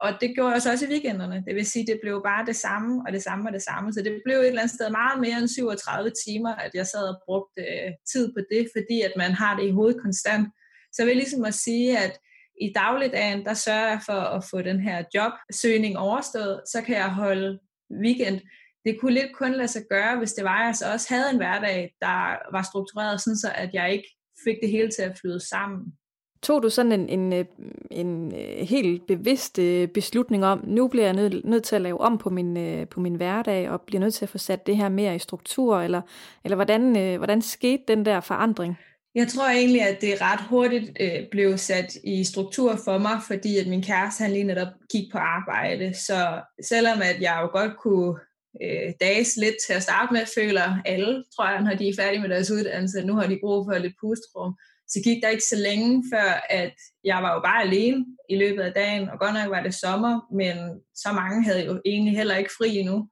og 0.02 0.10
det 0.22 0.36
gjorde 0.36 0.52
jeg 0.52 0.62
så 0.62 0.72
også 0.72 0.86
i 0.86 0.90
weekenderne. 0.90 1.44
Det 1.48 1.56
vil 1.56 1.66
sige, 1.66 1.86
det 1.86 2.00
blev 2.02 2.22
bare 2.26 2.46
det 2.46 2.56
samme, 2.56 3.04
og 3.08 3.14
det 3.14 3.24
samme 3.24 3.50
og 3.50 3.54
det 3.54 3.62
samme. 3.62 3.94
Så 3.94 4.02
det 4.02 4.22
blev 4.26 4.38
et 4.38 4.48
eller 4.48 4.62
andet 4.62 4.76
sted 4.76 4.90
meget 4.90 5.20
mere 5.20 5.38
end 5.38 5.48
37 5.48 6.12
timer, 6.26 6.56
at 6.56 6.72
jeg 6.74 6.88
sad 6.88 7.04
og 7.14 7.22
brugte 7.26 7.62
øh, 7.62 7.92
tid 8.12 8.34
på 8.34 8.40
det, 8.52 8.70
fordi 8.76 9.02
at 9.02 9.14
man 9.18 9.32
har 9.32 9.56
det 9.58 9.68
i 9.68 9.72
hovedet 9.72 10.02
konstant. 10.02 10.48
Så 10.94 11.02
jeg 11.02 11.08
vil 11.08 11.16
ligesom 11.16 11.46
at 11.46 11.54
sige, 11.54 11.98
at 11.98 12.20
i 12.62 12.72
dagligdagen, 12.76 13.46
der 13.46 13.54
sørger 13.54 13.88
jeg 13.88 14.02
for 14.06 14.22
at 14.38 14.44
få 14.44 14.62
den 14.62 14.80
her 14.80 15.04
jobsøgning 15.16 15.98
overstået, 15.98 16.62
så 16.72 16.82
kan 16.82 16.96
jeg 16.96 17.14
holde 17.14 17.60
weekend. 18.04 18.40
Det 18.86 19.00
kunne 19.00 19.14
lidt 19.14 19.36
kun 19.36 19.54
lade 19.54 19.68
sig 19.68 19.82
gøre, 19.90 20.18
hvis 20.18 20.34
det 20.34 20.44
var, 20.44 20.60
at 20.60 20.66
jeg 20.66 20.76
så 20.76 20.92
også 20.92 21.14
havde 21.14 21.30
en 21.32 21.38
hverdag, 21.38 21.96
der 22.02 22.52
var 22.52 22.64
struktureret, 22.70 23.22
sådan 23.22 23.38
så 23.38 23.52
at 23.56 23.74
jeg 23.74 23.94
ikke 23.94 24.10
fik 24.44 24.56
det 24.62 24.70
hele 24.70 24.92
til 24.92 25.02
at 25.02 25.18
flyde 25.18 25.48
sammen. 25.50 25.94
Tog 26.42 26.64
du 26.64 26.70
sådan 26.70 26.92
en, 26.92 27.10
en, 27.10 27.34
øh, 27.34 27.46
en 27.92 28.36
øh, 28.36 28.68
helt 28.68 29.08
bevidst 29.08 29.60
øh, 29.60 29.88
beslutning 29.88 30.46
om, 30.46 30.64
nu 30.68 30.88
bliver 30.88 31.06
jeg 31.06 31.14
nødt, 31.14 31.46
nød 31.46 31.62
til 31.62 31.76
at 31.76 31.82
lave 31.82 32.02
om 32.02 32.18
på 32.18 32.30
min, 32.30 32.88
på 32.88 33.00
min 33.00 33.16
hverdag, 33.16 33.70
og 33.70 33.82
bliver 33.82 34.00
nødt 34.00 34.14
til 34.14 34.26
at 34.26 34.30
få 34.30 34.38
sat 34.38 34.68
det 34.68 34.78
her 34.78 34.90
mere 34.90 35.16
i 35.16 35.20
struktur, 35.20 35.80
eller, 35.80 36.02
eller 36.44 36.56
hvordan, 36.56 37.16
hvordan 37.18 37.42
skete 37.42 37.84
den 37.88 38.06
der 38.06 38.20
forandring? 38.20 38.78
Jeg 39.16 39.28
tror 39.28 39.48
egentlig, 39.50 39.82
at 39.82 40.02
det 40.02 40.22
ret 40.22 40.42
hurtigt 40.50 40.92
øh, 41.00 41.30
blev 41.32 41.58
sat 41.58 41.96
i 42.04 42.24
struktur 42.24 42.76
for 42.86 42.98
mig, 42.98 43.22
fordi 43.28 43.58
at 43.58 43.68
min 43.68 43.84
kæreste 43.84 44.22
han 44.22 44.32
lige 44.32 44.44
netop 44.44 44.74
gik 44.92 45.12
på 45.12 45.18
arbejde. 45.18 45.94
Så 45.94 46.42
selvom 46.64 47.00
at 47.02 47.22
jeg 47.22 47.40
jo 47.42 47.48
godt 47.60 47.78
kunne 47.78 48.16
øh, 48.64 48.94
dages 49.02 49.38
lidt 49.38 49.56
til 49.68 49.74
at 49.74 49.84
starte 49.84 50.14
med, 50.14 50.22
føler 50.36 50.82
alle, 50.86 51.24
tror 51.36 51.50
jeg, 51.50 51.62
når 51.62 51.76
de 51.76 51.90
er 51.90 51.94
færdige 52.00 52.22
med 52.22 52.30
deres 52.30 52.52
uddannelse, 52.52 53.02
nu 53.02 53.14
har 53.16 53.28
de 53.28 53.40
brug 53.44 53.66
for 53.66 53.78
lidt 53.78 53.96
pustrum. 54.02 54.54
Så 54.90 55.00
gik 55.04 55.24
der 55.24 55.30
ikke 55.30 55.44
så 55.44 55.56
længe 55.56 56.04
før, 56.14 56.46
at 56.50 56.76
jeg 57.04 57.24
var 57.24 57.34
jo 57.34 57.40
bare 57.40 57.62
alene 57.62 58.06
i 58.30 58.36
løbet 58.36 58.62
af 58.62 58.74
dagen, 58.74 59.10
og 59.10 59.20
godt 59.20 59.34
nok 59.34 59.50
var 59.50 59.64
det 59.64 59.74
sommer, 59.74 60.14
men 60.34 60.56
så 60.96 61.10
mange 61.12 61.44
havde 61.44 61.66
jo 61.66 61.82
egentlig 61.86 62.18
heller 62.18 62.36
ikke 62.36 62.58
fri 62.58 62.78
endnu. 62.78 63.10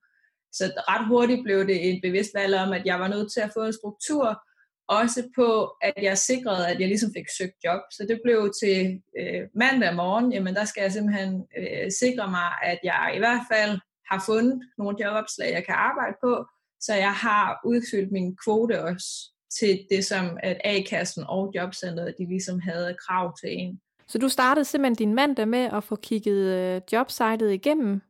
Så 0.52 0.66
ret 0.78 1.08
hurtigt 1.08 1.44
blev 1.44 1.68
det 1.68 1.90
et 1.90 2.00
bevidst 2.04 2.32
valg 2.36 2.56
om, 2.56 2.74
at 2.74 2.86
jeg 2.86 3.00
var 3.00 3.08
nødt 3.08 3.34
til 3.34 3.42
at 3.42 3.52
få 3.54 3.64
en 3.66 3.74
struktur, 3.74 4.42
også 4.88 5.30
på, 5.36 5.50
at 5.82 6.04
jeg 6.04 6.18
sikrede, 6.18 6.68
at 6.68 6.80
jeg 6.80 6.88
ligesom 6.88 7.12
fik 7.18 7.30
søgt 7.38 7.58
job. 7.66 7.82
Så 7.92 8.06
det 8.10 8.20
blev 8.24 8.52
til 8.62 9.02
øh, 9.20 9.42
mandag 9.56 9.96
morgen, 9.96 10.34
jamen 10.34 10.56
der 10.56 10.66
skal 10.66 10.82
jeg 10.82 10.92
simpelthen 10.92 11.48
øh, 11.58 11.92
sikre 12.02 12.30
mig, 12.30 12.50
at 12.64 12.80
jeg 12.84 13.14
i 13.16 13.20
hvert 13.20 13.44
fald 13.52 13.80
har 14.12 14.24
fundet 14.26 14.62
nogle 14.78 14.98
jobopslag, 15.04 15.52
jeg 15.54 15.66
kan 15.66 15.76
arbejde 15.76 16.16
på, 16.24 16.46
så 16.80 16.94
jeg 16.94 17.14
har 17.14 17.62
udfyldt 17.66 18.12
min 18.12 18.38
kvote 18.44 18.84
også 18.84 19.10
til 19.50 19.86
det, 19.90 20.06
som 20.06 20.38
at 20.44 20.62
A-kassen 20.64 21.24
og 21.28 21.52
jobcenteret, 21.56 22.16
de 22.18 22.26
ligesom 22.26 22.60
havde 22.60 22.96
krav 23.08 23.38
til 23.38 23.50
en. 23.60 23.82
Så 24.08 24.18
du 24.18 24.30
startede 24.30 24.66
simpelthen 24.66 25.08
din 25.08 25.16
mandag 25.16 25.48
med 25.48 25.70
at 25.74 25.84
få 25.84 25.96
kigget 25.96 26.46
øh, 26.46 26.82
jobsitet 26.92 27.52
igennem, 27.52 28.02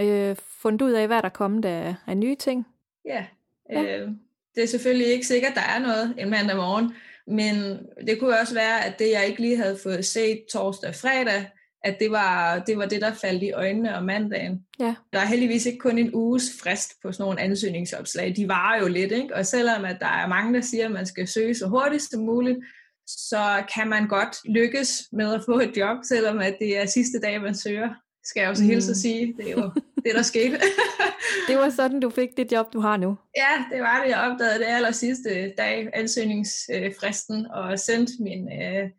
øh, 0.00 0.36
fundet 0.36 0.82
ud 0.82 0.92
af, 0.92 1.06
hvad 1.06 1.22
der 1.22 1.28
kommet 1.28 1.64
af, 1.64 1.94
af 2.06 2.16
nye 2.16 2.36
ting? 2.36 2.66
Ja, 3.04 3.26
ja. 3.70 3.82
Øh, 3.82 4.10
det 4.54 4.62
er 4.62 4.68
selvfølgelig 4.68 5.06
ikke 5.06 5.26
sikkert, 5.26 5.54
der 5.54 5.60
er 5.60 5.78
noget 5.78 6.14
en 6.18 6.30
mandag 6.30 6.56
morgen, 6.56 6.94
men 7.26 7.78
det 8.06 8.20
kunne 8.20 8.40
også 8.40 8.54
være, 8.54 8.84
at 8.84 8.98
det, 8.98 9.10
jeg 9.10 9.26
ikke 9.26 9.40
lige 9.40 9.56
havde 9.56 9.78
fået 9.82 10.04
set 10.04 10.44
torsdag 10.52 10.88
og 10.88 10.94
fredag, 10.94 11.46
at 11.84 11.96
det 12.00 12.10
var, 12.10 12.58
det 12.58 12.78
var 12.78 12.86
det, 12.86 13.00
der 13.00 13.14
faldt 13.14 13.42
i 13.42 13.52
øjnene 13.52 13.96
om 13.96 14.04
mandagen. 14.04 14.66
Ja. 14.80 14.94
Der 15.12 15.18
er 15.18 15.24
heldigvis 15.26 15.66
ikke 15.66 15.78
kun 15.78 15.98
en 15.98 16.14
uges 16.14 16.50
frist 16.62 16.92
på 17.02 17.12
sådan 17.12 17.24
nogle 17.24 17.40
ansøgningsopslag. 17.40 18.36
De 18.36 18.48
varer 18.48 18.80
jo 18.80 18.88
lidt, 18.88 19.12
ikke? 19.12 19.34
Og 19.34 19.46
selvom 19.46 19.84
at 19.84 19.96
der 20.00 20.06
er 20.06 20.28
mange, 20.28 20.54
der 20.54 20.60
siger, 20.60 20.84
at 20.84 20.90
man 20.90 21.06
skal 21.06 21.28
søge 21.28 21.54
så 21.54 21.66
hurtigt 21.66 22.02
som 22.02 22.20
muligt, 22.20 22.58
så 23.06 23.64
kan 23.74 23.88
man 23.88 24.08
godt 24.08 24.36
lykkes 24.44 25.02
med 25.12 25.34
at 25.34 25.42
få 25.46 25.60
et 25.60 25.76
job, 25.76 25.96
selvom 26.08 26.38
at 26.38 26.56
det 26.60 26.78
er 26.78 26.86
sidste 26.86 27.20
dag, 27.20 27.42
man 27.42 27.54
søger 27.54 27.88
skal 28.24 28.40
jeg 28.40 28.50
også 28.50 28.64
hilse 28.64 28.90
at 28.90 28.96
mm. 28.96 29.00
sige. 29.00 29.34
Det 29.36 29.48
er 29.48 29.52
jo 29.52 29.70
det, 30.04 30.14
der 30.14 30.22
skete. 30.22 30.60
det 31.48 31.56
var 31.56 31.70
sådan, 31.70 32.00
du 32.00 32.10
fik 32.10 32.36
det 32.36 32.52
job, 32.52 32.72
du 32.72 32.80
har 32.80 32.96
nu? 32.96 33.16
Ja, 33.36 33.64
det 33.76 33.82
var 33.82 34.02
det. 34.02 34.10
Jeg 34.10 34.18
opdagede 34.18 34.58
det 34.58 34.66
aller 34.66 34.90
sidste 34.90 35.52
dag, 35.58 35.88
ansøgningsfristen, 35.92 37.46
og 37.46 37.78
sendte 37.78 38.12
min 38.20 38.48
øh, 38.52 38.90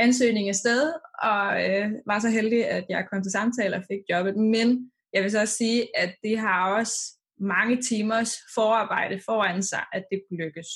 ansøgning 0.00 0.48
afsted, 0.48 0.92
og 1.22 1.70
øh, 1.70 1.90
var 2.06 2.18
så 2.18 2.28
heldig, 2.28 2.68
at 2.68 2.84
jeg 2.88 3.06
kom 3.12 3.22
til 3.22 3.32
samtale 3.32 3.76
og 3.76 3.82
fik 3.90 4.00
jobbet. 4.10 4.36
Men 4.36 4.90
jeg 5.12 5.22
vil 5.22 5.30
så 5.30 5.40
også 5.40 5.54
sige, 5.54 5.98
at 5.98 6.14
det 6.22 6.38
har 6.38 6.74
også 6.74 6.94
mange 7.40 7.82
timers 7.82 8.32
forarbejde 8.54 9.20
foran 9.24 9.62
sig, 9.62 9.82
at 9.92 10.04
det 10.10 10.22
kunne 10.28 10.44
lykkes. 10.44 10.66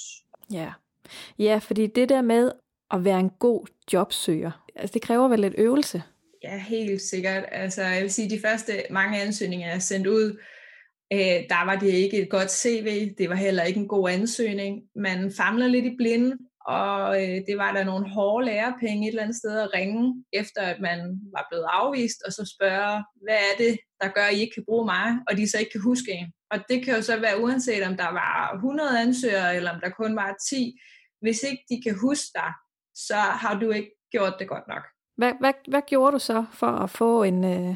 Ja. 0.53 0.73
ja, 1.39 1.59
fordi 1.63 1.87
det 1.87 2.09
der 2.09 2.23
med 2.23 2.53
at 2.91 3.05
være 3.05 3.21
en 3.21 3.31
god 3.31 3.67
jobsøger, 3.93 4.65
altså 4.77 4.95
det 4.95 5.03
kræver 5.03 5.29
vel 5.29 5.41
lidt 5.41 5.55
øvelse? 5.59 6.03
Ja, 6.43 6.59
helt 6.59 7.03
sikkert. 7.03 7.45
Altså, 7.53 7.83
jeg 7.83 8.03
vil 8.03 8.13
sige, 8.13 8.31
de 8.31 8.41
første 8.41 8.73
mange 8.91 9.21
ansøgninger, 9.21 9.69
jeg 9.69 9.83
sendte 9.83 10.11
ud, 10.11 10.39
øh, 11.13 11.19
der 11.19 11.65
var 11.65 11.77
det 11.77 11.89
ikke 11.89 12.23
et 12.23 12.31
godt 12.31 12.53
CV. 12.53 13.15
Det 13.19 13.29
var 13.29 13.35
heller 13.35 13.63
ikke 13.63 13.81
en 13.81 13.89
god 13.89 14.11
ansøgning. 14.11 14.83
Man 14.97 15.33
famler 15.37 15.67
lidt 15.67 15.85
i 15.85 15.97
blinde, 15.97 16.37
og 16.67 17.23
øh, 17.23 17.37
det 17.49 17.57
var 17.59 17.73
der 17.73 17.85
nogle 17.85 18.09
hårde 18.11 18.47
lærepenge 18.47 19.07
et 19.07 19.09
eller 19.09 19.23
andet 19.23 19.37
sted 19.37 19.59
at 19.61 19.75
ringe, 19.75 20.25
efter 20.33 20.61
at 20.63 20.81
man 20.81 20.99
var 21.33 21.47
blevet 21.51 21.67
afvist, 21.69 22.23
og 22.27 22.33
så 22.33 22.53
spørge, 22.57 23.05
hvad 23.25 23.39
er 23.49 23.55
det, 23.59 23.79
der 24.01 24.09
gør, 24.09 24.23
at 24.23 24.35
I 24.35 24.41
ikke 24.41 24.55
kan 24.55 24.65
bruge 24.69 24.85
mig, 24.85 25.07
og 25.29 25.37
de 25.37 25.51
så 25.51 25.59
ikke 25.59 25.73
kan 25.73 25.81
huske 25.81 26.13
en. 26.13 26.33
Og 26.51 26.59
det 26.69 26.85
kan 26.85 26.95
jo 26.97 27.03
så 27.03 27.21
være 27.21 27.41
uanset, 27.43 27.83
om 27.83 27.97
der 27.97 28.11
var 28.23 28.53
100 28.55 29.01
ansøgere, 29.01 29.57
eller 29.57 29.71
om 29.71 29.81
der 29.81 29.91
kun 29.91 30.17
var 30.17 30.37
10. 30.51 30.79
Hvis 31.21 31.43
ikke 31.43 31.65
de 31.71 31.83
kan 31.83 31.99
huske 32.01 32.31
dig, 32.35 32.53
så 32.95 33.15
har 33.15 33.59
du 33.61 33.71
ikke 33.71 33.91
gjort 34.11 34.35
det 34.39 34.49
godt 34.49 34.69
nok. 34.69 34.83
Hvad, 35.17 35.33
hvad, 35.41 35.53
hvad 35.69 35.83
gjorde 35.87 36.13
du 36.13 36.19
så 36.19 36.45
for 36.53 36.67
at 36.67 36.91
få 36.91 37.23
en, 37.23 37.45
øh, 37.45 37.75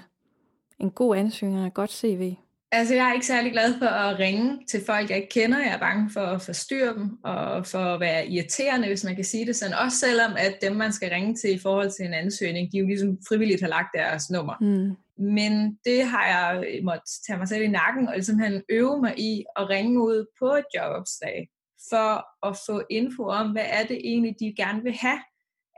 en 0.78 0.90
god 0.90 1.16
ansøgning 1.16 1.60
og 1.60 1.66
et 1.66 1.74
godt 1.74 1.92
CV? 1.92 2.34
Altså, 2.72 2.94
jeg 2.94 3.08
er 3.08 3.12
ikke 3.12 3.26
særlig 3.26 3.52
glad 3.52 3.78
for 3.78 3.86
at 3.86 4.18
ringe 4.18 4.58
til 4.66 4.84
folk, 4.86 5.10
jeg 5.10 5.16
ikke 5.16 5.28
kender. 5.28 5.58
Jeg 5.58 5.74
er 5.74 5.78
bange 5.78 6.10
for 6.10 6.20
at 6.20 6.42
forstyrre 6.42 6.94
dem, 6.94 7.24
og 7.24 7.66
for 7.66 7.78
at 7.78 8.00
være 8.00 8.28
irriterende, 8.28 8.88
hvis 8.88 9.04
man 9.04 9.14
kan 9.14 9.24
sige 9.24 9.46
det 9.46 9.56
sådan. 9.56 9.74
Også 9.74 9.98
selvom, 9.98 10.32
at 10.38 10.58
dem, 10.62 10.76
man 10.76 10.92
skal 10.92 11.10
ringe 11.10 11.34
til 11.34 11.54
i 11.54 11.58
forhold 11.58 11.90
til 11.90 12.06
en 12.06 12.14
ansøgning, 12.14 12.72
de 12.72 12.78
jo 12.78 12.86
ligesom 12.86 13.18
frivilligt 13.28 13.60
har 13.60 13.68
lagt 13.68 13.88
deres 13.94 14.30
nummer. 14.30 14.54
Mm. 14.60 14.96
Men 15.24 15.78
det 15.84 16.04
har 16.04 16.26
jeg 16.26 16.80
måttet 16.84 17.10
tage 17.26 17.38
mig 17.38 17.48
selv 17.48 17.62
i 17.62 17.68
nakken, 17.68 18.08
og 18.08 18.14
ligesom 18.14 18.38
han 18.38 18.62
øve 18.68 19.00
mig 19.00 19.14
i 19.18 19.44
at 19.56 19.68
ringe 19.68 20.02
ud 20.02 20.26
på 20.38 20.46
et 20.46 20.64
jobopslag, 20.76 21.48
for 21.90 22.46
at 22.48 22.56
få 22.66 22.82
info 22.90 23.22
om, 23.28 23.50
hvad 23.50 23.66
er 23.66 23.84
det 23.86 24.00
egentlig, 24.04 24.36
de 24.40 24.54
gerne 24.56 24.82
vil 24.82 24.92
have 24.92 25.18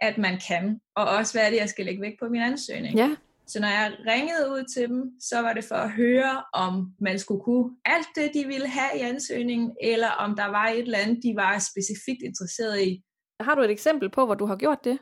at 0.00 0.18
man 0.18 0.40
kan, 0.48 0.81
og 0.96 1.05
også 1.09 1.35
hvad 1.35 1.46
er 1.46 1.50
det, 1.50 1.57
jeg 1.57 1.68
skal 1.68 1.85
lægge 1.85 2.03
væk 2.03 2.18
på 2.20 2.29
min 2.29 2.42
ansøgning. 2.42 2.94
Ja. 2.94 3.16
Så 3.50 3.60
når 3.60 3.68
jeg 3.68 3.96
ringede 4.06 4.50
ud 4.52 4.64
til 4.74 4.88
dem, 4.88 5.02
så 5.20 5.40
var 5.40 5.52
det 5.52 5.64
for 5.64 5.74
at 5.74 5.90
høre, 5.90 6.42
om 6.54 6.92
man 7.00 7.18
skulle 7.18 7.42
kunne 7.42 7.76
alt 7.84 8.08
det, 8.14 8.30
de 8.34 8.44
ville 8.46 8.68
have 8.68 8.98
i 8.98 9.00
ansøgningen, 9.00 9.76
eller 9.82 10.08
om 10.08 10.36
der 10.36 10.46
var 10.46 10.68
et 10.68 10.78
eller 10.78 10.98
andet, 10.98 11.22
de 11.22 11.32
var 11.36 11.58
specifikt 11.58 12.22
interesseret 12.22 12.80
i. 12.82 13.02
Har 13.40 13.54
du 13.54 13.62
et 13.62 13.70
eksempel 13.70 14.10
på, 14.10 14.26
hvor 14.26 14.34
du 14.34 14.46
har 14.46 14.56
gjort 14.56 14.84
det? 14.84 14.98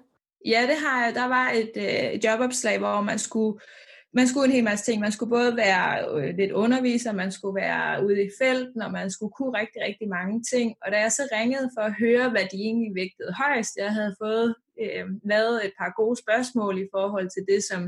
Ja, 0.46 0.62
det 0.70 0.76
har 0.84 1.04
jeg. 1.04 1.14
Der 1.14 1.28
var 1.28 1.50
et 1.50 1.72
øh, 1.76 2.24
jobopslag, 2.24 2.78
hvor 2.78 3.00
man 3.00 3.18
skulle 3.18 3.60
man 4.14 4.28
skulle 4.28 4.46
en 4.46 4.52
hel 4.52 4.64
masse 4.64 4.84
ting. 4.84 5.00
Man 5.00 5.12
skulle 5.12 5.30
både 5.30 5.56
være 5.56 5.88
øh, 6.16 6.36
lidt 6.36 6.52
underviser, 6.52 7.12
man 7.12 7.32
skulle 7.32 7.54
være 7.54 8.04
ude 8.06 8.22
i 8.24 8.30
felten, 8.40 8.82
og 8.82 8.92
man 8.92 9.10
skulle 9.10 9.32
kunne 9.38 9.58
rigtig, 9.60 9.82
rigtig 9.82 10.08
mange 10.08 10.42
ting. 10.52 10.76
Og 10.82 10.92
da 10.92 10.96
jeg 11.00 11.12
så 11.12 11.22
ringede 11.32 11.70
for 11.76 11.82
at 11.82 11.94
høre, 11.98 12.30
hvad 12.30 12.46
de 12.52 12.56
egentlig 12.56 12.92
vægtede 12.94 13.32
højst, 13.42 13.76
jeg 13.76 13.92
havde 13.92 14.14
fået 14.22 14.54
øh, 14.82 15.06
lavet 15.24 15.66
et 15.66 15.72
par 15.78 15.92
gode 16.00 16.16
spørgsmål 16.24 16.74
i 16.78 16.88
forhold 16.94 17.28
til 17.30 17.44
det, 17.52 17.60
som 17.70 17.80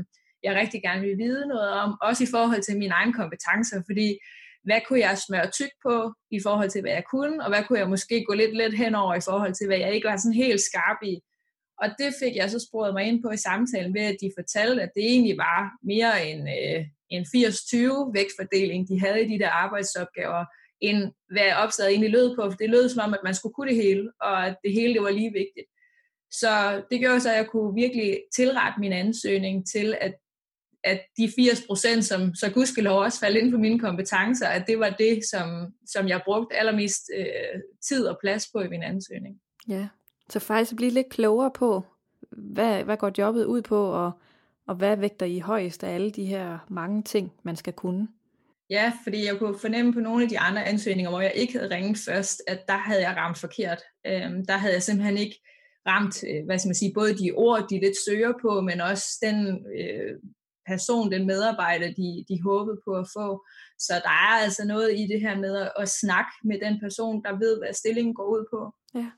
jeg 0.43 0.55
rigtig 0.55 0.81
gerne 0.81 1.01
vil 1.01 1.17
vide 1.17 1.47
noget 1.47 1.69
om, 1.69 1.97
også 2.01 2.23
i 2.23 2.31
forhold 2.31 2.61
til 2.61 2.77
mine 2.77 2.93
egne 2.93 3.13
kompetencer, 3.13 3.81
fordi 3.89 4.19
hvad 4.63 4.81
kunne 4.87 4.99
jeg 4.99 5.17
smøre 5.17 5.51
tyk 5.51 5.73
på 5.85 6.13
i 6.31 6.39
forhold 6.43 6.69
til, 6.69 6.81
hvad 6.81 6.91
jeg 6.91 7.03
kunne, 7.11 7.43
og 7.43 7.49
hvad 7.49 7.63
kunne 7.63 7.79
jeg 7.79 7.89
måske 7.89 8.25
gå 8.27 8.33
lidt 8.33 8.55
let 8.57 8.77
henover 8.77 9.15
i 9.15 9.25
forhold 9.29 9.53
til, 9.53 9.67
hvad 9.67 9.77
jeg 9.77 9.93
ikke 9.93 10.07
var 10.07 10.17
sådan 10.17 10.43
helt 10.43 10.61
skarp 10.61 10.99
i. 11.03 11.15
Og 11.81 11.87
det 11.99 12.13
fik 12.21 12.35
jeg 12.35 12.49
så 12.49 12.59
sporet 12.67 12.93
mig 12.93 13.03
ind 13.03 13.23
på 13.23 13.29
i 13.31 13.37
samtalen 13.37 13.93
ved, 13.93 14.01
at 14.01 14.17
de 14.21 14.31
fortalte, 14.37 14.81
at 14.81 14.91
det 14.95 15.03
egentlig 15.03 15.37
var 15.37 15.71
mere 15.83 16.27
en, 16.29 16.41
øh, 16.57 16.85
en 17.09 17.23
80-20 17.25 18.13
vægtfordeling, 18.17 18.89
de 18.89 18.99
havde 18.99 19.21
i 19.21 19.29
de 19.33 19.39
der 19.39 19.49
arbejdsopgaver, 19.49 20.45
end 20.81 21.11
hvad 21.33 21.53
opslaget 21.63 21.91
egentlig 21.91 22.11
lød 22.11 22.35
på. 22.35 22.41
For 22.49 22.57
det 22.57 22.69
lød 22.69 22.89
som 22.89 23.03
om, 23.05 23.13
at 23.13 23.23
man 23.23 23.35
skulle 23.35 23.53
kunne 23.53 23.69
det 23.71 23.83
hele, 23.83 24.11
og 24.21 24.47
at 24.47 24.55
det 24.63 24.73
hele 24.73 24.93
det 24.93 25.01
var 25.01 25.09
lige 25.09 25.33
vigtigt. 25.41 25.67
Så 26.31 26.81
det 26.91 26.99
gjorde 26.99 27.21
så, 27.21 27.29
at 27.29 27.37
jeg 27.37 27.47
kunne 27.47 27.75
virkelig 27.83 28.19
tilrette 28.35 28.79
min 28.79 28.93
ansøgning 28.93 29.67
til, 29.67 29.97
at, 30.01 30.13
at 30.83 31.01
de 31.17 31.31
80 31.35 31.61
procent, 31.67 32.05
som 32.05 32.35
så 32.35 32.51
gudskelov 32.51 33.01
også 33.01 33.19
faldt 33.19 33.37
ind 33.37 33.51
på 33.51 33.57
mine 33.57 33.79
kompetencer, 33.79 34.47
at 34.47 34.63
det 34.67 34.79
var 34.79 34.89
det, 34.89 35.19
som, 35.29 35.73
som 35.85 36.07
jeg 36.07 36.21
brugte 36.25 36.55
allermest 36.55 37.11
øh, 37.17 37.61
tid 37.87 38.05
og 38.05 38.17
plads 38.21 38.47
på 38.53 38.61
i 38.61 38.67
min 38.67 38.83
ansøgning. 38.83 39.41
Ja, 39.67 39.87
så 40.29 40.39
faktisk 40.39 40.75
blive 40.75 40.91
lidt 40.91 41.09
klogere 41.09 41.51
på, 41.51 41.83
hvad, 42.31 42.83
hvad 42.83 42.97
går 42.97 43.11
jobbet 43.17 43.45
ud 43.45 43.61
på, 43.61 43.85
og, 43.85 44.11
og 44.67 44.75
hvad 44.75 44.97
vægter 44.97 45.25
I 45.25 45.39
højst 45.39 45.83
af 45.83 45.93
alle 45.93 46.11
de 46.11 46.25
her 46.25 46.57
mange 46.69 47.03
ting, 47.03 47.31
man 47.43 47.55
skal 47.55 47.73
kunne? 47.73 48.07
Ja, 48.69 48.93
fordi 49.03 49.25
jeg 49.25 49.37
kunne 49.39 49.59
fornemme 49.59 49.93
på 49.93 49.99
nogle 49.99 50.23
af 50.23 50.29
de 50.29 50.39
andre 50.39 50.65
ansøgninger, 50.65 51.09
hvor 51.09 51.21
jeg 51.21 51.33
ikke 51.35 51.53
havde 51.53 51.75
ringet 51.75 51.97
først, 52.05 52.41
at 52.47 52.67
der 52.67 52.77
havde 52.77 53.01
jeg 53.01 53.17
ramt 53.17 53.37
forkert. 53.37 53.81
Øhm, 54.07 54.45
der 54.45 54.57
havde 54.57 54.73
jeg 54.73 54.83
simpelthen 54.83 55.17
ikke 55.17 55.41
ramt, 55.87 56.23
øh, 56.23 56.45
hvad 56.45 56.59
skal 56.59 56.69
man 56.69 56.75
sige, 56.75 56.93
både 56.93 57.17
de 57.17 57.31
ord, 57.35 57.67
de 57.69 57.79
lidt 57.79 57.97
søger 58.05 58.33
på, 58.41 58.61
men 58.61 58.81
også 58.81 59.07
den 59.21 59.65
øh, 59.79 60.19
person, 60.67 61.11
den 61.11 61.27
medarbejder, 61.27 61.87
de, 61.87 62.25
de 62.29 62.41
håbede 62.41 62.77
på 62.85 62.93
at 62.93 63.07
få. 63.17 63.45
Så 63.79 63.93
der 63.93 64.09
er 64.09 64.43
altså 64.43 64.65
noget 64.65 64.99
i 64.99 65.07
det 65.07 65.21
her 65.21 65.37
med 65.37 65.55
at, 65.55 65.71
at 65.77 65.89
snakke 65.89 66.31
med 66.43 66.59
den 66.65 66.79
person, 66.79 67.23
der 67.23 67.39
ved, 67.39 67.57
hvad 67.57 67.73
stillingen 67.73 68.13
går 68.13 68.25
ud 68.25 68.45
på. 68.53 68.73
Ja. 68.95 69.11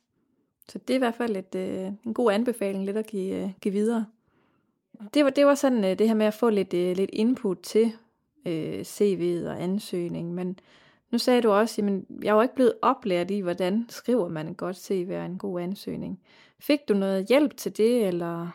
Så 0.70 0.80
det 0.80 0.90
er 0.90 0.96
i 0.96 1.06
hvert 1.06 1.16
fald 1.16 1.36
et, 1.36 1.56
øh, 1.56 1.92
en 2.06 2.14
god 2.14 2.32
anbefaling 2.32 2.86
lidt 2.86 2.98
at 2.98 3.08
give, 3.08 3.36
øh, 3.36 3.50
give 3.62 3.74
videre. 3.74 4.06
Det 5.14 5.24
var, 5.24 5.30
det 5.30 5.46
var 5.46 5.56
sådan 5.56 5.84
øh, 5.84 6.00
det 6.00 6.08
her 6.08 6.16
med 6.16 6.26
at 6.26 6.34
få 6.34 6.50
lidt, 6.50 6.74
øh, 6.74 6.96
lidt 6.96 7.10
input 7.14 7.58
til 7.64 7.92
øh, 8.46 8.80
CV'et 8.82 9.48
og 9.48 9.64
ansøgning, 9.64 10.34
men 10.34 10.60
nu 11.12 11.18
sagde 11.18 11.42
du 11.42 11.52
også, 11.52 11.82
at 11.82 11.88
jeg 12.24 12.30
er 12.30 12.36
jo 12.36 12.42
ikke 12.42 12.56
blevet 12.56 12.74
oplært 12.82 13.32
i, 13.32 13.40
hvordan 13.40 13.86
skriver 13.90 14.28
man 14.28 14.48
et 14.48 14.58
godt 14.58 14.78
CV 14.78 15.16
og 15.20 15.26
en 15.26 15.38
god 15.38 15.62
ansøgning. 15.62 16.22
Fik 16.60 16.80
du 16.88 16.94
noget 16.94 17.26
hjælp 17.28 17.58
til 17.58 17.78
det, 17.78 18.08
eller? 18.08 18.50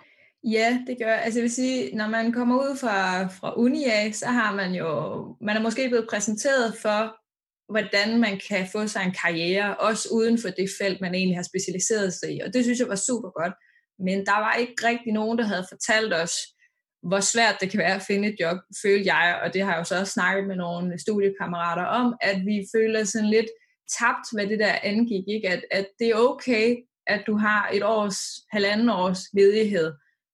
Ja, 0.44 0.82
det 0.86 0.98
gør 0.98 1.12
Altså 1.12 1.38
jeg 1.38 1.42
vil 1.42 1.54
sige, 1.54 1.96
når 1.96 2.08
man 2.08 2.32
kommer 2.32 2.56
ud 2.56 2.76
fra, 2.76 3.26
fra 3.26 3.54
uni 3.56 3.84
af, 3.84 4.14
så 4.14 4.26
har 4.26 4.54
man 4.54 4.74
jo, 4.74 4.88
man 5.40 5.56
er 5.56 5.60
måske 5.62 5.88
blevet 5.88 6.08
præsenteret 6.10 6.74
for, 6.82 7.16
hvordan 7.72 8.20
man 8.20 8.40
kan 8.48 8.66
få 8.72 8.86
sig 8.86 9.02
en 9.02 9.14
karriere, 9.22 9.76
også 9.76 10.08
uden 10.12 10.38
for 10.38 10.48
det 10.48 10.68
felt, 10.80 11.00
man 11.00 11.14
egentlig 11.14 11.36
har 11.36 11.42
specialiseret 11.42 12.12
sig 12.12 12.36
i. 12.36 12.40
Og 12.40 12.54
det 12.54 12.64
synes 12.64 12.78
jeg 12.78 12.88
var 12.88 13.02
super 13.08 13.30
godt. 13.40 13.54
Men 13.98 14.26
der 14.26 14.38
var 14.44 14.54
ikke 14.54 14.88
rigtig 14.88 15.12
nogen, 15.12 15.38
der 15.38 15.44
havde 15.44 15.66
fortalt 15.68 16.14
os, 16.14 16.32
hvor 17.02 17.20
svært 17.20 17.56
det 17.60 17.70
kan 17.70 17.78
være 17.78 17.94
at 17.94 18.02
finde 18.02 18.28
et 18.28 18.36
job, 18.40 18.58
følte 18.82 19.14
jeg, 19.14 19.40
og 19.44 19.54
det 19.54 19.62
har 19.62 19.72
jeg 19.72 19.78
jo 19.78 19.84
så 19.84 19.98
også 20.00 20.12
snakket 20.12 20.46
med 20.46 20.56
nogle 20.56 20.98
studiekammerater 20.98 21.84
om, 21.84 22.14
at 22.20 22.36
vi 22.46 22.66
føler 22.74 23.04
sådan 23.04 23.30
lidt 23.30 23.50
tabt, 23.98 24.26
hvad 24.34 24.46
det 24.46 24.58
der 24.58 24.74
angik, 24.82 25.24
ikke? 25.28 25.48
At, 25.48 25.62
at 25.70 25.86
det 25.98 26.08
er 26.08 26.14
okay, 26.14 26.76
at 27.06 27.22
du 27.26 27.36
har 27.36 27.70
et 27.72 27.82
års, 27.82 28.18
halvanden 28.52 28.88
års 28.88 29.20
ledighed, 29.32 29.92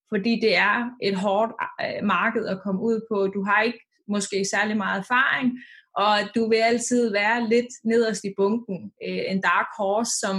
fordi 0.09 0.39
det 0.39 0.55
er 0.57 0.89
et 1.01 1.15
hårdt 1.15 1.51
øh, 1.81 2.03
marked 2.03 2.45
at 2.45 2.61
komme 2.63 2.81
ud 2.81 3.01
på. 3.11 3.27
Du 3.27 3.43
har 3.43 3.61
ikke 3.61 3.79
måske 4.07 4.45
særlig 4.51 4.77
meget 4.77 4.99
erfaring, 4.99 5.51
og 5.95 6.15
du 6.35 6.49
vil 6.49 6.57
altid 6.57 7.11
være 7.11 7.49
lidt 7.49 7.71
nederst 7.83 8.23
i 8.23 8.33
bunken. 8.37 8.91
Øh, 9.07 9.23
en 9.27 9.41
dark 9.41 9.67
horse, 9.77 10.11
som, 10.19 10.37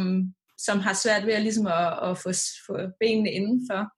som 0.59 0.79
har 0.79 0.93
svært 0.93 1.27
ved 1.27 1.33
at, 1.33 1.43
ligesom 1.43 1.67
at, 1.67 2.11
at 2.11 2.19
få, 2.19 2.31
få 2.67 2.77
benene 3.01 3.31
indenfor. 3.31 3.93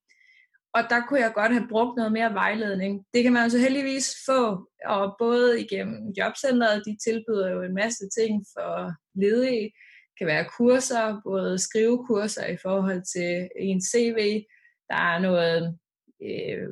Og 0.75 0.83
der 0.91 1.01
kunne 1.07 1.21
jeg 1.21 1.33
godt 1.35 1.53
have 1.53 1.69
brugt 1.69 1.97
noget 1.97 2.13
mere 2.13 2.35
vejledning. 2.35 3.05
Det 3.15 3.23
kan 3.23 3.33
man 3.33 3.43
altså 3.43 3.59
heldigvis 3.59 4.17
få, 4.27 4.69
og 4.87 5.17
både 5.19 5.61
igennem 5.65 6.13
jobcentret, 6.19 6.83
de 6.87 6.97
tilbyder 7.07 7.51
jo 7.51 7.63
en 7.63 7.75
masse 7.75 8.05
ting 8.19 8.45
for 8.55 8.93
ledige. 9.15 9.65
Det 9.65 10.19
kan 10.19 10.27
være 10.27 10.51
kurser, 10.59 11.21
både 11.25 11.59
skrivekurser 11.59 12.47
i 12.47 12.57
forhold 12.63 13.03
til 13.15 13.49
en 13.57 13.81
CV. 13.83 14.43
Der 14.89 14.97
er 14.97 15.19
noget 15.19 15.79
øh, 16.23 16.69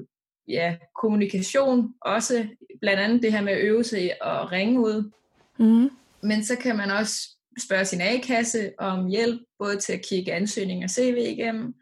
ja, 0.48 0.76
kommunikation, 1.00 1.94
også 2.00 2.46
blandt 2.80 3.00
andet 3.00 3.22
det 3.22 3.32
her 3.32 3.42
med 3.42 3.52
at 3.52 3.64
øve 3.64 3.84
sig 3.84 4.10
og 4.20 4.52
ringe 4.52 4.80
ud. 4.80 5.10
Mm. 5.58 5.90
Men 6.22 6.44
så 6.44 6.56
kan 6.56 6.76
man 6.76 6.90
også 6.90 7.28
spørge 7.58 7.84
sin 7.84 8.00
A-kasse 8.00 8.72
om 8.78 9.06
hjælp, 9.06 9.40
både 9.58 9.76
til 9.76 9.92
at 9.92 10.04
kigge 10.08 10.32
ansøgning 10.32 10.84
og 10.84 10.90
CV 10.90 11.16
igennem, 11.18 11.74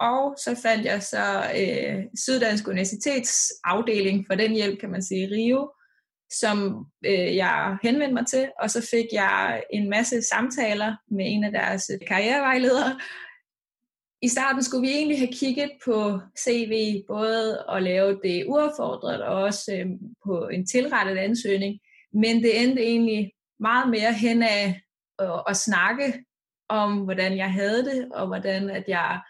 og 0.00 0.34
så 0.38 0.60
fandt 0.62 0.84
jeg 0.84 1.02
så 1.02 1.44
øh, 1.60 2.04
Syddansk 2.14 2.68
Universitets 2.68 3.52
afdeling 3.64 4.26
for 4.26 4.34
den 4.34 4.52
hjælp, 4.52 4.80
kan 4.80 4.90
man 4.90 5.02
sige, 5.02 5.28
Rio, 5.30 5.72
som 6.30 6.86
øh, 7.06 7.36
jeg 7.36 7.76
henvendte 7.82 8.14
mig 8.14 8.26
til, 8.26 8.50
og 8.60 8.70
så 8.70 8.88
fik 8.90 9.06
jeg 9.12 9.62
en 9.72 9.90
masse 9.90 10.22
samtaler 10.22 10.96
med 11.10 11.24
en 11.28 11.44
af 11.44 11.52
deres 11.52 11.90
karrierevejledere. 12.06 13.00
I 14.22 14.28
starten 14.28 14.62
skulle 14.62 14.88
vi 14.88 14.92
egentlig 14.92 15.18
have 15.18 15.32
kigget 15.32 15.70
på 15.84 16.20
CV, 16.38 17.04
både 17.06 17.64
at 17.68 17.82
lave 17.82 18.20
det 18.22 18.44
uaffordret 18.46 19.22
og 19.22 19.42
også 19.42 19.72
øh, 19.74 19.86
på 20.24 20.48
en 20.48 20.66
tilrettet 20.66 21.16
ansøgning, 21.16 21.80
men 22.12 22.42
det 22.42 22.62
endte 22.62 22.82
egentlig 22.82 23.32
meget 23.60 23.90
mere 23.90 24.12
hen 24.12 24.42
af 24.42 24.80
at, 25.18 25.42
at 25.48 25.56
snakke 25.56 26.24
om, 26.68 26.98
hvordan 26.98 27.36
jeg 27.36 27.52
havde 27.52 27.84
det, 27.84 28.12
og 28.12 28.26
hvordan 28.26 28.70
at 28.70 28.84
jeg 28.88 29.20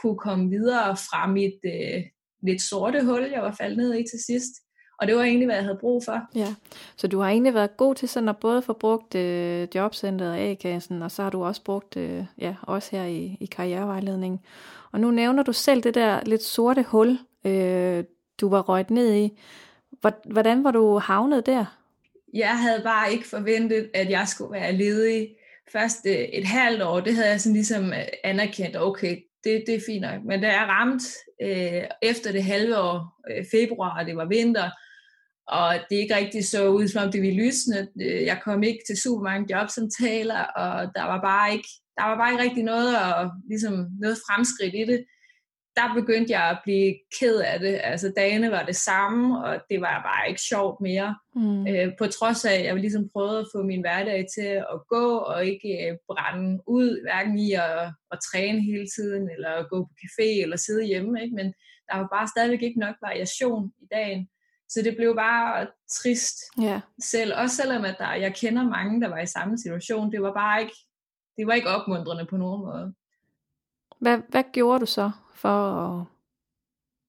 kunne 0.00 0.18
komme 0.18 0.50
videre 0.50 0.96
fra 0.96 1.26
mit 1.26 1.58
øh, 1.64 2.04
lidt 2.42 2.62
sorte 2.62 3.04
hul, 3.04 3.30
jeg 3.32 3.42
var 3.42 3.52
faldet 3.52 3.76
ned 3.76 3.94
i 3.94 4.04
til 4.10 4.24
sidst. 4.26 4.52
Og 4.98 5.06
det 5.06 5.16
var 5.16 5.22
egentlig, 5.22 5.46
hvad 5.46 5.56
jeg 5.56 5.64
havde 5.64 5.78
brug 5.80 6.04
for. 6.04 6.20
Ja, 6.34 6.54
så 6.96 7.06
du 7.06 7.18
har 7.20 7.28
egentlig 7.28 7.54
været 7.54 7.76
god 7.76 7.94
til 7.94 8.08
sådan 8.08 8.28
at 8.28 8.36
både 8.36 8.62
få 8.62 8.72
brugt 8.72 9.14
øh, 9.14 9.68
jobcentret 9.74 10.30
og 10.30 10.38
A-kassen, 10.38 11.02
og 11.02 11.10
så 11.10 11.22
har 11.22 11.30
du 11.30 11.44
også 11.44 11.62
brugt, 11.64 11.96
øh, 11.96 12.24
ja, 12.38 12.54
også 12.62 12.96
her 12.96 13.04
i, 13.04 13.36
i 13.40 13.46
karrierevejledningen. 13.46 14.40
Og 14.92 15.00
nu 15.00 15.10
nævner 15.10 15.42
du 15.42 15.52
selv 15.52 15.82
det 15.82 15.94
der 15.94 16.20
lidt 16.26 16.42
sorte 16.42 16.82
hul, 16.82 17.18
øh, 17.44 18.04
du 18.40 18.48
var 18.48 18.62
røget 18.62 18.90
ned 18.90 19.14
i. 19.14 19.38
Hvordan 20.24 20.64
var 20.64 20.70
du 20.70 20.98
havnet 20.98 21.46
der? 21.46 21.64
Jeg 22.34 22.58
havde 22.58 22.80
bare 22.84 23.12
ikke 23.12 23.28
forventet, 23.28 23.90
at 23.94 24.10
jeg 24.10 24.28
skulle 24.28 24.52
være 24.52 24.72
ledig. 24.72 25.28
Først 25.72 26.06
øh, 26.06 26.12
et 26.12 26.46
halvt 26.46 26.82
år, 26.82 27.00
det 27.00 27.14
havde 27.14 27.30
jeg 27.30 27.40
sådan 27.40 27.54
ligesom 27.54 27.92
øh, 27.92 28.06
anerkendt, 28.24 28.76
okay, 28.76 29.16
det, 29.44 29.64
det 29.66 29.74
er 29.74 29.80
fint 29.86 30.02
nok. 30.02 30.24
Men 30.24 30.40
da 30.40 30.46
jeg 30.46 30.66
ramt 30.68 31.02
øh, 31.42 31.82
efter 32.02 32.32
det 32.32 32.44
halve 32.44 32.78
år, 32.78 33.20
øh, 33.30 33.44
februar, 33.50 33.98
og 33.98 34.06
det 34.06 34.16
var 34.16 34.24
vinter, 34.24 34.70
og 35.48 35.74
det 35.90 35.96
ikke 35.96 36.16
rigtig 36.16 36.48
så 36.48 36.68
ud, 36.68 36.88
som 36.88 37.04
om 37.04 37.12
det 37.12 37.22
ville 37.22 37.44
lysne. 37.44 37.88
Øh, 38.00 38.24
jeg 38.24 38.40
kom 38.44 38.62
ikke 38.62 38.82
til 38.86 39.02
super 39.02 39.22
mange 39.22 39.56
jobsamtaler, 39.56 40.40
og 40.40 40.90
der 40.94 41.02
var 41.02 41.20
bare 41.20 41.52
ikke, 41.52 41.68
der 41.98 42.04
var 42.04 42.16
bare 42.16 42.32
ikke 42.32 42.42
rigtig 42.42 42.64
noget, 42.64 43.02
og, 43.02 43.30
ligesom 43.48 43.74
noget 44.00 44.18
fremskridt 44.26 44.74
i 44.74 44.92
det 44.92 45.04
der 45.76 45.94
begyndte 45.94 46.32
jeg 46.32 46.50
at 46.50 46.60
blive 46.64 46.94
ked 47.18 47.40
af 47.40 47.58
det. 47.60 47.80
Altså 47.82 48.12
dagene 48.16 48.50
var 48.50 48.62
det 48.62 48.76
samme, 48.76 49.44
og 49.44 49.60
det 49.70 49.80
var 49.80 50.02
bare 50.10 50.28
ikke 50.28 50.40
sjovt 50.40 50.80
mere. 50.80 51.16
Mm. 51.34 51.66
Øh, 51.68 51.92
på 51.98 52.06
trods 52.06 52.44
af, 52.44 52.54
at 52.54 52.64
jeg 52.64 52.74
ligesom 52.76 53.08
prøvede 53.12 53.38
at 53.38 53.50
få 53.54 53.62
min 53.62 53.80
hverdag 53.80 54.26
til 54.36 54.50
at 54.74 54.78
gå, 54.88 55.16
og 55.16 55.46
ikke 55.46 55.70
øh, 55.84 55.96
brænde 56.08 56.62
ud, 56.66 57.02
hverken 57.02 57.38
i 57.38 57.52
at, 57.52 57.80
at 58.12 58.18
træne 58.30 58.60
hele 58.60 58.86
tiden, 58.96 59.30
eller 59.30 59.50
at 59.50 59.68
gå 59.70 59.78
på 59.84 59.92
café, 60.02 60.42
eller 60.42 60.56
sidde 60.56 60.84
hjemme. 60.84 61.22
Ikke? 61.22 61.34
Men 61.34 61.46
der 61.88 61.96
var 61.98 62.08
bare 62.16 62.28
stadigvæk 62.28 62.62
ikke 62.62 62.80
nok 62.80 62.96
variation 63.02 63.72
i 63.82 63.86
dagen. 63.92 64.28
Så 64.68 64.82
det 64.84 64.96
blev 64.96 65.14
bare 65.16 65.66
trist 65.90 66.36
yeah. 66.62 66.80
selv. 67.02 67.32
Også 67.36 67.56
selvom 67.56 67.84
at 67.84 67.96
der, 67.98 68.14
jeg 68.14 68.34
kender 68.34 68.62
mange, 68.62 69.00
der 69.00 69.08
var 69.08 69.18
i 69.18 69.26
samme 69.26 69.58
situation. 69.58 70.12
Det 70.12 70.22
var 70.22 70.32
bare 70.32 70.60
ikke, 70.60 70.76
det 71.36 71.46
var 71.46 71.52
ikke 71.52 71.68
opmuntrende 71.68 72.26
på 72.26 72.36
nogen 72.36 72.62
måde. 72.64 72.94
Hvad, 74.00 74.18
hvad 74.28 74.44
gjorde 74.52 74.80
du 74.80 74.86
så? 74.86 75.10
for 75.44 75.58
at 75.58 76.04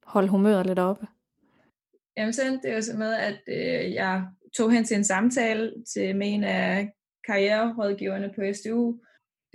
holde 0.03 0.29
humøret 0.29 0.65
lidt 0.65 0.79
oppe? 0.79 1.07
Jamen 2.17 2.33
sådan, 2.33 2.59
det 2.61 2.71
er 2.71 2.75
jo 2.75 2.81
så 2.81 2.97
med, 2.97 3.13
at 3.13 3.41
øh, 3.47 3.93
jeg 3.93 4.27
tog 4.57 4.71
hen 4.71 4.83
til 4.85 4.97
en 4.97 5.03
samtale 5.03 5.73
til 5.93 6.15
med 6.15 6.33
en 6.33 6.43
af 6.43 6.91
karriererådgiverne 7.27 8.33
på 8.35 8.41
SDU. 8.53 8.99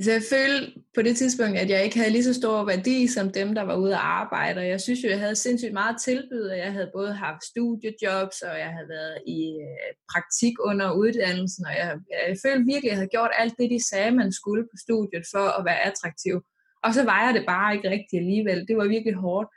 Så 0.05 0.13
jeg 0.13 0.23
følte 0.35 0.73
på 0.95 1.03
det 1.03 1.17
tidspunkt, 1.17 1.59
at 1.59 1.71
jeg 1.71 1.85
ikke 1.85 1.99
havde 1.99 2.11
lige 2.11 2.25
så 2.25 2.35
stor 2.35 2.65
værdi 2.65 3.07
som 3.07 3.33
dem, 3.33 3.55
der 3.55 3.63
var 3.63 3.77
ude 3.77 3.95
at 3.95 4.01
arbejde. 4.01 4.59
Og 4.59 4.69
jeg 4.69 4.81
synes 4.81 5.01
jo, 5.05 5.09
jeg 5.09 5.19
havde 5.19 5.37
sindssygt 5.37 5.73
meget 5.73 5.97
tilbud, 6.01 6.45
og 6.53 6.59
jeg 6.59 6.73
havde 6.73 6.91
både 6.95 7.13
haft 7.13 7.45
studiejobs, 7.45 8.39
og 8.43 8.59
jeg 8.65 8.71
havde 8.77 8.89
været 8.89 9.19
i 9.27 9.41
øh, 9.69 9.91
praktik 10.13 10.55
under 10.61 10.93
uddannelsen, 10.93 11.65
og 11.67 11.75
jeg, 11.81 11.89
jeg 12.29 12.37
følte 12.45 12.65
virkelig, 12.73 12.89
at 12.89 12.93
jeg 12.93 12.97
havde 13.01 13.15
gjort 13.17 13.31
alt 13.39 13.55
det, 13.59 13.71
de 13.71 13.89
sagde, 13.91 14.11
man 14.11 14.33
skulle 14.33 14.65
på 14.65 14.77
studiet 14.85 15.25
for 15.33 15.47
at 15.59 15.65
være 15.65 15.81
attraktiv. 15.91 16.37
Og 16.85 16.91
så 16.95 17.03
var 17.05 17.21
jeg 17.25 17.35
det 17.35 17.45
bare 17.47 17.75
ikke 17.75 17.91
rigtigt 17.91 18.21
alligevel. 18.23 18.69
Det 18.69 18.77
var 18.77 18.95
virkelig 18.97 19.15
hårdt. 19.15 19.49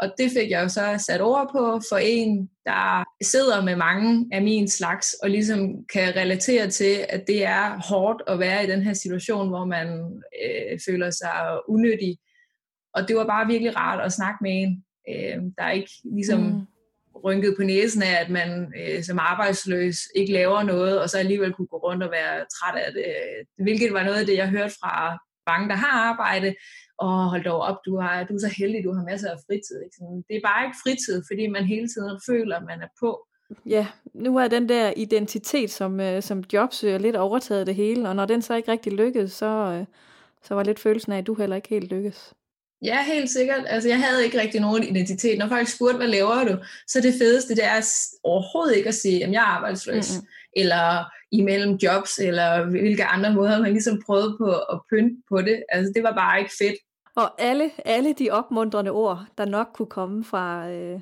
Og 0.00 0.14
det 0.18 0.30
fik 0.30 0.50
jeg 0.50 0.62
jo 0.62 0.68
så 0.68 1.04
sat 1.06 1.20
over 1.20 1.44
på 1.52 1.80
for 1.88 1.96
en, 1.96 2.50
der 2.66 3.04
sidder 3.22 3.62
med 3.62 3.76
mange 3.76 4.28
af 4.32 4.42
min 4.42 4.68
slags, 4.68 5.14
og 5.22 5.30
ligesom 5.30 5.84
kan 5.92 6.16
relatere 6.16 6.70
til, 6.70 7.06
at 7.08 7.26
det 7.26 7.44
er 7.44 7.88
hårdt 7.88 8.22
at 8.26 8.38
være 8.38 8.64
i 8.64 8.70
den 8.70 8.82
her 8.82 8.92
situation, 8.92 9.48
hvor 9.48 9.64
man 9.64 9.88
øh, 10.44 10.78
føler 10.86 11.10
sig 11.10 11.58
unyttig. 11.68 12.18
Og 12.94 13.08
det 13.08 13.16
var 13.16 13.26
bare 13.26 13.46
virkelig 13.46 13.76
rart 13.76 14.04
at 14.04 14.12
snakke 14.12 14.38
med 14.40 14.52
en, 14.62 14.84
øh, 15.10 15.42
der 15.58 15.70
ikke 15.70 15.90
ligesom 16.04 16.40
mm. 16.40 16.60
rynket 17.24 17.54
på 17.56 17.62
næsen 17.62 18.02
af, 18.02 18.20
at 18.20 18.30
man 18.30 18.72
øh, 18.80 19.02
som 19.02 19.18
arbejdsløs 19.18 19.96
ikke 20.14 20.32
laver 20.32 20.62
noget, 20.62 21.00
og 21.00 21.10
så 21.10 21.18
alligevel 21.18 21.52
kunne 21.52 21.66
gå 21.66 21.76
rundt 21.76 22.02
og 22.02 22.10
være 22.10 22.44
træt 22.54 22.82
af 22.84 22.92
det. 22.92 23.04
Hvilket 23.58 23.92
var 23.92 24.04
noget 24.04 24.20
af 24.20 24.26
det, 24.26 24.36
jeg 24.36 24.48
hørte 24.48 24.74
fra 24.80 25.18
mange, 25.46 25.68
der 25.68 25.74
har 25.74 26.10
arbejde, 26.10 26.54
og 27.00 27.30
hold 27.30 27.44
dog 27.44 27.60
op, 27.60 27.76
du, 27.86 27.96
har, 27.96 28.24
du 28.24 28.34
er 28.34 28.38
så 28.38 28.54
heldig, 28.58 28.84
du 28.84 28.92
har 28.92 29.04
masser 29.04 29.30
af 29.30 29.38
fritid. 29.46 29.78
Ikke? 29.84 29.96
Sådan, 29.96 30.24
det 30.28 30.36
er 30.36 30.40
bare 30.44 30.64
ikke 30.66 30.78
fritid, 30.84 31.22
fordi 31.30 31.46
man 31.46 31.64
hele 31.64 31.88
tiden 31.88 32.20
føler, 32.28 32.56
at 32.56 32.64
man 32.70 32.80
er 32.80 32.92
på. 33.00 33.26
Ja, 33.66 33.86
nu 34.14 34.36
er 34.36 34.48
den 34.48 34.68
der 34.68 34.92
identitet 34.96 35.70
som, 35.70 36.00
øh, 36.00 36.22
som 36.22 36.44
jobsøger 36.52 36.98
lidt 36.98 37.16
overtaget 37.16 37.66
det 37.66 37.74
hele, 37.74 38.08
og 38.08 38.16
når 38.16 38.26
den 38.26 38.42
så 38.42 38.54
ikke 38.54 38.72
rigtig 38.72 38.92
lykkedes, 38.92 39.32
så, 39.32 39.46
øh, 39.46 39.84
så 40.42 40.54
var 40.54 40.62
lidt 40.62 40.78
følelsen 40.78 41.12
af, 41.12 41.18
at 41.18 41.26
du 41.26 41.34
heller 41.34 41.56
ikke 41.56 41.68
helt 41.68 41.90
lykkes. 41.92 42.34
Ja, 42.82 43.04
helt 43.04 43.30
sikkert. 43.30 43.64
Altså, 43.66 43.88
jeg 43.88 44.02
havde 44.02 44.24
ikke 44.24 44.40
rigtig 44.40 44.60
nogen 44.60 44.84
identitet. 44.84 45.38
Når 45.38 45.48
folk 45.48 45.68
spurgte, 45.68 45.96
hvad 45.96 46.08
laver 46.08 46.44
du, 46.44 46.56
så 46.88 47.00
det 47.00 47.14
fedeste, 47.20 47.54
det 47.54 47.64
er 47.64 47.80
overhovedet 48.24 48.76
ikke 48.76 48.88
at 48.88 48.94
sige, 48.94 49.24
at 49.24 49.32
jeg 49.32 49.38
er 49.38 49.56
arbejdsløs. 49.56 50.10
Mm-hmm. 50.10 50.26
Eller 50.56 51.04
imellem 51.32 51.74
jobs, 51.74 52.18
eller 52.18 52.64
hvilke 52.70 53.04
andre 53.04 53.34
måder, 53.34 53.60
man 53.60 53.72
ligesom 53.72 54.02
prøvede 54.06 54.36
på 54.38 54.50
at 54.52 54.80
pynte 54.90 55.22
på 55.28 55.42
det. 55.42 55.62
Altså, 55.68 55.92
det 55.94 56.02
var 56.02 56.14
bare 56.14 56.38
ikke 56.38 56.52
fedt. 56.58 56.76
Og 57.14 57.40
alle, 57.42 57.70
alle 57.84 58.12
de 58.12 58.30
opmuntrende 58.30 58.90
ord, 58.90 59.26
der 59.38 59.44
nok 59.44 59.70
kunne 59.72 59.86
komme 59.86 60.24
fra 60.24 60.70
øh, 60.70 61.00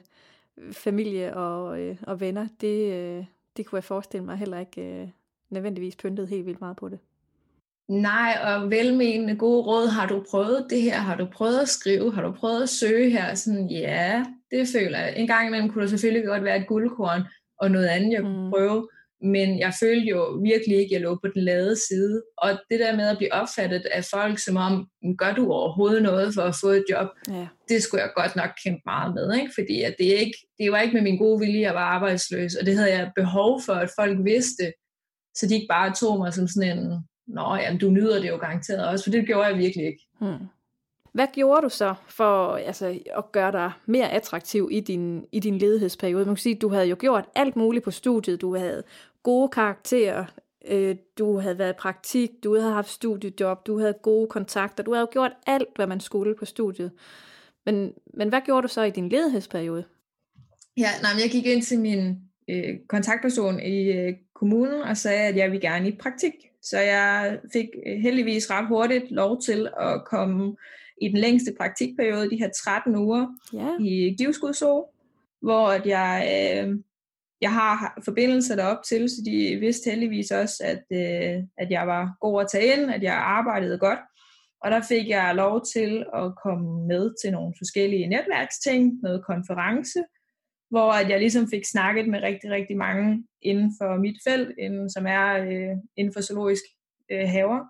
familie 0.73 1.37
og, 1.37 1.81
øh, 1.81 1.97
og 2.03 2.21
venner, 2.21 2.49
det, 2.61 2.93
øh, 2.93 3.25
det 3.57 3.67
kunne 3.67 3.77
jeg 3.77 3.85
forestille 3.85 4.25
mig 4.25 4.37
heller 4.37 4.59
ikke 4.59 5.01
øh, 5.01 5.09
nødvendigvis 5.51 5.97
pyntet 5.97 6.29
helt 6.29 6.47
vildt 6.47 6.61
meget 6.61 6.77
på 6.77 6.89
det. 6.89 6.99
Nej, 7.89 8.39
og 8.45 8.71
velmenende 8.71 9.37
gode 9.37 9.63
råd, 9.63 9.89
har 9.89 10.07
du 10.07 10.25
prøvet 10.31 10.67
det 10.71 10.83
her? 10.83 10.99
Har 10.99 11.17
du 11.17 11.27
prøvet 11.33 11.59
at 11.59 11.69
skrive? 11.69 12.15
Har 12.15 12.23
du 12.23 12.33
prøvet 12.33 12.63
at 12.63 12.69
søge 12.69 13.11
her? 13.11 13.35
Sådan, 13.35 13.67
ja, 13.67 14.25
det 14.51 14.69
føler 14.69 14.99
jeg. 14.99 15.15
En 15.17 15.27
gang 15.27 15.47
imellem 15.47 15.71
kunne 15.71 15.83
det 15.83 15.91
selvfølgelig 15.91 16.27
godt 16.27 16.45
være 16.45 16.57
et 16.57 16.67
guldkorn, 16.67 17.23
og 17.59 17.71
noget 17.71 17.87
andet, 17.87 18.13
jeg 18.13 18.23
kunne 18.23 18.45
mm. 18.45 18.51
prøve 18.51 18.89
men 19.23 19.59
jeg 19.59 19.73
følte 19.81 20.07
jo 20.07 20.41
virkelig 20.43 20.77
ikke, 20.77 20.95
at 20.95 21.01
jeg 21.01 21.01
lå 21.01 21.15
på 21.15 21.29
den 21.35 21.43
lade 21.43 21.77
side. 21.89 22.23
Og 22.37 22.51
det 22.71 22.81
der 22.81 22.97
med 22.97 23.09
at 23.09 23.17
blive 23.17 23.33
opfattet 23.33 23.87
af 23.93 24.05
folk, 24.05 24.39
som 24.39 24.57
om, 24.57 24.89
gør 25.19 25.35
du 25.35 25.53
overhovedet 25.53 26.03
noget 26.03 26.35
for 26.35 26.43
at 26.43 26.55
få 26.61 26.69
et 26.69 26.85
job, 26.91 27.09
ja. 27.29 27.49
det 27.69 27.83
skulle 27.83 28.03
jeg 28.03 28.11
godt 28.17 28.37
nok 28.37 28.51
kæmpe 28.65 28.83
meget 28.87 29.15
med, 29.15 29.35
ikke? 29.35 29.53
fordi 29.59 29.83
at 29.83 29.95
det, 29.99 30.05
ikke, 30.05 30.39
det 30.59 30.73
var 30.73 30.81
ikke 30.81 30.95
med 30.95 31.03
min 31.03 31.19
gode 31.19 31.41
vilje, 31.41 31.61
jeg 31.61 31.75
var 31.75 31.85
arbejdsløs, 31.85 32.55
og 32.55 32.67
det 32.67 32.77
havde 32.77 32.93
jeg 32.93 33.13
behov 33.17 33.63
for, 33.67 33.73
at 33.73 33.91
folk 33.99 34.19
vidste, 34.25 34.73
så 35.35 35.47
de 35.49 35.55
ikke 35.55 35.71
bare 35.71 35.95
tog 35.95 36.19
mig 36.19 36.35
som 36.35 36.49
sådan 36.49 36.79
en, 36.79 37.05
nå, 37.27 37.55
jamen, 37.55 37.81
du 37.81 37.91
nyder 37.91 38.21
det 38.21 38.29
jo 38.29 38.37
garanteret 38.37 38.89
også, 38.89 39.05
for 39.05 39.11
det 39.11 39.27
gjorde 39.27 39.47
jeg 39.47 39.59
virkelig 39.59 39.87
ikke. 39.87 40.07
Hmm. 40.21 40.47
Hvad 41.13 41.27
gjorde 41.33 41.63
du 41.63 41.69
så 41.69 41.95
for 42.09 42.53
altså, 42.53 42.99
at 43.17 43.33
gøre 43.33 43.53
dig 43.53 43.73
mere 43.87 44.11
attraktiv 44.11 44.69
i 44.73 44.81
din, 44.81 45.27
i 45.33 45.41
din 45.41 45.59
ledighedsperiode? 45.59 46.25
Man 46.25 46.35
kan 46.35 46.43
sige, 46.43 46.55
at 46.55 46.63
du 46.63 46.69
havde 46.69 46.87
jo 46.87 46.97
gjort 46.99 47.25
alt 47.35 47.57
muligt 47.57 47.85
på 47.85 47.91
studiet. 47.91 48.41
Du 48.41 48.57
havde 48.57 48.83
gode 49.29 49.49
karakterer, 49.49 50.25
øh, 50.69 50.97
du 51.19 51.39
havde 51.39 51.59
været 51.59 51.73
i 51.73 51.79
praktik, 51.79 52.31
du 52.45 52.59
havde 52.59 52.73
haft 52.73 52.91
studiejob, 52.91 53.67
du 53.67 53.79
havde 53.79 53.95
gode 54.03 54.29
kontakter, 54.29 54.83
du 54.83 54.95
havde 54.95 55.09
gjort 55.13 55.33
alt, 55.47 55.69
hvad 55.77 55.87
man 55.87 56.01
skulle 56.01 56.35
på 56.35 56.45
studiet. 56.45 56.93
Men, 57.67 57.93
men 58.15 58.29
hvad 58.29 58.41
gjorde 58.45 58.63
du 58.63 58.69
så 58.69 58.83
i 58.83 58.91
din 58.91 59.09
ledighedsperiode? 59.09 59.85
Ja, 60.77 60.91
nej, 61.03 61.13
men 61.15 61.23
jeg 61.23 61.31
gik 61.31 61.47
ind 61.47 61.63
til 61.63 61.81
min 61.81 62.17
øh, 62.51 62.75
kontaktperson 62.89 63.61
i 63.61 63.93
øh, 63.93 64.15
kommunen 64.35 64.83
og 64.83 64.97
sagde, 64.97 65.29
at 65.29 65.37
jeg 65.37 65.53
vil 65.53 65.61
gerne 65.61 65.89
i 65.89 65.97
praktik. 65.97 66.33
Så 66.63 66.79
jeg 66.79 67.39
fik 67.53 67.69
øh, 67.87 67.99
heldigvis 67.99 68.51
ret 68.51 68.69
hurtigt 68.69 69.11
lov 69.11 69.41
til 69.41 69.69
at 69.81 70.05
komme 70.05 70.57
i 71.03 71.09
den 71.09 71.19
længste 71.19 71.55
praktikperiode, 71.59 72.31
de 72.31 72.37
her 72.37 72.51
13 72.65 72.97
uger 72.97 73.27
ja. 73.53 73.69
i 73.81 74.15
Givskudså, 74.19 74.85
hvor 75.41 75.69
at 75.69 75.87
jeg, 75.87 76.15
øh, 76.67 76.79
jeg 77.41 77.53
har 77.53 78.01
forbindelser 78.05 78.57
derop 78.57 78.83
til, 78.89 79.09
så 79.09 79.17
de 79.27 79.57
vidste 79.61 79.91
heldigvis 79.91 80.31
også, 80.31 80.63
at, 80.65 80.83
øh, 80.93 81.43
at 81.59 81.71
jeg 81.71 81.87
var 81.87 82.17
god 82.21 82.41
at 82.41 82.49
tage 82.53 82.73
ind, 82.77 82.91
at 82.91 83.03
jeg 83.03 83.15
arbejdede 83.15 83.79
godt. 83.79 83.99
Og 84.65 84.71
der 84.71 84.83
fik 84.89 85.09
jeg 85.09 85.35
lov 85.35 85.65
til 85.75 86.07
at 86.15 86.33
komme 86.43 86.87
med 86.87 87.15
til 87.23 87.33
nogle 87.33 87.55
forskellige 87.59 88.07
netværksting, 88.07 88.93
noget 89.03 89.25
konference, 89.27 89.99
hvor 90.71 90.93
at 90.93 91.09
jeg 91.11 91.19
ligesom 91.19 91.49
fik 91.51 91.65
snakket 91.65 92.09
med 92.09 92.23
rigtig, 92.23 92.51
rigtig 92.51 92.77
mange 92.77 93.25
inden 93.43 93.73
for 93.81 93.97
mit 93.97 94.17
felt, 94.29 94.59
inden, 94.59 94.91
som 94.91 95.07
er 95.07 95.39
øh, 95.39 95.77
inden 95.97 96.13
for 96.15 96.21
zoologisk 96.21 96.63
øh, 97.11 97.29
haver. 97.29 97.61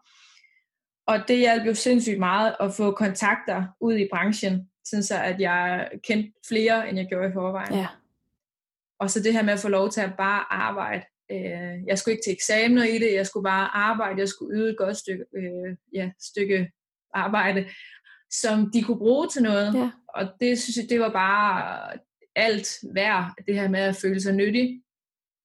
Og 1.07 1.29
det 1.29 1.39
hjalp 1.39 1.67
jo 1.67 1.75
sindssygt 1.75 2.19
meget 2.19 2.57
at 2.61 2.75
få 2.75 2.91
kontakter 2.91 3.65
ud 3.81 3.95
i 3.95 4.09
branchen, 4.13 4.69
sådan 4.85 5.03
så 5.03 5.15
at 5.23 5.41
jeg 5.41 5.89
kendte 6.03 6.33
flere, 6.49 6.89
end 6.89 6.99
jeg 6.99 7.07
gjorde 7.07 7.29
i 7.29 7.33
forvejen. 7.33 7.75
Ja. 7.75 7.87
Og 9.01 9.11
så 9.11 9.23
det 9.23 9.33
her 9.33 9.43
med 9.43 9.53
at 9.53 9.59
få 9.59 9.69
lov 9.69 9.91
til 9.91 10.01
at 10.01 10.13
bare 10.19 10.53
arbejde. 10.53 11.05
Øh, 11.31 11.87
jeg 11.87 11.99
skulle 11.99 12.13
ikke 12.13 12.25
til 12.25 12.33
eksamener 12.33 12.85
i 12.85 12.99
det, 12.99 13.15
jeg 13.15 13.27
skulle 13.27 13.45
bare 13.45 13.77
arbejde, 13.77 14.21
jeg 14.21 14.29
skulle 14.29 14.59
yde 14.59 14.71
et 14.71 14.79
godt 14.79 14.97
stykke, 14.97 15.25
øh, 15.37 15.77
ja, 15.93 16.11
stykke 16.21 16.73
arbejde, 17.15 17.69
som 18.31 18.71
de 18.73 18.83
kunne 18.83 18.99
bruge 18.99 19.29
til 19.29 19.43
noget. 19.43 19.75
Ja. 19.75 19.91
Og 20.09 20.29
det 20.41 20.59
synes 20.59 20.77
jeg, 20.77 20.87
det 20.91 21.01
var 21.01 21.13
bare 21.13 21.93
alt 22.37 22.69
værd, 22.95 23.35
det 23.47 23.55
her 23.55 23.69
med 23.69 23.81
at 23.81 23.97
føle 23.97 24.21
sig 24.21 24.35
nyttig, 24.35 24.83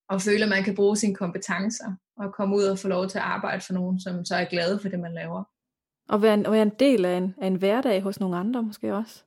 og 0.09 0.21
føle, 0.21 0.43
at 0.43 0.49
man 0.49 0.63
kan 0.63 0.75
bruge 0.75 0.97
sine 0.97 1.15
kompetencer, 1.15 1.95
og 2.17 2.33
komme 2.33 2.55
ud 2.55 2.63
og 2.63 2.79
få 2.79 2.87
lov 2.87 3.07
til 3.07 3.17
at 3.17 3.23
arbejde 3.23 3.61
for 3.61 3.73
nogen, 3.73 3.99
som 3.99 4.25
så 4.25 4.35
er 4.35 4.45
glade 4.45 4.79
for 4.79 4.89
det, 4.89 4.99
man 4.99 5.13
laver. 5.13 5.43
Og 6.09 6.21
være 6.21 6.33
en, 6.33 6.45
og 6.45 6.51
være 6.51 6.61
en 6.61 6.71
del 6.79 7.05
af 7.05 7.17
en, 7.17 7.35
af 7.41 7.47
en 7.47 7.55
hverdag 7.55 8.01
hos 8.01 8.19
nogle 8.19 8.37
andre 8.37 8.63
måske 8.63 8.95
også. 8.95 9.23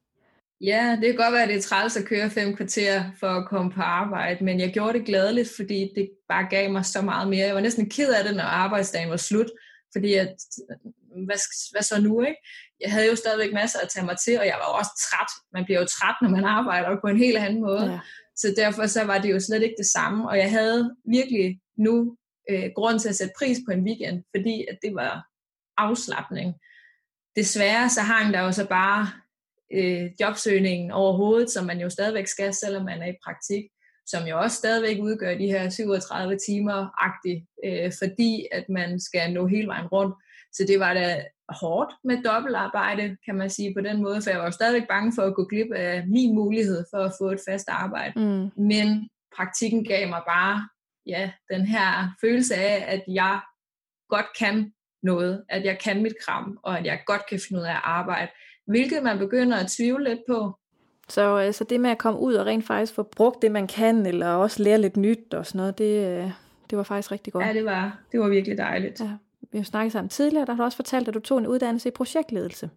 Ja, 0.60 0.98
det 1.00 1.06
kan 1.06 1.16
godt 1.16 1.32
være, 1.32 1.42
at 1.42 1.48
det 1.48 1.56
er 1.56 1.62
træls 1.62 1.96
at 1.96 2.04
køre 2.04 2.30
fem 2.30 2.56
kvarter 2.56 3.04
for 3.20 3.28
at 3.28 3.48
komme 3.48 3.72
på 3.72 3.80
arbejde, 3.80 4.44
men 4.44 4.60
jeg 4.60 4.72
gjorde 4.72 4.98
det 4.98 5.06
glædeligt, 5.06 5.50
fordi 5.56 5.92
det 5.96 6.10
bare 6.28 6.46
gav 6.50 6.70
mig 6.70 6.84
så 6.84 7.02
meget 7.02 7.28
mere. 7.28 7.46
Jeg 7.46 7.54
var 7.54 7.60
næsten 7.60 7.90
ked 7.90 8.12
af 8.12 8.24
det, 8.24 8.36
når 8.36 8.44
arbejdsdagen 8.44 9.10
var 9.10 9.16
slut, 9.16 9.50
fordi 9.96 10.14
at, 10.14 10.34
hvad, 11.26 11.38
hvad 11.72 11.82
så 11.82 12.00
nu, 12.00 12.20
ikke? 12.22 12.40
Jeg 12.80 12.92
havde 12.92 13.06
jo 13.06 13.16
stadigvæk 13.16 13.52
masser 13.52 13.78
at 13.80 13.88
tage 13.88 14.06
mig 14.06 14.16
til, 14.24 14.38
og 14.38 14.46
jeg 14.46 14.56
var 14.58 14.78
også 14.78 14.90
træt. 15.10 15.30
Man 15.52 15.64
bliver 15.64 15.80
jo 15.80 15.86
træt, 15.86 16.16
når 16.22 16.28
man 16.28 16.44
arbejder 16.44 17.00
på 17.00 17.06
en 17.06 17.18
helt 17.18 17.36
anden 17.36 17.60
måde. 17.60 17.92
Ja. 17.92 18.00
Så 18.36 18.54
derfor 18.56 18.86
så 18.86 19.04
var 19.04 19.18
det 19.18 19.30
jo 19.30 19.40
slet 19.40 19.62
ikke 19.62 19.74
det 19.78 19.86
samme, 19.86 20.28
og 20.28 20.38
jeg 20.38 20.50
havde 20.50 20.96
virkelig 21.04 21.60
nu 21.78 22.16
øh, 22.50 22.70
grund 22.74 22.98
til 23.00 23.08
at 23.08 23.16
sætte 23.16 23.34
pris 23.38 23.58
på 23.66 23.72
en 23.72 23.84
weekend, 23.84 24.24
fordi 24.36 24.66
at 24.70 24.78
det 24.82 24.94
var 24.94 25.26
afslappning. 25.76 26.54
Desværre 27.36 27.90
så 27.90 28.00
hang 28.00 28.34
der 28.34 28.40
jo 28.40 28.52
så 28.52 28.68
bare 28.68 29.10
øh, 29.72 30.10
jobsøgningen 30.20 30.90
overhovedet, 30.90 31.50
som 31.50 31.66
man 31.66 31.80
jo 31.80 31.90
stadigvæk 31.90 32.26
skal, 32.26 32.54
selvom 32.54 32.84
man 32.84 33.02
er 33.02 33.06
i 33.06 33.16
praktik, 33.24 33.64
som 34.06 34.26
jo 34.26 34.38
også 34.38 34.56
stadigvæk 34.56 34.98
udgør 35.00 35.38
de 35.38 35.46
her 35.46 35.70
37 35.70 36.38
timer-agtigt, 36.48 37.46
øh, 37.64 37.92
fordi 37.98 38.46
at 38.52 38.68
man 38.68 39.00
skal 39.00 39.32
nå 39.32 39.46
hele 39.46 39.66
vejen 39.66 39.86
rundt. 39.86 40.14
Så 40.52 40.64
det 40.68 40.80
var 40.80 40.94
da 40.94 41.24
hårdt 41.48 41.94
med 42.04 42.22
dobbeltarbejde, 42.22 43.16
kan 43.24 43.34
man 43.34 43.50
sige 43.50 43.74
på 43.74 43.80
den 43.80 44.02
måde, 44.02 44.22
for 44.22 44.30
jeg 44.30 44.38
var 44.38 44.44
jo 44.44 44.50
stadigvæk 44.50 44.88
bange 44.88 45.12
for 45.14 45.22
at 45.22 45.34
gå 45.34 45.44
glip 45.44 45.72
af 45.72 46.06
min 46.06 46.34
mulighed 46.34 46.84
for 46.94 46.98
at 46.98 47.12
få 47.18 47.30
et 47.30 47.40
fast 47.48 47.68
arbejde. 47.68 48.12
Mm. 48.16 48.64
Men 48.64 49.08
praktikken 49.36 49.84
gav 49.84 50.08
mig 50.08 50.22
bare 50.28 50.68
ja, 51.06 51.30
den 51.50 51.66
her 51.66 52.16
følelse 52.20 52.54
af, 52.54 52.84
at 52.94 53.04
jeg 53.08 53.40
godt 54.08 54.26
kan 54.38 54.72
noget, 55.02 55.44
at 55.48 55.64
jeg 55.64 55.78
kan 55.78 56.02
mit 56.02 56.14
kram, 56.24 56.58
og 56.62 56.78
at 56.78 56.84
jeg 56.86 57.02
godt 57.06 57.22
kan 57.28 57.40
finde 57.48 57.60
ud 57.60 57.66
af 57.66 57.70
at 57.70 57.80
arbejde, 57.84 58.30
hvilket 58.66 59.02
man 59.02 59.18
begynder 59.18 59.56
at 59.56 59.70
tvivle 59.70 60.04
lidt 60.04 60.20
på. 60.28 60.58
Så 61.08 61.36
altså 61.36 61.64
det 61.64 61.80
med 61.80 61.90
at 61.90 61.98
komme 61.98 62.20
ud 62.20 62.34
og 62.34 62.46
rent 62.46 62.66
faktisk 62.66 62.94
få 62.94 63.02
brugt 63.02 63.42
det, 63.42 63.52
man 63.52 63.66
kan, 63.66 64.06
eller 64.06 64.28
også 64.28 64.62
lære 64.62 64.80
lidt 64.80 64.96
nyt 64.96 65.34
og 65.34 65.46
sådan 65.46 65.58
noget, 65.58 65.78
det, 65.78 66.06
øh, 66.08 66.30
det 66.70 66.78
var 66.78 66.84
faktisk 66.84 67.12
rigtig 67.12 67.32
godt. 67.32 67.46
Ja, 67.46 67.52
det 67.52 67.64
var, 67.64 67.98
det 68.12 68.20
var 68.20 68.28
virkelig 68.28 68.58
dejligt. 68.58 69.00
Ja, 69.00 69.10
vi 69.52 69.58
har 69.58 69.64
snakket 69.64 69.92
sammen 69.92 70.08
tidligere, 70.08 70.46
der 70.46 70.52
har 70.52 70.62
du 70.62 70.64
også 70.64 70.76
fortalt, 70.76 71.08
at 71.08 71.14
du 71.14 71.20
tog 71.20 71.38
en 71.38 71.46
uddannelse 71.46 71.88
i 71.88 71.92
projektledelse. 71.92 72.70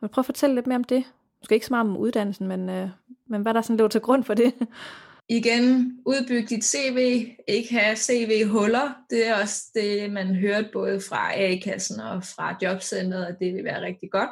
Vil 0.00 0.08
du 0.08 0.12
prøve 0.12 0.22
at 0.22 0.26
fortælle 0.26 0.54
lidt 0.54 0.66
mere 0.66 0.76
om 0.76 0.84
det? 0.84 1.04
Måske 1.40 1.54
ikke 1.54 1.66
så 1.66 1.72
meget 1.72 1.88
om 1.88 1.96
uddannelsen, 1.96 2.48
men, 2.48 2.68
øh, 2.68 2.88
men 3.26 3.42
hvad 3.42 3.54
der 3.54 3.62
sådan 3.62 3.76
lå 3.76 3.88
til 3.88 4.00
grund 4.00 4.24
for 4.24 4.34
det? 4.34 4.54
igen, 5.38 5.98
udbygge 6.06 6.46
dit 6.46 6.64
CV, 6.64 7.26
ikke 7.48 7.74
have 7.74 7.96
CV-huller. 7.96 8.94
Det 9.10 9.28
er 9.28 9.34
også 9.42 9.62
det, 9.74 10.12
man 10.12 10.34
hørte 10.34 10.68
både 10.72 11.00
fra 11.00 11.32
A-kassen 11.34 12.00
og 12.00 12.24
fra 12.24 12.56
jobcentret, 12.62 13.24
at 13.24 13.36
det 13.40 13.54
vil 13.54 13.64
være 13.64 13.82
rigtig 13.82 14.10
godt. 14.10 14.30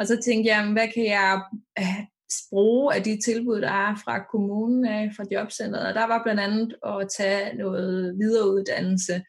Og 0.00 0.06
så 0.06 0.20
tænkte 0.24 0.50
jeg, 0.50 0.72
hvad 0.72 0.88
kan 0.94 1.06
jeg 1.06 1.42
øh, 1.78 2.04
bruge 2.50 2.94
af 2.94 3.02
de 3.02 3.20
tilbud, 3.20 3.60
der 3.60 3.70
er 3.70 3.94
fra 4.04 4.24
kommunen, 4.30 4.84
af, 4.86 5.10
fra 5.16 5.24
jobcentret. 5.30 5.88
Og 5.88 5.94
der 5.94 6.06
var 6.06 6.22
blandt 6.22 6.40
andet 6.40 6.74
at 6.86 7.08
tage 7.16 7.56
noget 7.56 8.18
videreuddannelse. 8.18 9.24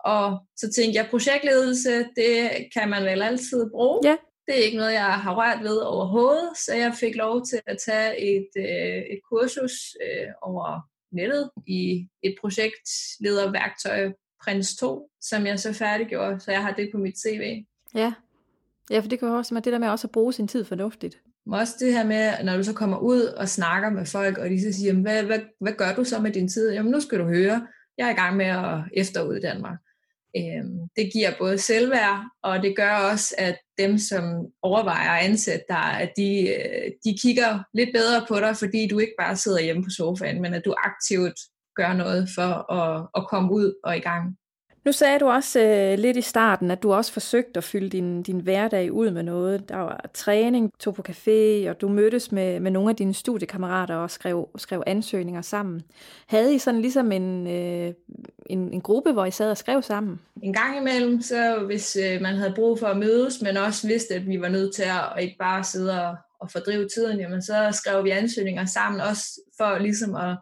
Og 0.00 0.38
så 0.56 0.72
tænkte 0.72 0.98
jeg, 0.98 1.10
projektledelse, 1.10 1.90
det 2.16 2.50
kan 2.76 2.88
man 2.88 3.02
vel 3.02 3.22
altid 3.22 3.70
bruge. 3.70 4.00
Ja. 4.04 4.16
Det 4.46 4.58
er 4.58 4.64
ikke 4.64 4.76
noget, 4.76 4.92
jeg 4.92 5.14
har 5.14 5.34
rørt 5.34 5.64
ved 5.64 5.76
overhovedet, 5.76 6.50
så 6.66 6.74
jeg 6.74 6.94
fik 6.94 7.16
lov 7.16 7.46
til 7.46 7.60
at 7.66 7.78
tage 7.86 8.36
et, 8.36 8.48
øh, 8.56 9.02
et 9.12 9.20
kursus 9.30 9.96
øh, 10.04 10.28
over 10.42 10.80
nettet 11.12 11.50
i 11.66 12.08
et 12.22 12.34
projektlederværktøj 12.40 14.12
Prins 14.44 14.76
2, 14.76 15.10
som 15.20 15.46
jeg 15.46 15.58
så 15.58 15.72
færdiggjorde, 15.72 16.40
så 16.40 16.50
jeg 16.52 16.62
har 16.62 16.72
det 16.72 16.90
på 16.92 16.98
mit 16.98 17.18
CV. 17.18 17.64
Ja, 17.94 18.12
ja 18.90 19.00
for 19.00 19.08
det 19.08 19.18
kan 19.18 19.28
jo 19.28 19.34
også 19.34 19.54
være 19.54 19.62
det 19.64 19.72
der 19.72 19.78
med 19.78 19.88
også 19.88 20.06
at 20.06 20.10
bruge 20.10 20.32
sin 20.32 20.48
tid 20.48 20.64
fornuftigt. 20.64 21.18
Også 21.52 21.74
det 21.80 21.92
her 21.92 22.04
med, 22.04 22.44
når 22.44 22.56
du 22.56 22.62
så 22.62 22.72
kommer 22.72 22.98
ud 22.98 23.20
og 23.22 23.48
snakker 23.48 23.90
med 23.90 24.06
folk, 24.06 24.38
og 24.38 24.50
de 24.50 24.62
så 24.62 24.78
siger, 24.78 24.92
hvad, 24.92 25.22
hvad, 25.22 25.40
hvad 25.60 25.72
gør 25.72 25.94
du 25.94 26.04
så 26.04 26.20
med 26.20 26.30
din 26.30 26.48
tid? 26.48 26.72
Jamen 26.72 26.92
nu 26.92 27.00
skal 27.00 27.18
du 27.18 27.24
høre, 27.24 27.66
jeg 27.98 28.06
er 28.06 28.10
i 28.10 28.14
gang 28.14 28.36
med 28.36 28.46
at 28.46 28.80
efteruddanne 28.92 29.60
mig. 29.60 29.76
Øhm, 30.36 30.78
det 30.96 31.12
giver 31.12 31.30
både 31.38 31.58
selvværd, 31.58 32.24
og 32.42 32.62
det 32.62 32.76
gør 32.76 32.92
også, 32.92 33.34
at 33.38 33.58
dem, 33.78 33.98
som 33.98 34.46
overvejer 34.62 35.10
at 35.10 35.24
ansætte 35.24 35.64
dig, 35.68 36.00
at 36.00 36.12
de, 36.16 36.48
øh, 36.48 36.90
de 37.04 37.18
kigger 37.22 37.58
lidt 37.74 37.90
bedre 37.94 38.24
på 38.28 38.36
dig, 38.40 38.56
fordi 38.56 38.88
du 38.88 38.98
ikke 38.98 39.14
bare 39.18 39.36
sidder 39.36 39.60
hjemme 39.60 39.84
på 39.84 39.90
sofaen, 39.90 40.42
men 40.42 40.54
at 40.54 40.64
du 40.64 40.74
aktivt 40.84 41.38
gør 41.76 41.92
noget 41.92 42.28
for 42.34 42.72
at, 42.72 43.08
at 43.16 43.28
komme 43.28 43.52
ud 43.52 43.74
og 43.84 43.96
i 43.96 44.00
gang. 44.00 44.36
Nu 44.84 44.92
sagde 44.92 45.18
du 45.18 45.28
også 45.28 45.60
øh, 45.60 45.98
lidt 45.98 46.16
i 46.16 46.20
starten, 46.20 46.70
at 46.70 46.82
du 46.82 46.92
også 46.92 47.12
forsøgte 47.12 47.58
at 47.58 47.64
fylde 47.64 47.88
din, 47.88 48.22
din 48.22 48.40
hverdag 48.40 48.92
ud 48.92 49.10
med 49.10 49.22
noget. 49.22 49.68
Der 49.68 49.76
var 49.76 50.10
træning, 50.14 50.72
tog 50.78 50.94
på 50.94 51.04
café, 51.08 51.68
og 51.70 51.80
du 51.80 51.88
mødtes 51.88 52.32
med, 52.32 52.60
med 52.60 52.70
nogle 52.70 52.90
af 52.90 52.96
dine 52.96 53.14
studiekammerater 53.14 53.94
og 53.94 54.10
skrev, 54.10 54.48
skrev 54.56 54.82
ansøgninger 54.86 55.42
sammen. 55.42 55.82
Havde 56.26 56.54
I 56.54 56.58
sådan 56.58 56.80
ligesom 56.80 57.12
en, 57.12 57.46
øh, 57.46 57.92
en, 58.46 58.72
en 58.72 58.80
gruppe, 58.80 59.12
hvor 59.12 59.24
I 59.24 59.30
sad 59.30 59.50
og 59.50 59.56
skrev 59.56 59.82
sammen? 59.82 60.20
En 60.42 60.52
gang 60.52 60.76
imellem, 60.76 61.20
så 61.22 61.62
hvis 61.66 61.96
øh, 61.96 62.20
man 62.20 62.36
havde 62.36 62.54
brug 62.54 62.78
for 62.78 62.86
at 62.86 62.96
mødes, 62.96 63.42
men 63.42 63.56
også 63.56 63.86
vidste, 63.86 64.14
at 64.14 64.26
vi 64.26 64.40
var 64.40 64.48
nødt 64.48 64.74
til 64.74 64.82
at 64.82 65.22
ikke 65.22 65.36
bare 65.38 65.64
sidde 65.64 66.02
og, 66.02 66.16
og 66.40 66.50
fordrive 66.50 66.88
tiden, 66.88 67.20
jamen 67.20 67.42
så 67.42 67.68
skrev 67.72 68.04
vi 68.04 68.10
ansøgninger 68.10 68.64
sammen, 68.64 69.00
også 69.00 69.40
for 69.56 69.78
ligesom 69.78 70.14
at 70.14 70.36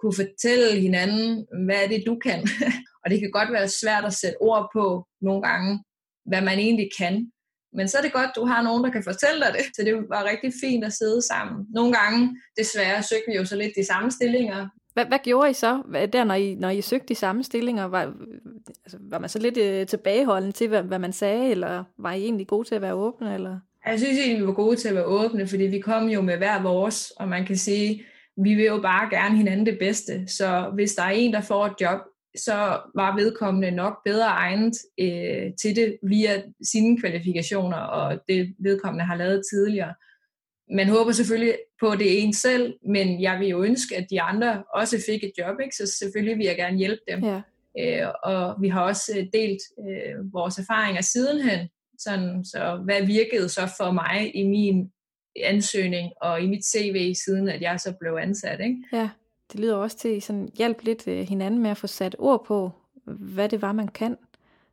kunne 0.00 0.14
fortælle 0.14 0.80
hinanden, 0.80 1.46
hvad 1.64 1.76
er 1.84 1.88
det, 1.88 2.02
du 2.06 2.18
kan? 2.24 2.48
Og 3.04 3.10
det 3.10 3.20
kan 3.20 3.30
godt 3.30 3.52
være 3.52 3.68
svært 3.68 4.04
at 4.04 4.12
sætte 4.12 4.40
ord 4.40 4.70
på 4.72 5.06
nogle 5.20 5.42
gange, 5.42 5.84
hvad 6.26 6.42
man 6.42 6.58
egentlig 6.58 6.90
kan. 6.98 7.30
Men 7.72 7.88
så 7.88 7.98
er 7.98 8.02
det 8.02 8.12
godt, 8.12 8.30
du 8.36 8.44
har 8.44 8.62
nogen, 8.62 8.84
der 8.84 8.90
kan 8.90 9.04
fortælle 9.04 9.40
dig 9.44 9.52
det. 9.52 9.64
Så 9.76 9.82
det 9.84 9.94
var 10.08 10.24
rigtig 10.24 10.52
fint 10.60 10.84
at 10.84 10.92
sidde 10.92 11.22
sammen. 11.22 11.66
Nogle 11.74 11.92
gange, 11.92 12.36
desværre, 12.58 13.02
søgte 13.02 13.24
vi 13.30 13.36
jo 13.36 13.44
så 13.44 13.56
lidt 13.56 13.72
de 13.76 13.86
samme 13.86 14.10
stillinger. 14.10 14.68
Hvad, 14.94 15.04
hvad 15.06 15.18
gjorde 15.24 15.50
I 15.50 15.52
så, 15.52 15.82
der, 16.12 16.24
når 16.24 16.34
I, 16.34 16.54
når 16.54 16.70
I 16.70 16.80
søgte 16.80 17.06
de 17.08 17.14
samme 17.14 17.44
stillinger? 17.44 17.84
Var, 17.84 18.14
altså, 18.84 18.98
var 19.00 19.18
man 19.18 19.28
så 19.28 19.38
lidt 19.38 19.56
øh, 19.58 19.86
tilbageholden 19.86 20.52
til, 20.52 20.68
hvad, 20.68 20.82
hvad 20.82 20.98
man 20.98 21.12
sagde, 21.12 21.50
eller 21.50 21.84
var 21.98 22.12
I 22.12 22.22
egentlig 22.22 22.46
gode 22.46 22.68
til 22.68 22.74
at 22.74 22.82
være 22.82 22.94
åbne? 22.94 23.34
Eller? 23.34 23.58
Jeg 23.86 23.98
synes 23.98 24.18
egentlig, 24.18 24.40
vi 24.40 24.46
var 24.46 24.52
gode 24.52 24.76
til 24.76 24.88
at 24.88 24.94
være 24.94 25.04
åbne, 25.04 25.46
fordi 25.46 25.64
vi 25.64 25.80
kom 25.80 26.08
jo 26.08 26.20
med 26.20 26.36
hver 26.36 26.62
vores, 26.62 27.10
og 27.10 27.28
man 27.28 27.46
kan 27.46 27.56
sige, 27.56 28.04
vi 28.36 28.54
vil 28.54 28.64
jo 28.64 28.80
bare 28.80 29.10
gerne 29.10 29.36
hinanden 29.36 29.66
det 29.66 29.78
bedste. 29.78 30.28
Så 30.28 30.70
hvis 30.74 30.94
der 30.94 31.02
er 31.02 31.10
en, 31.10 31.32
der 31.32 31.40
får 31.40 31.66
et 31.66 31.74
job, 31.80 32.00
så 32.36 32.80
var 32.94 33.16
vedkommende 33.16 33.70
nok 33.70 34.04
bedre 34.04 34.26
egnet 34.26 34.72
øh, 35.00 35.52
til 35.60 35.76
det 35.76 35.98
via 36.02 36.42
sine 36.62 37.00
kvalifikationer 37.00 37.76
og 37.76 38.20
det 38.28 38.54
vedkommende 38.58 39.04
har 39.04 39.16
lavet 39.16 39.42
tidligere. 39.52 39.94
Man 40.70 40.88
håber 40.88 41.12
selvfølgelig 41.12 41.54
på, 41.80 41.94
det 41.94 42.22
en 42.22 42.32
selv, 42.32 42.74
men 42.88 43.22
jeg 43.22 43.40
vil 43.40 43.48
jo 43.48 43.62
ønske, 43.62 43.96
at 43.96 44.06
de 44.10 44.20
andre 44.20 44.62
også 44.74 45.02
fik 45.06 45.24
et 45.24 45.32
job, 45.38 45.60
ikke? 45.60 45.76
så 45.76 45.96
selvfølgelig 45.98 46.38
vil 46.38 46.46
jeg 46.46 46.56
gerne 46.56 46.78
hjælpe 46.78 47.02
dem. 47.08 47.24
Ja. 47.24 47.42
Øh, 47.78 48.12
og 48.22 48.56
vi 48.60 48.68
har 48.68 48.82
også 48.82 49.12
øh, 49.18 49.26
delt 49.32 49.62
øh, 49.78 50.32
vores 50.32 50.58
erfaringer 50.58 51.02
sidenhen, 51.02 51.68
sådan, 51.98 52.44
så 52.44 52.80
hvad 52.84 53.06
virkede 53.06 53.48
så 53.48 53.74
for 53.78 53.90
mig 53.90 54.36
i 54.36 54.46
min 54.46 54.90
ansøgning 55.42 56.12
og 56.20 56.40
i 56.42 56.46
mit 56.46 56.64
CV, 56.66 57.14
siden 57.24 57.48
at 57.48 57.62
jeg 57.62 57.80
så 57.80 57.94
blev 58.00 58.18
ansat. 58.20 58.60
Ikke? 58.60 58.76
Ja, 58.92 59.10
det 59.52 59.60
lyder 59.60 59.76
også 59.76 59.96
til 59.96 60.22
sådan 60.22 60.48
hjælp 60.54 60.82
lidt 60.82 61.08
øh, 61.08 61.28
hinanden 61.28 61.62
med 61.62 61.70
at 61.70 61.76
få 61.76 61.86
sat 61.86 62.16
ord 62.18 62.44
på, 62.44 62.72
hvad 63.04 63.48
det 63.48 63.62
var, 63.62 63.72
man 63.72 63.88
kan. 63.88 64.16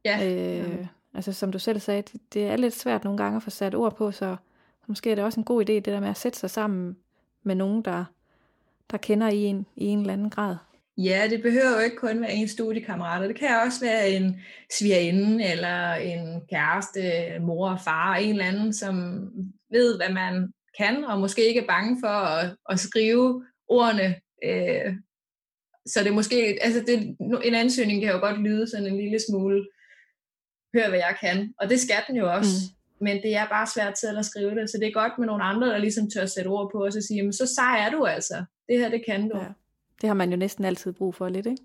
Ja. 0.05 0.36
Øh, 0.59 0.86
altså 1.13 1.34
som 1.34 1.51
du 1.51 1.59
selv 1.59 1.80
sagde, 1.80 2.01
det, 2.01 2.22
det 2.34 2.47
er 2.47 2.55
lidt 2.55 2.76
svært 2.76 3.03
nogle 3.03 3.17
gange 3.17 3.36
at 3.36 3.43
få 3.43 3.49
sat 3.49 3.76
ord 3.76 3.95
på, 3.95 4.11
så 4.11 4.36
måske 4.88 5.11
er 5.11 5.15
det 5.15 5.24
også 5.24 5.39
en 5.39 5.45
god 5.45 5.61
idé, 5.61 5.74
det 5.74 5.86
der 5.86 5.99
med 5.99 6.09
at 6.09 6.17
sætte 6.17 6.39
sig 6.39 6.49
sammen 6.49 6.97
med 7.43 7.55
nogen, 7.55 7.82
der, 7.82 8.05
der 8.91 8.97
kender 8.97 9.30
i 9.30 9.43
en 9.43 9.65
i 9.76 9.86
en 9.86 9.99
eller 9.99 10.13
anden 10.13 10.30
grad. 10.30 10.55
Ja, 10.97 11.28
det 11.30 11.41
behøver 11.41 11.72
jo 11.76 11.80
ikke 11.80 11.95
kun 11.95 12.22
være 12.22 12.34
en 12.34 12.47
studiekammerat, 12.47 13.30
det 13.30 13.39
kan 13.39 13.61
også 13.65 13.80
være 13.86 14.09
en 14.09 14.41
svigerinde, 14.80 15.45
eller 15.45 15.93
en 15.93 16.41
kæreste, 16.49 17.01
mor 17.39 17.69
og 17.69 17.80
far, 17.82 18.15
en 18.15 18.30
eller 18.30 18.45
anden, 18.45 18.74
som 18.74 18.95
ved, 19.72 19.97
hvad 19.97 20.13
man 20.13 20.53
kan, 20.78 21.03
og 21.03 21.19
måske 21.19 21.47
ikke 21.47 21.59
er 21.59 21.67
bange 21.67 21.97
for 22.03 22.07
at, 22.07 22.55
at 22.69 22.80
skrive 22.80 23.45
ordene. 23.67 24.15
Øh, 24.44 24.94
så 25.86 26.00
det 26.00 26.08
er 26.08 26.14
måske, 26.14 26.58
altså 26.62 26.84
det, 26.88 27.18
en 27.44 27.56
ansøgning 27.56 28.02
kan 28.02 28.12
jo 28.12 28.20
godt 28.20 28.42
lyde 28.42 28.70
sådan 28.70 28.88
en 28.88 28.98
lille 28.98 29.20
smule, 29.30 29.68
hør 30.76 30.89
hvad 30.89 31.00
jeg 31.00 31.18
kan, 31.22 31.54
og 31.60 31.70
det 31.70 31.80
skal 31.80 32.04
den 32.08 32.16
jo 32.16 32.34
også. 32.34 32.52
Mm 32.62 32.82
men 33.02 33.22
det 33.24 33.36
er 33.36 33.48
bare 33.48 33.68
svært 33.68 34.00
selv 34.00 34.20
at 34.20 34.26
skrive 34.26 34.56
det, 34.56 34.70
så 34.70 34.78
det 34.78 34.88
er 34.88 34.92
godt 34.92 35.14
med 35.18 35.28
nogle 35.28 35.44
andre, 35.44 35.68
der 35.68 35.78
ligesom 35.78 36.10
tør 36.10 36.26
sætte 36.26 36.48
ord 36.48 36.72
på, 36.72 36.84
og 36.84 36.94
så 36.94 37.02
sige, 37.02 37.18
jamen 37.18 37.34
så 37.34 37.46
sej 37.56 37.86
er 37.86 37.89
du 37.89 38.06
altså, 38.06 38.44
det 38.70 38.80
her 38.80 38.89
det 38.89 39.04
kan 39.06 39.30
du. 39.30 39.38
Ja. 39.38 39.46
Det 40.02 40.08
har 40.08 40.14
man 40.14 40.32
jo 40.32 40.38
næsten 40.38 40.66
altid 40.66 40.92
brug 40.92 41.16
for 41.16 41.30
lidt, 41.30 41.46
ikke? 41.46 41.64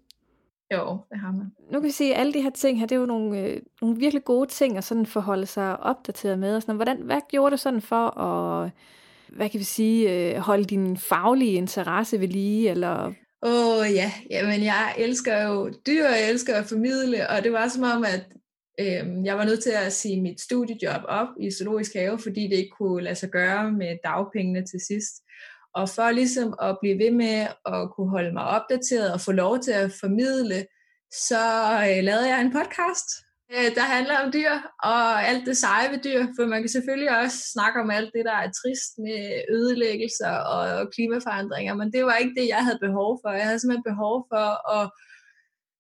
Jo, 0.75 0.99
det 1.11 1.19
har 1.19 1.33
man. 1.33 1.53
Nu 1.71 1.81
kan 1.81 1.83
vi 1.83 1.91
sige, 1.91 2.15
at 2.15 2.21
alle 2.21 2.33
de 2.33 2.43
her 2.43 2.51
ting 2.51 2.79
her, 2.79 2.87
det 2.87 2.95
er 2.95 3.01
jo 3.01 3.07
nogle, 3.07 3.41
øh, 3.41 3.61
nogle 3.81 3.97
virkelig 3.97 4.25
gode 4.25 4.49
ting 4.49 4.77
at 4.77 4.85
sådan 4.85 5.07
forholde 5.07 5.47
sig 5.47 5.81
opdateret 5.81 6.39
med. 6.39 6.57
Og 6.57 6.63
sådan. 6.63 6.77
Hvordan, 6.77 6.97
hvad 6.97 7.21
gjorde 7.29 7.51
du 7.51 7.57
sådan 7.57 7.81
for 7.81 8.19
at, 8.21 8.71
hvad 9.29 9.51
kan 9.51 9.61
vi 9.61 9.65
sige, 9.65 10.33
øh, 10.35 10.37
holde 10.37 10.65
din 10.65 10.97
faglige 10.97 11.53
interesse 11.53 12.21
ved 12.21 12.29
lige? 12.29 12.71
Eller? 12.71 13.13
Åh 13.43 13.79
oh, 13.79 13.95
ja, 13.95 14.13
jamen 14.31 14.65
jeg 14.65 14.95
elsker 14.99 15.43
jo 15.43 15.73
dyr, 15.87 16.05
jeg 16.05 16.31
elsker 16.31 16.55
at 16.57 16.67
formidle, 16.67 17.31
og 17.31 17.45
det 17.45 17.53
var 17.53 17.69
som 17.69 17.83
om, 17.83 18.05
at 18.05 18.27
øh, 18.81 19.25
jeg 19.25 19.39
var 19.39 19.45
nødt 19.45 19.63
til 19.63 19.71
at 19.71 19.93
sige 19.93 20.23
mit 20.23 20.41
studiejob 20.41 21.03
op 21.09 21.29
i 21.41 21.51
Zoologisk 21.51 21.95
Have, 21.95 22.19
fordi 22.19 22.43
det 22.43 22.57
ikke 22.57 22.77
kunne 22.79 23.03
lade 23.03 23.15
sig 23.15 23.31
gøre 23.31 23.73
med 23.73 23.97
dagpengene 24.05 24.67
til 24.67 24.81
sidst. 24.87 25.15
Og 25.75 25.89
for 25.89 26.11
ligesom 26.11 26.55
at 26.63 26.79
blive 26.83 26.99
ved 26.99 27.11
med 27.11 27.47
at 27.67 27.91
kunne 27.97 28.11
holde 28.11 28.33
mig 28.33 28.45
opdateret 28.45 29.13
og 29.13 29.21
få 29.21 29.33
lov 29.33 29.61
til 29.61 29.73
at 29.73 29.93
formidle, 30.01 30.67
så 31.13 31.45
øh, 31.89 32.05
lavede 32.05 32.29
jeg 32.29 32.41
en 32.41 32.53
podcast, 32.53 33.09
Øh, 33.55 33.71
der 33.79 33.87
handler 33.97 34.17
om 34.19 34.33
dyr 34.33 34.55
og 34.93 35.29
alt 35.29 35.47
det 35.47 35.57
seje 35.57 35.91
ved 35.93 36.01
dyr. 36.07 36.27
For 36.37 36.47
man 36.47 36.63
kan 36.63 36.69
selvfølgelig 36.69 37.19
også 37.23 37.39
snakke 37.55 37.81
om 37.81 37.91
alt 37.91 38.11
det, 38.15 38.25
der 38.25 38.37
er 38.45 38.57
trist 38.61 38.93
med 38.99 39.21
ødelæggelser 39.57 40.35
og 40.55 40.91
klimaforandringer, 40.95 41.75
men 41.75 41.93
det 41.93 42.05
var 42.05 42.17
ikke 42.17 42.41
det, 42.41 42.49
jeg 42.49 42.65
havde 42.65 42.85
behov 42.87 43.21
for. 43.23 43.31
Jeg 43.31 43.47
havde 43.47 43.61
simpelthen 43.61 43.91
behov 43.93 44.27
for 44.33 44.47
at 44.79 44.91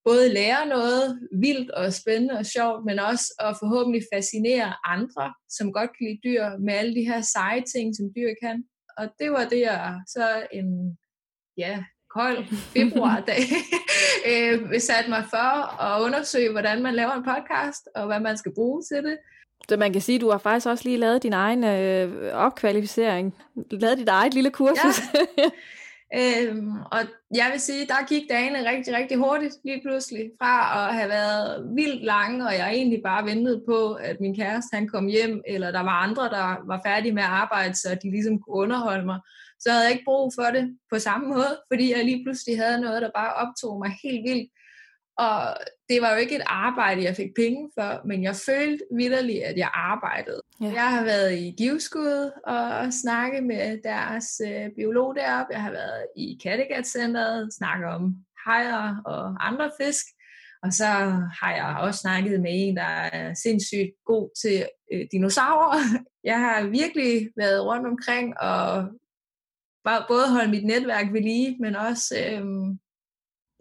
både 0.08 0.34
lære 0.38 0.66
noget 0.66 1.28
vildt 1.44 1.70
og 1.70 1.92
spændende 1.92 2.38
og 2.40 2.46
sjovt, 2.46 2.84
men 2.88 2.98
også 2.98 3.26
at 3.46 3.56
forhåbentlig 3.62 4.02
fascinere 4.14 4.74
andre, 4.84 5.34
som 5.56 5.72
godt 5.72 5.90
kan 5.94 6.06
lide 6.06 6.24
dyr, 6.28 6.44
med 6.64 6.74
alle 6.74 6.94
de 6.94 7.08
her 7.10 7.20
seje 7.20 7.62
ting, 7.72 7.96
som 7.96 8.06
dyr 8.16 8.32
kan 8.42 8.64
og 8.96 9.06
det 9.18 9.30
var 9.30 9.44
det, 9.48 9.60
jeg 9.60 10.00
så 10.06 10.46
en 10.52 10.98
ja, 11.56 11.84
kold 12.18 12.38
februardag 12.76 13.42
øh, 14.30 14.80
satte 14.80 15.10
mig 15.10 15.24
for 15.30 15.82
at 15.82 16.02
undersøge, 16.02 16.50
hvordan 16.50 16.82
man 16.82 16.94
laver 16.94 17.12
en 17.12 17.24
podcast, 17.24 17.88
og 17.94 18.06
hvad 18.06 18.20
man 18.20 18.36
skal 18.36 18.52
bruge 18.54 18.82
til 18.82 18.96
det. 18.96 19.16
Så 19.68 19.76
man 19.76 19.92
kan 19.92 20.02
sige, 20.02 20.16
at 20.16 20.20
du 20.20 20.30
har 20.30 20.38
faktisk 20.38 20.66
også 20.66 20.84
lige 20.84 20.98
lavet 20.98 21.22
din 21.22 21.32
egen 21.32 21.64
øh, 21.64 22.34
opkvalificering, 22.34 23.34
lavet 23.70 23.98
dit 23.98 24.08
eget 24.08 24.34
lille 24.34 24.50
kursus. 24.50 25.00
Ja. 25.38 25.44
Øhm, 26.14 26.72
og 26.92 27.00
jeg 27.34 27.48
vil 27.52 27.60
sige, 27.60 27.86
der 27.86 28.06
gik 28.08 28.22
dagene 28.30 28.70
rigtig, 28.70 28.94
rigtig 28.94 29.16
hurtigt 29.16 29.54
lige 29.64 29.80
pludselig, 29.84 30.30
fra 30.40 30.88
at 30.88 30.94
have 30.94 31.08
været 31.08 31.70
vildt 31.76 32.04
lange, 32.04 32.46
og 32.46 32.52
jeg 32.52 32.72
egentlig 32.72 33.00
bare 33.04 33.24
ventede 33.24 33.62
på, 33.68 33.92
at 33.92 34.16
min 34.20 34.36
kæreste 34.36 34.74
han 34.74 34.88
kom 34.88 35.06
hjem, 35.06 35.42
eller 35.46 35.70
der 35.70 35.80
var 35.80 36.02
andre, 36.02 36.22
der 36.22 36.66
var 36.66 36.80
færdige 36.86 37.12
med 37.12 37.22
at 37.22 37.28
arbejde, 37.28 37.74
så 37.74 37.98
de 38.02 38.10
ligesom 38.10 38.38
kunne 38.38 38.56
underholde 38.56 39.06
mig. 39.06 39.20
Så 39.60 39.70
havde 39.70 39.84
jeg 39.84 39.92
ikke 39.92 40.04
brug 40.04 40.32
for 40.34 40.50
det 40.56 40.78
på 40.92 40.98
samme 40.98 41.28
måde, 41.28 41.60
fordi 41.72 41.92
jeg 41.96 42.04
lige 42.04 42.24
pludselig 42.24 42.58
havde 42.58 42.80
noget, 42.80 43.02
der 43.02 43.10
bare 43.14 43.34
optog 43.34 43.78
mig 43.78 43.92
helt 44.02 44.24
vildt. 44.28 44.50
Og 45.18 45.56
det 45.88 46.02
var 46.02 46.12
jo 46.12 46.18
ikke 46.18 46.36
et 46.36 46.42
arbejde, 46.46 47.02
jeg 47.02 47.16
fik 47.16 47.34
penge 47.36 47.70
for, 47.78 48.06
men 48.06 48.22
jeg 48.22 48.36
følte 48.36 48.84
vidderligt, 48.96 49.44
at 49.44 49.56
jeg 49.56 49.70
arbejdede. 49.74 50.40
Ja. 50.60 50.66
Jeg 50.66 50.90
har 50.90 51.04
været 51.04 51.38
i 51.38 51.54
Givskud 51.58 52.30
og 52.46 52.92
snakket 52.92 53.44
med 53.44 53.78
deres 53.84 54.26
øh, 54.46 54.70
biolog 54.76 55.16
deroppe. 55.16 55.52
Jeg 55.52 55.62
har 55.62 55.70
været 55.70 56.06
i 56.16 56.38
Kattegat-centeret, 56.42 57.54
snakket 57.54 57.88
om 57.88 58.14
hajer 58.46 58.96
og 59.04 59.46
andre 59.48 59.70
fisk. 59.80 60.06
Og 60.62 60.72
så 60.72 60.84
har 61.40 61.54
jeg 61.54 61.76
også 61.80 62.00
snakket 62.00 62.40
med 62.40 62.50
en, 62.52 62.76
der 62.76 62.82
er 62.82 63.34
sindssygt 63.34 63.90
god 64.06 64.30
til 64.42 64.66
øh, 64.92 65.06
dinosaurer. 65.12 65.78
Jeg 66.24 66.38
har 66.40 66.66
virkelig 66.66 67.28
været 67.36 67.64
rundt 67.64 67.86
omkring 67.86 68.40
og 68.40 68.88
både 70.08 70.30
holde 70.30 70.50
mit 70.50 70.64
netværk 70.64 71.12
ved 71.12 71.20
lige, 71.20 71.56
men 71.60 71.76
også 71.76 72.14
Øhm... 72.32 72.78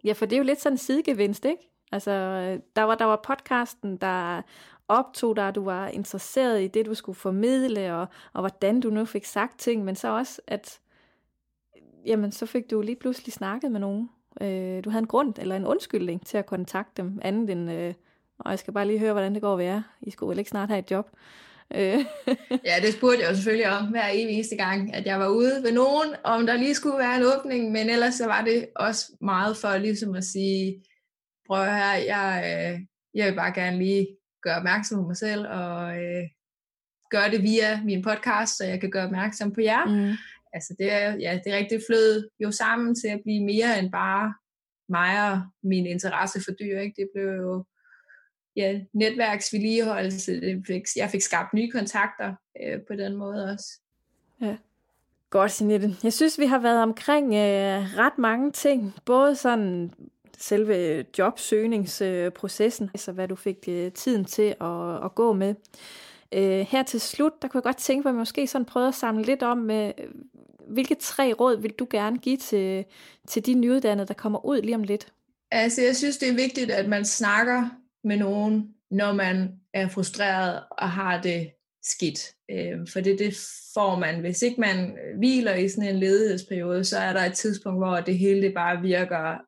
Ja, 0.04 0.12
for 0.12 0.26
det 0.26 0.36
er 0.36 0.38
jo 0.38 0.44
lidt 0.44 0.60
sådan 0.60 0.74
en 0.74 0.78
sidegevinst, 0.78 1.44
ikke? 1.44 1.70
Altså, 1.92 2.10
der 2.76 2.82
var, 2.82 2.94
der 2.94 3.04
var 3.04 3.20
podcasten, 3.24 3.96
der 3.96 4.42
optog 4.88 5.36
dig, 5.36 5.54
du 5.54 5.64
var 5.64 5.88
interesseret 5.88 6.62
i 6.62 6.66
det, 6.66 6.86
du 6.86 6.94
skulle 6.94 7.16
formidle, 7.16 7.94
og, 7.94 8.06
og 8.32 8.40
hvordan 8.40 8.80
du 8.80 8.90
nu 8.90 9.04
fik 9.04 9.24
sagt 9.24 9.58
ting, 9.58 9.84
men 9.84 9.96
så 9.96 10.08
også, 10.08 10.40
at 10.46 10.80
jamen, 12.06 12.32
så 12.32 12.46
fik 12.46 12.70
du 12.70 12.80
lige 12.80 12.96
pludselig 12.96 13.32
snakket 13.32 13.72
med 13.72 13.80
nogen. 13.80 14.10
Øh, 14.40 14.84
du 14.84 14.90
havde 14.90 15.02
en 15.02 15.06
grund 15.06 15.34
eller 15.38 15.56
en 15.56 15.66
undskyldning 15.66 16.26
til 16.26 16.38
at 16.38 16.46
kontakte 16.46 17.02
dem, 17.02 17.18
andet 17.22 17.50
end, 17.50 17.72
øh, 17.72 17.94
og 18.38 18.50
jeg 18.50 18.58
skal 18.58 18.72
bare 18.72 18.86
lige 18.86 18.98
høre, 18.98 19.12
hvordan 19.12 19.34
det 19.34 19.42
går 19.42 19.52
at 19.52 19.58
være. 19.58 19.84
I 20.00 20.10
skulle 20.10 20.30
vel 20.30 20.38
ikke 20.38 20.50
snart 20.50 20.68
have 20.68 20.78
et 20.78 20.90
job. 20.90 21.10
Øh. 21.74 22.04
ja, 22.64 22.76
det 22.82 22.92
spurgte 22.92 23.22
jeg 23.22 23.30
jo 23.30 23.34
selvfølgelig 23.34 23.70
om 23.70 23.86
hver 23.90 24.06
eneste 24.06 24.56
gang, 24.56 24.94
at 24.94 25.06
jeg 25.06 25.20
var 25.20 25.28
ude 25.28 25.62
ved 25.62 25.72
nogen, 25.72 26.14
om 26.24 26.46
der 26.46 26.56
lige 26.56 26.74
skulle 26.74 26.98
være 26.98 27.16
en 27.16 27.22
åbning, 27.22 27.72
men 27.72 27.90
ellers 27.90 28.14
så 28.14 28.26
var 28.26 28.44
det 28.44 28.68
også 28.76 29.12
meget 29.20 29.56
for 29.56 29.76
ligesom 29.76 30.14
at 30.14 30.24
sige, 30.24 30.84
prøv 31.46 31.64
her, 31.64 31.94
jeg, 31.94 32.42
øh, 32.44 32.80
jeg 33.14 33.26
vil 33.26 33.36
bare 33.36 33.52
gerne 33.54 33.78
lige 33.78 34.06
gøre 34.42 34.56
opmærksom 34.56 34.98
på 34.98 35.06
mig 35.06 35.16
selv, 35.16 35.46
og 35.48 36.02
øh, 36.02 36.24
gøre 37.10 37.30
det 37.30 37.42
via 37.42 37.82
min 37.84 38.02
podcast, 38.02 38.56
så 38.56 38.64
jeg 38.64 38.80
kan 38.80 38.90
gøre 38.90 39.04
opmærksom 39.04 39.52
på 39.52 39.60
jer. 39.60 39.84
Mm. 39.84 40.16
Altså 40.52 40.74
det 40.78 40.92
er, 40.92 41.14
ja, 41.14 41.40
det 41.44 41.52
er 41.52 41.56
rigtig 41.56 41.80
flød 41.88 42.28
jo 42.40 42.50
sammen 42.50 42.94
til 42.94 43.08
at 43.08 43.20
blive 43.24 43.44
mere 43.44 43.78
end 43.78 43.92
bare 43.92 44.34
mig 44.88 45.32
og 45.32 45.42
min 45.62 45.86
interesse 45.86 46.40
for 46.44 46.52
dyr. 46.52 46.78
Ikke? 46.78 46.94
Det 47.00 47.08
blev 47.14 47.26
jo 47.26 47.64
ja, 48.56 48.80
netværksvedligeholdelse. 48.92 50.62
Jeg 50.96 51.10
fik 51.10 51.22
skabt 51.22 51.54
nye 51.54 51.70
kontakter 51.70 52.34
øh, 52.62 52.80
på 52.80 52.94
den 52.94 53.16
måde 53.16 53.44
også. 53.52 53.80
Ja. 54.40 54.56
Godt, 55.30 55.52
Signette. 55.52 55.96
Jeg 56.02 56.12
synes, 56.12 56.38
vi 56.38 56.46
har 56.46 56.58
været 56.58 56.82
omkring 56.82 57.26
øh, 57.26 57.98
ret 57.98 58.18
mange 58.18 58.52
ting. 58.52 58.94
Både 59.04 59.36
sådan 59.36 59.92
selve 60.38 61.04
jobsøgningsprocessen, 61.18 62.90
altså 62.94 63.12
hvad 63.12 63.28
du 63.28 63.34
fik 63.34 63.56
øh, 63.68 63.92
tiden 63.92 64.24
til 64.24 64.54
at, 64.60 65.04
at 65.04 65.14
gå 65.14 65.32
med. 65.32 65.54
Øh, 66.32 66.66
her 66.68 66.82
til 66.82 67.00
slut, 67.00 67.42
der 67.42 67.48
kunne 67.48 67.58
jeg 67.58 67.62
godt 67.62 67.76
tænke 67.76 68.04
mig, 68.04 68.10
at 68.10 68.16
måske 68.16 68.46
sådan 68.46 68.64
prøvede 68.64 68.88
at 68.88 68.94
samle 68.94 69.24
lidt 69.24 69.42
om, 69.42 69.58
med, 69.58 69.92
hvilke 70.68 70.94
tre 70.94 71.32
råd 71.32 71.60
vil 71.60 71.72
du 71.72 71.86
gerne 71.90 72.18
give 72.18 72.36
til, 72.36 72.84
til 73.28 73.46
de 73.46 73.54
nyuddannede, 73.54 74.08
der 74.08 74.14
kommer 74.14 74.46
ud 74.46 74.62
lige 74.62 74.74
om 74.74 74.82
lidt? 74.82 75.12
Altså, 75.50 75.82
jeg 75.82 75.96
synes, 75.96 76.18
det 76.18 76.28
er 76.28 76.34
vigtigt, 76.34 76.70
at 76.70 76.88
man 76.88 77.04
snakker 77.04 77.68
med 78.06 78.16
nogen, 78.16 78.74
når 78.90 79.12
man 79.12 79.60
er 79.74 79.88
frustreret 79.88 80.62
og 80.70 80.90
har 80.90 81.22
det 81.22 81.50
skidt. 81.82 82.34
Øh, 82.50 82.78
for 82.92 83.00
det, 83.00 83.18
det 83.18 83.34
får 83.74 83.98
man. 83.98 84.20
Hvis 84.20 84.42
ikke 84.42 84.60
man 84.60 84.98
hviler 85.18 85.54
i 85.54 85.68
sådan 85.68 85.94
en 85.94 86.00
ledighedsperiode, 86.00 86.84
så 86.84 86.98
er 86.98 87.12
der 87.12 87.20
et 87.20 87.34
tidspunkt, 87.34 87.80
hvor 87.80 88.00
det 88.00 88.18
hele 88.18 88.42
det 88.42 88.54
bare 88.54 88.82
virker 88.82 89.38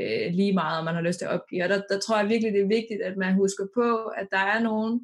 øh, 0.00 0.32
lige 0.32 0.52
meget, 0.52 0.78
og 0.78 0.84
man 0.84 0.94
har 0.94 1.02
lyst 1.02 1.18
til 1.18 1.26
at 1.26 1.32
opgive. 1.32 1.62
Og 1.64 1.68
der, 1.68 1.82
der 1.90 1.98
tror 1.98 2.18
jeg 2.18 2.28
virkelig, 2.28 2.52
det 2.52 2.62
er 2.62 2.76
vigtigt, 2.78 3.02
at 3.02 3.16
man 3.16 3.34
husker 3.34 3.66
på, 3.74 4.06
at 4.06 4.28
der 4.30 4.44
er 4.54 4.60
nogen 4.62 5.00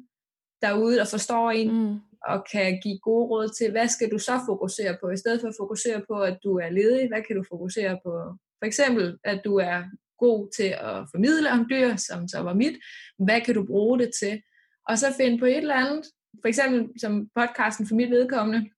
derude, 0.61 0.97
der 0.97 1.05
forstår 1.05 1.51
en, 1.51 1.67
mm. 1.71 1.99
og 2.27 2.45
kan 2.51 2.79
give 2.83 2.99
gode 2.99 3.27
råd 3.29 3.49
til, 3.57 3.71
hvad 3.71 3.87
skal 3.87 4.11
du 4.11 4.17
så 4.17 4.39
fokusere 4.45 4.97
på? 5.01 5.09
I 5.09 5.17
stedet 5.17 5.41
for 5.41 5.47
at 5.47 5.59
fokusere 5.59 6.01
på, 6.09 6.15
at 6.19 6.37
du 6.43 6.57
er 6.57 6.69
ledig, 6.69 7.07
hvad 7.07 7.21
kan 7.27 7.35
du 7.35 7.43
fokusere 7.49 7.99
på? 8.05 8.11
For 8.59 8.65
eksempel, 8.65 9.17
at 9.23 9.41
du 9.45 9.55
er 9.55 9.83
god 10.27 10.49
til 10.57 10.69
at 10.89 10.95
formidle 11.11 11.51
om 11.51 11.67
dyr, 11.69 11.95
som 11.95 12.27
så 12.27 12.39
var 12.39 12.53
mit. 12.53 12.77
Hvad 13.25 13.41
kan 13.41 13.55
du 13.55 13.63
bruge 13.65 13.99
det 13.99 14.11
til? 14.21 14.41
Og 14.89 14.97
så 14.97 15.07
finde 15.19 15.39
på 15.39 15.45
et 15.45 15.57
eller 15.57 15.75
andet, 15.75 16.05
for 16.41 16.47
eksempel 16.47 16.99
som 17.01 17.27
podcasten 17.35 17.87
for 17.87 17.95
mit 17.95 18.09
vedkommende, 18.09 18.69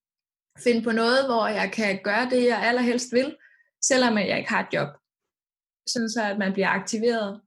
finde 0.63 0.81
på 0.81 0.91
noget, 0.91 1.25
hvor 1.25 1.47
jeg 1.47 1.71
kan 1.71 1.99
gøre 2.03 2.29
det, 2.29 2.45
jeg 2.45 2.59
allerhelst 2.67 3.13
vil, 3.13 3.35
selvom 3.81 4.17
jeg 4.17 4.37
ikke 4.37 4.49
har 4.49 4.61
et 4.63 4.73
job. 4.73 4.87
Sådan 5.87 6.09
så, 6.09 6.21
at 6.23 6.37
man 6.37 6.53
bliver 6.53 6.69
aktiveret. 6.69 7.41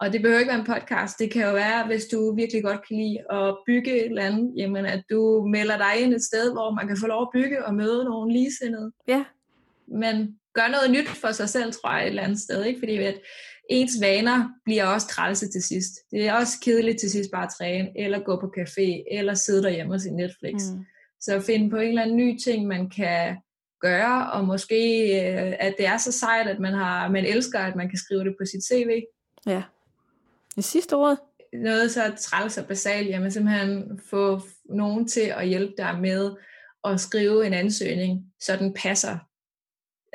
Og 0.00 0.12
det 0.12 0.22
behøver 0.22 0.40
ikke 0.40 0.52
være 0.52 0.60
en 0.60 0.72
podcast. 0.74 1.18
Det 1.18 1.32
kan 1.32 1.46
jo 1.46 1.52
være, 1.52 1.86
hvis 1.86 2.06
du 2.06 2.34
virkelig 2.36 2.62
godt 2.62 2.86
kan 2.88 2.96
lide 2.96 3.18
at 3.32 3.56
bygge 3.66 3.92
et 4.00 4.06
eller 4.06 4.22
andet, 4.22 4.52
jamen 4.56 4.86
at 4.86 5.02
du 5.10 5.46
melder 5.46 5.76
dig 5.76 5.94
ind 6.02 6.14
et 6.14 6.24
sted, 6.24 6.52
hvor 6.52 6.70
man 6.70 6.88
kan 6.88 6.96
få 7.00 7.06
lov 7.06 7.22
at 7.22 7.32
bygge 7.34 7.64
og 7.66 7.74
møde 7.74 8.04
nogle 8.04 8.32
ligesindede. 8.32 8.92
Ja. 9.08 9.24
Men 9.86 10.38
gør 10.54 10.68
noget 10.68 10.90
nyt 10.90 11.08
for 11.08 11.32
sig 11.32 11.48
selv, 11.48 11.72
tror 11.72 11.92
jeg, 11.92 12.02
et 12.02 12.08
eller 12.08 12.22
andet 12.22 12.40
sted. 12.40 12.64
Ikke? 12.64 12.78
Fordi 12.78 12.96
at 12.96 13.20
ens 13.70 13.92
vaner 14.00 14.48
bliver 14.64 14.84
også 14.84 15.06
trælse 15.06 15.48
til 15.48 15.62
sidst. 15.62 15.92
Det 16.10 16.26
er 16.26 16.32
også 16.32 16.52
kedeligt 16.62 17.00
til 17.00 17.10
sidst 17.10 17.30
bare 17.30 17.44
at 17.44 17.52
træne, 17.58 17.88
eller 17.96 18.18
gå 18.18 18.40
på 18.40 18.52
café, 18.58 19.16
eller 19.18 19.34
sidde 19.34 19.62
derhjemme 19.62 19.94
og 19.94 20.00
se 20.00 20.10
Netflix. 20.10 20.54
Mm. 20.72 20.84
Så 21.20 21.40
finde 21.40 21.70
på 21.70 21.76
en 21.76 21.88
eller 21.88 22.02
anden 22.02 22.16
ny 22.16 22.38
ting, 22.38 22.66
man 22.66 22.90
kan 22.90 23.36
gøre, 23.80 24.32
og 24.32 24.44
måske 24.44 25.04
øh, 25.20 25.54
at 25.58 25.74
det 25.78 25.86
er 25.86 25.96
så 25.96 26.12
sejt, 26.12 26.48
at 26.48 26.60
man, 26.60 26.74
har, 26.74 27.08
man 27.08 27.24
elsker, 27.24 27.58
at 27.58 27.76
man 27.76 27.88
kan 27.88 27.98
skrive 27.98 28.24
det 28.24 28.34
på 28.40 28.44
sit 28.44 28.64
CV. 28.64 29.02
Ja. 29.46 29.62
Det 30.56 30.64
sidste 30.64 30.96
ord? 30.96 31.18
Noget 31.52 31.90
så 31.90 32.12
træls 32.18 32.58
og 32.58 32.66
basalt, 32.66 33.08
jamen 33.08 33.30
simpelthen 33.30 34.00
få 34.10 34.40
nogen 34.64 35.08
til 35.08 35.32
at 35.36 35.48
hjælpe 35.48 35.74
dig 35.78 35.98
med 36.00 36.30
at 36.84 37.00
skrive 37.00 37.46
en 37.46 37.54
ansøgning, 37.54 38.32
så 38.40 38.56
den 38.56 38.74
passer. 38.74 39.18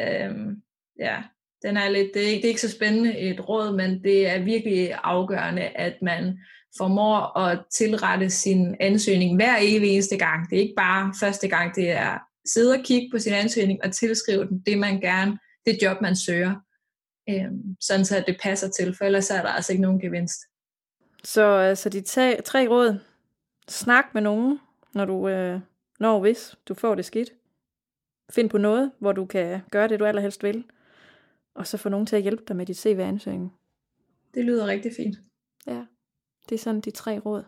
Øhm, 0.01 0.61
ja, 0.99 1.23
den 1.61 1.77
er 1.77 1.89
lidt, 1.89 2.11
det, 2.13 2.23
er, 2.23 2.35
det 2.35 2.45
er 2.45 2.49
ikke 2.49 2.61
så 2.61 2.71
spændende 2.71 3.17
et 3.17 3.49
råd, 3.49 3.75
men 3.75 4.03
det 4.03 4.27
er 4.27 4.43
virkelig 4.43 4.93
afgørende, 5.03 5.61
at 5.61 6.01
man 6.01 6.39
formår 6.77 7.37
at 7.37 7.59
tilrette 7.71 8.29
sin 8.29 8.75
ansøgning 8.79 9.35
hver 9.35 9.55
evig 9.61 9.89
eneste 9.89 10.17
gang. 10.17 10.49
Det 10.49 10.57
er 10.57 10.61
ikke 10.61 10.75
bare 10.77 11.13
første 11.19 11.47
gang, 11.47 11.75
det 11.75 11.91
er 11.91 12.17
sidde 12.47 12.73
og 12.73 12.83
kigge 12.83 13.09
på 13.11 13.19
sin 13.19 13.33
ansøgning 13.33 13.83
og 13.83 13.91
tilskrive 13.91 14.47
den 14.47 14.59
det, 14.59 14.77
man 14.77 15.01
gerne, 15.01 15.39
det 15.65 15.77
job, 15.81 16.01
man 16.01 16.15
søger. 16.15 16.55
Øhm, 17.29 17.75
sådan 17.81 18.05
så 18.05 18.23
det 18.27 18.37
passer 18.43 18.69
til, 18.69 18.95
for 18.97 19.05
ellers 19.05 19.29
er 19.29 19.41
der 19.41 19.49
altså 19.49 19.71
ikke 19.71 19.81
nogen 19.81 19.99
gevinst. 19.99 20.41
Så 21.23 21.43
altså 21.43 21.89
de 21.89 22.01
tre, 22.01 22.41
tre 22.45 22.67
råd. 22.67 22.99
Snak 23.67 24.05
med 24.13 24.21
nogen, 24.21 24.59
når 24.93 25.05
du, 25.05 25.27
øh, 25.27 25.59
når 25.99 26.19
hvis 26.19 26.55
du 26.67 26.73
får 26.73 26.95
det 26.95 27.05
skidt. 27.05 27.33
Find 28.29 28.49
på 28.49 28.57
noget, 28.57 28.91
hvor 28.99 29.11
du 29.11 29.25
kan 29.25 29.61
gøre 29.71 29.87
det, 29.87 29.99
du 29.99 30.05
allerhelst 30.05 30.43
vil. 30.43 30.63
Og 31.55 31.67
så 31.67 31.77
få 31.77 31.89
nogen 31.89 32.05
til 32.05 32.15
at 32.15 32.21
hjælpe 32.21 32.43
dig 32.47 32.55
med 32.55 32.65
dit 32.65 32.77
CV-ansøgning. 32.77 33.53
Det 34.33 34.45
lyder 34.45 34.67
rigtig 34.67 34.91
fint. 34.97 35.17
Ja, 35.67 35.85
det 36.49 36.55
er 36.55 36.59
sådan 36.59 36.81
de 36.81 36.91
tre 36.91 37.19
råd. 37.19 37.43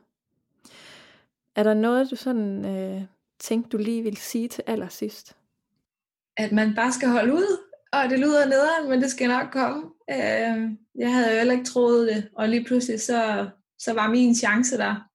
Er 1.55 1.63
der 1.63 1.73
noget, 1.73 2.11
du 2.11 2.15
sådan 2.15 2.65
øh, 2.65 3.01
tænkte, 3.39 3.69
du 3.69 3.77
lige 3.77 4.03
vil 4.03 4.17
sige 4.17 4.47
til 4.47 4.63
allersidst? 4.67 5.35
At 6.37 6.51
man 6.51 6.75
bare 6.75 6.91
skal 6.91 7.09
holde 7.09 7.33
ud, 7.33 7.57
og 7.93 8.09
det 8.09 8.19
lyder 8.19 8.45
nederen, 8.45 8.89
men 8.89 9.01
det 9.01 9.11
skal 9.11 9.29
nok 9.29 9.51
komme. 9.51 9.83
Øh, 10.09 10.71
jeg 10.95 11.13
havde 11.13 11.31
jo 11.31 11.37
heller 11.37 11.53
ikke 11.53 11.65
troet 11.65 12.07
det, 12.07 12.29
og 12.35 12.49
lige 12.49 12.65
pludselig 12.65 13.01
så, 13.01 13.49
så 13.79 13.93
var 13.93 14.09
min 14.09 14.35
chance 14.35 14.77
der. 14.77 15.08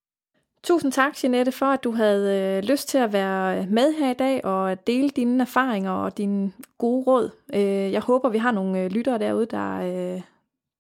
Tusind 0.64 0.92
tak, 0.92 1.12
Jeanette, 1.22 1.52
for 1.52 1.66
at 1.66 1.84
du 1.84 1.92
havde 1.92 2.56
øh, 2.56 2.62
lyst 2.62 2.88
til 2.88 2.98
at 2.98 3.12
være 3.12 3.58
øh, 3.58 3.70
med 3.70 3.94
her 3.98 4.10
i 4.10 4.14
dag 4.14 4.44
og 4.44 4.86
dele 4.86 5.08
dine 5.08 5.42
erfaringer 5.42 5.90
og 5.90 6.18
dine 6.18 6.52
gode 6.78 7.04
råd. 7.04 7.30
Øh, 7.54 7.92
jeg 7.92 8.00
håber, 8.00 8.28
vi 8.28 8.38
har 8.38 8.52
nogle 8.52 8.80
øh, 8.80 8.90
lyttere 8.90 9.18
derude, 9.18 9.46
der, 9.46 9.80
øh, 9.80 10.20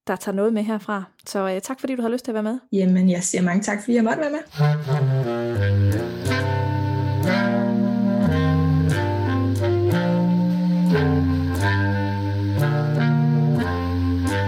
der 0.06 0.16
tager 0.16 0.36
noget 0.36 0.52
med 0.52 0.62
herfra. 0.62 1.04
Så 1.26 1.48
øh, 1.48 1.60
tak, 1.60 1.80
fordi 1.80 1.96
du 1.96 2.02
har 2.02 2.08
lyst 2.08 2.24
til 2.24 2.30
at 2.30 2.34
være 2.34 2.42
med. 2.42 2.58
Jamen, 2.72 3.10
jeg 3.10 3.22
siger 3.22 3.42
mange 3.42 3.62
tak, 3.62 3.80
fordi 3.80 3.94
jeg 3.94 4.04
måtte 4.04 4.20
være 4.20 4.30
med. 4.30 5.83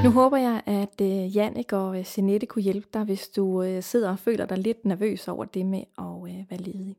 Nu 0.06 0.12
håber 0.12 0.36
jeg, 0.36 0.62
at 0.66 1.00
øh, 1.02 1.36
Jannik 1.36 1.72
og 1.72 1.98
øh, 1.98 2.04
Jeanette 2.16 2.46
kunne 2.46 2.62
hjælpe 2.62 2.88
dig, 2.94 3.04
hvis 3.04 3.28
du 3.28 3.62
øh, 3.62 3.82
sidder 3.82 4.10
og 4.10 4.18
føler 4.18 4.46
dig 4.46 4.58
lidt 4.58 4.84
nervøs 4.84 5.28
over 5.28 5.44
det 5.44 5.66
med 5.66 5.82
at 5.98 6.04
øh, 6.04 6.50
være 6.50 6.60
ledig. 6.60 6.96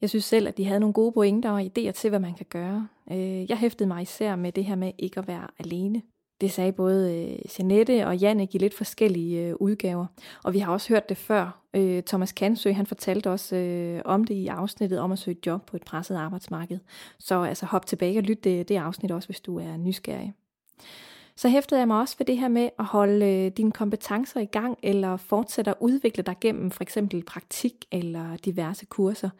Jeg 0.00 0.10
synes 0.10 0.24
selv, 0.24 0.48
at 0.48 0.56
de 0.56 0.64
havde 0.64 0.80
nogle 0.80 0.92
gode 0.92 1.12
pointer 1.12 1.50
og 1.50 1.62
idéer 1.62 1.90
til, 1.90 2.10
hvad 2.10 2.18
man 2.18 2.34
kan 2.34 2.46
gøre. 2.50 2.88
Øh, 3.12 3.50
jeg 3.50 3.56
hæftede 3.56 3.88
mig 3.88 4.02
især 4.02 4.36
med 4.36 4.52
det 4.52 4.64
her 4.64 4.74
med 4.74 4.92
ikke 4.98 5.20
at 5.20 5.28
være 5.28 5.46
alene. 5.58 6.02
Det 6.40 6.50
sagde 6.50 6.72
både 6.72 7.16
øh, 7.16 7.38
Jeanette 7.58 8.06
og 8.06 8.16
Jannik 8.16 8.54
i 8.54 8.58
lidt 8.58 8.74
forskellige 8.74 9.46
øh, 9.46 9.54
udgaver. 9.60 10.06
Og 10.44 10.52
vi 10.52 10.58
har 10.58 10.72
også 10.72 10.88
hørt 10.88 11.08
det 11.08 11.16
før. 11.16 11.62
Øh, 11.74 12.02
Thomas 12.02 12.32
Kansø, 12.32 12.72
han 12.72 12.86
fortalte 12.86 13.30
også 13.30 13.56
øh, 13.56 14.02
om 14.04 14.24
det 14.24 14.34
i 14.34 14.46
afsnittet 14.46 14.98
om 14.98 15.12
at 15.12 15.18
søge 15.18 15.36
job 15.46 15.66
på 15.66 15.76
et 15.76 15.84
presset 15.84 16.16
arbejdsmarked. 16.16 16.78
Så 17.18 17.42
altså 17.42 17.66
hop 17.66 17.86
tilbage 17.86 18.18
og 18.18 18.22
lyt 18.22 18.44
det, 18.44 18.68
det 18.68 18.76
afsnit 18.76 19.10
også, 19.10 19.28
hvis 19.28 19.40
du 19.40 19.58
er 19.58 19.76
nysgerrig 19.76 20.34
så 21.36 21.48
hæftede 21.48 21.80
jeg 21.80 21.88
mig 21.88 22.00
også 22.00 22.14
ved 22.18 22.26
det 22.26 22.38
her 22.38 22.48
med 22.48 22.68
at 22.78 22.84
holde 22.84 23.26
øh, 23.26 23.52
dine 23.56 23.72
kompetencer 23.72 24.40
i 24.40 24.44
gang, 24.44 24.78
eller 24.82 25.16
fortsætte 25.16 25.70
at 25.70 25.76
udvikle 25.80 26.22
dig 26.22 26.36
gennem 26.40 26.70
for 26.70 26.82
eksempel 26.82 27.24
praktik 27.24 27.74
eller 27.92 28.36
diverse 28.36 28.86
kurser. 28.86 29.30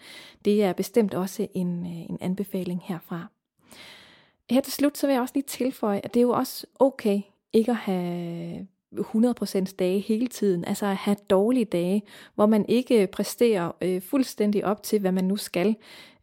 Det 0.44 0.64
er 0.64 0.72
bestemt 0.72 1.14
også 1.14 1.46
en, 1.54 1.86
øh, 1.86 2.10
en 2.10 2.18
anbefaling 2.20 2.80
herfra. 2.84 3.26
Her 4.50 4.60
til 4.60 4.72
slut 4.72 4.98
så 4.98 5.06
vil 5.06 5.12
jeg 5.12 5.22
også 5.22 5.34
lige 5.34 5.44
tilføje, 5.46 6.00
at 6.04 6.14
det 6.14 6.20
er 6.20 6.24
jo 6.24 6.30
også 6.30 6.66
okay 6.78 7.20
ikke 7.52 7.70
at 7.70 7.76
have 7.76 8.66
100% 8.98 9.74
dage 9.78 9.98
hele 9.98 10.26
tiden, 10.26 10.64
altså 10.64 10.86
at 10.86 10.96
have 10.96 11.16
dårlige 11.30 11.64
dage, 11.64 12.02
hvor 12.34 12.46
man 12.46 12.64
ikke 12.68 13.06
præsterer 13.06 13.72
øh, 13.80 14.02
fuldstændig 14.02 14.64
op 14.64 14.82
til, 14.82 15.00
hvad 15.00 15.12
man 15.12 15.24
nu 15.24 15.36
skal 15.36 15.76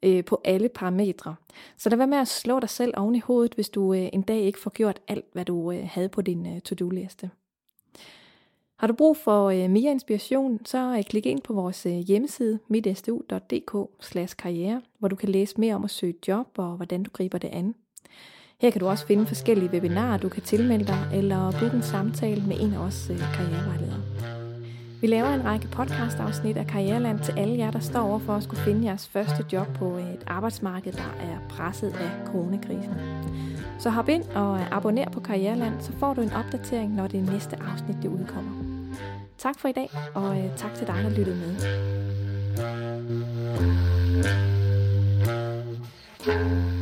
øh, 0.03 0.25
på 0.25 0.41
alle 0.45 0.69
parametre. 0.69 1.35
Så 1.77 1.89
der 1.89 1.95
var 1.95 2.05
med 2.05 2.17
at 2.17 2.27
slå 2.27 2.59
dig 2.59 2.69
selv 2.69 2.93
oven 2.97 3.15
i 3.15 3.19
hovedet, 3.19 3.53
hvis 3.53 3.69
du 3.69 3.93
øh, 3.93 4.09
en 4.13 4.21
dag 4.21 4.39
ikke 4.39 4.59
får 4.59 4.69
gjort 4.69 4.99
alt, 5.07 5.25
hvad 5.33 5.45
du 5.45 5.71
øh, 5.71 5.79
havde 5.83 6.09
på 6.09 6.21
din 6.21 6.55
øh, 6.55 6.61
to-do-liste. 6.61 7.29
Har 8.79 8.87
du 8.87 8.93
brug 8.93 9.17
for 9.17 9.49
øh, 9.49 9.69
mere 9.69 9.91
inspiration, 9.91 10.59
så 10.65 10.95
øh, 10.97 11.03
klik 11.03 11.25
ind 11.25 11.41
på 11.41 11.53
vores 11.53 11.85
øh, 11.85 11.93
hjemmeside 11.93 12.59
mitstu.dk/karriere, 12.67 14.81
hvor 14.99 15.07
du 15.07 15.15
kan 15.15 15.29
læse 15.29 15.59
mere 15.59 15.75
om 15.75 15.83
at 15.83 15.89
søge 15.89 16.13
job 16.27 16.47
og 16.57 16.75
hvordan 16.75 17.03
du 17.03 17.09
griber 17.13 17.37
det 17.37 17.47
an. 17.47 17.75
Her 18.61 18.69
kan 18.69 18.79
du 18.79 18.87
også 18.87 19.05
finde 19.05 19.25
forskellige 19.25 19.69
webinarer, 19.69 20.17
du 20.17 20.29
kan 20.29 20.43
tilmelde 20.43 20.85
dig, 20.85 21.09
eller 21.13 21.51
booke 21.59 21.75
en 21.75 21.83
samtale 21.83 22.43
med 22.47 22.55
en 22.59 22.73
af 22.73 22.77
os 22.77 23.09
øh, 23.09 23.19
karrierevejledere. 23.19 24.01
Vi 25.01 25.07
laver 25.07 25.27
en 25.27 25.45
række 25.45 25.67
podcastafsnit 25.67 26.57
af 26.57 26.67
Karriereland 26.67 27.19
til 27.19 27.33
alle 27.37 27.57
jer, 27.57 27.71
der 27.71 27.79
står 27.79 27.99
over 27.99 28.19
for 28.19 28.33
at 28.35 28.43
skulle 28.43 28.61
finde 28.61 28.85
jeres 28.85 29.07
første 29.07 29.45
job 29.53 29.67
på 29.75 29.97
et 29.97 30.23
arbejdsmarked, 30.27 30.91
der 30.91 31.15
er 31.19 31.37
presset 31.49 31.93
af 31.93 32.11
coronakrisen. 32.25 32.93
Så 33.79 33.89
hop 33.89 34.09
ind 34.09 34.23
og 34.23 34.75
abonner 34.75 35.09
på 35.09 35.19
Karriereland, 35.19 35.81
så 35.81 35.91
får 35.99 36.13
du 36.13 36.21
en 36.21 36.33
opdatering, 36.33 36.95
når 36.95 37.07
det 37.07 37.23
næste 37.31 37.57
afsnit 37.71 37.97
det 38.01 38.09
udkommer. 38.09 38.51
Tak 39.37 39.59
for 39.59 39.67
i 39.67 39.73
dag, 39.73 39.89
og 40.13 40.37
øh, 40.37 40.57
tak 40.57 40.73
til 40.73 40.87
dig, 40.87 40.95
der 41.03 41.09
lyttede 41.09 41.37
med. 41.37 41.55
thank 46.19 46.73
you 46.73 46.78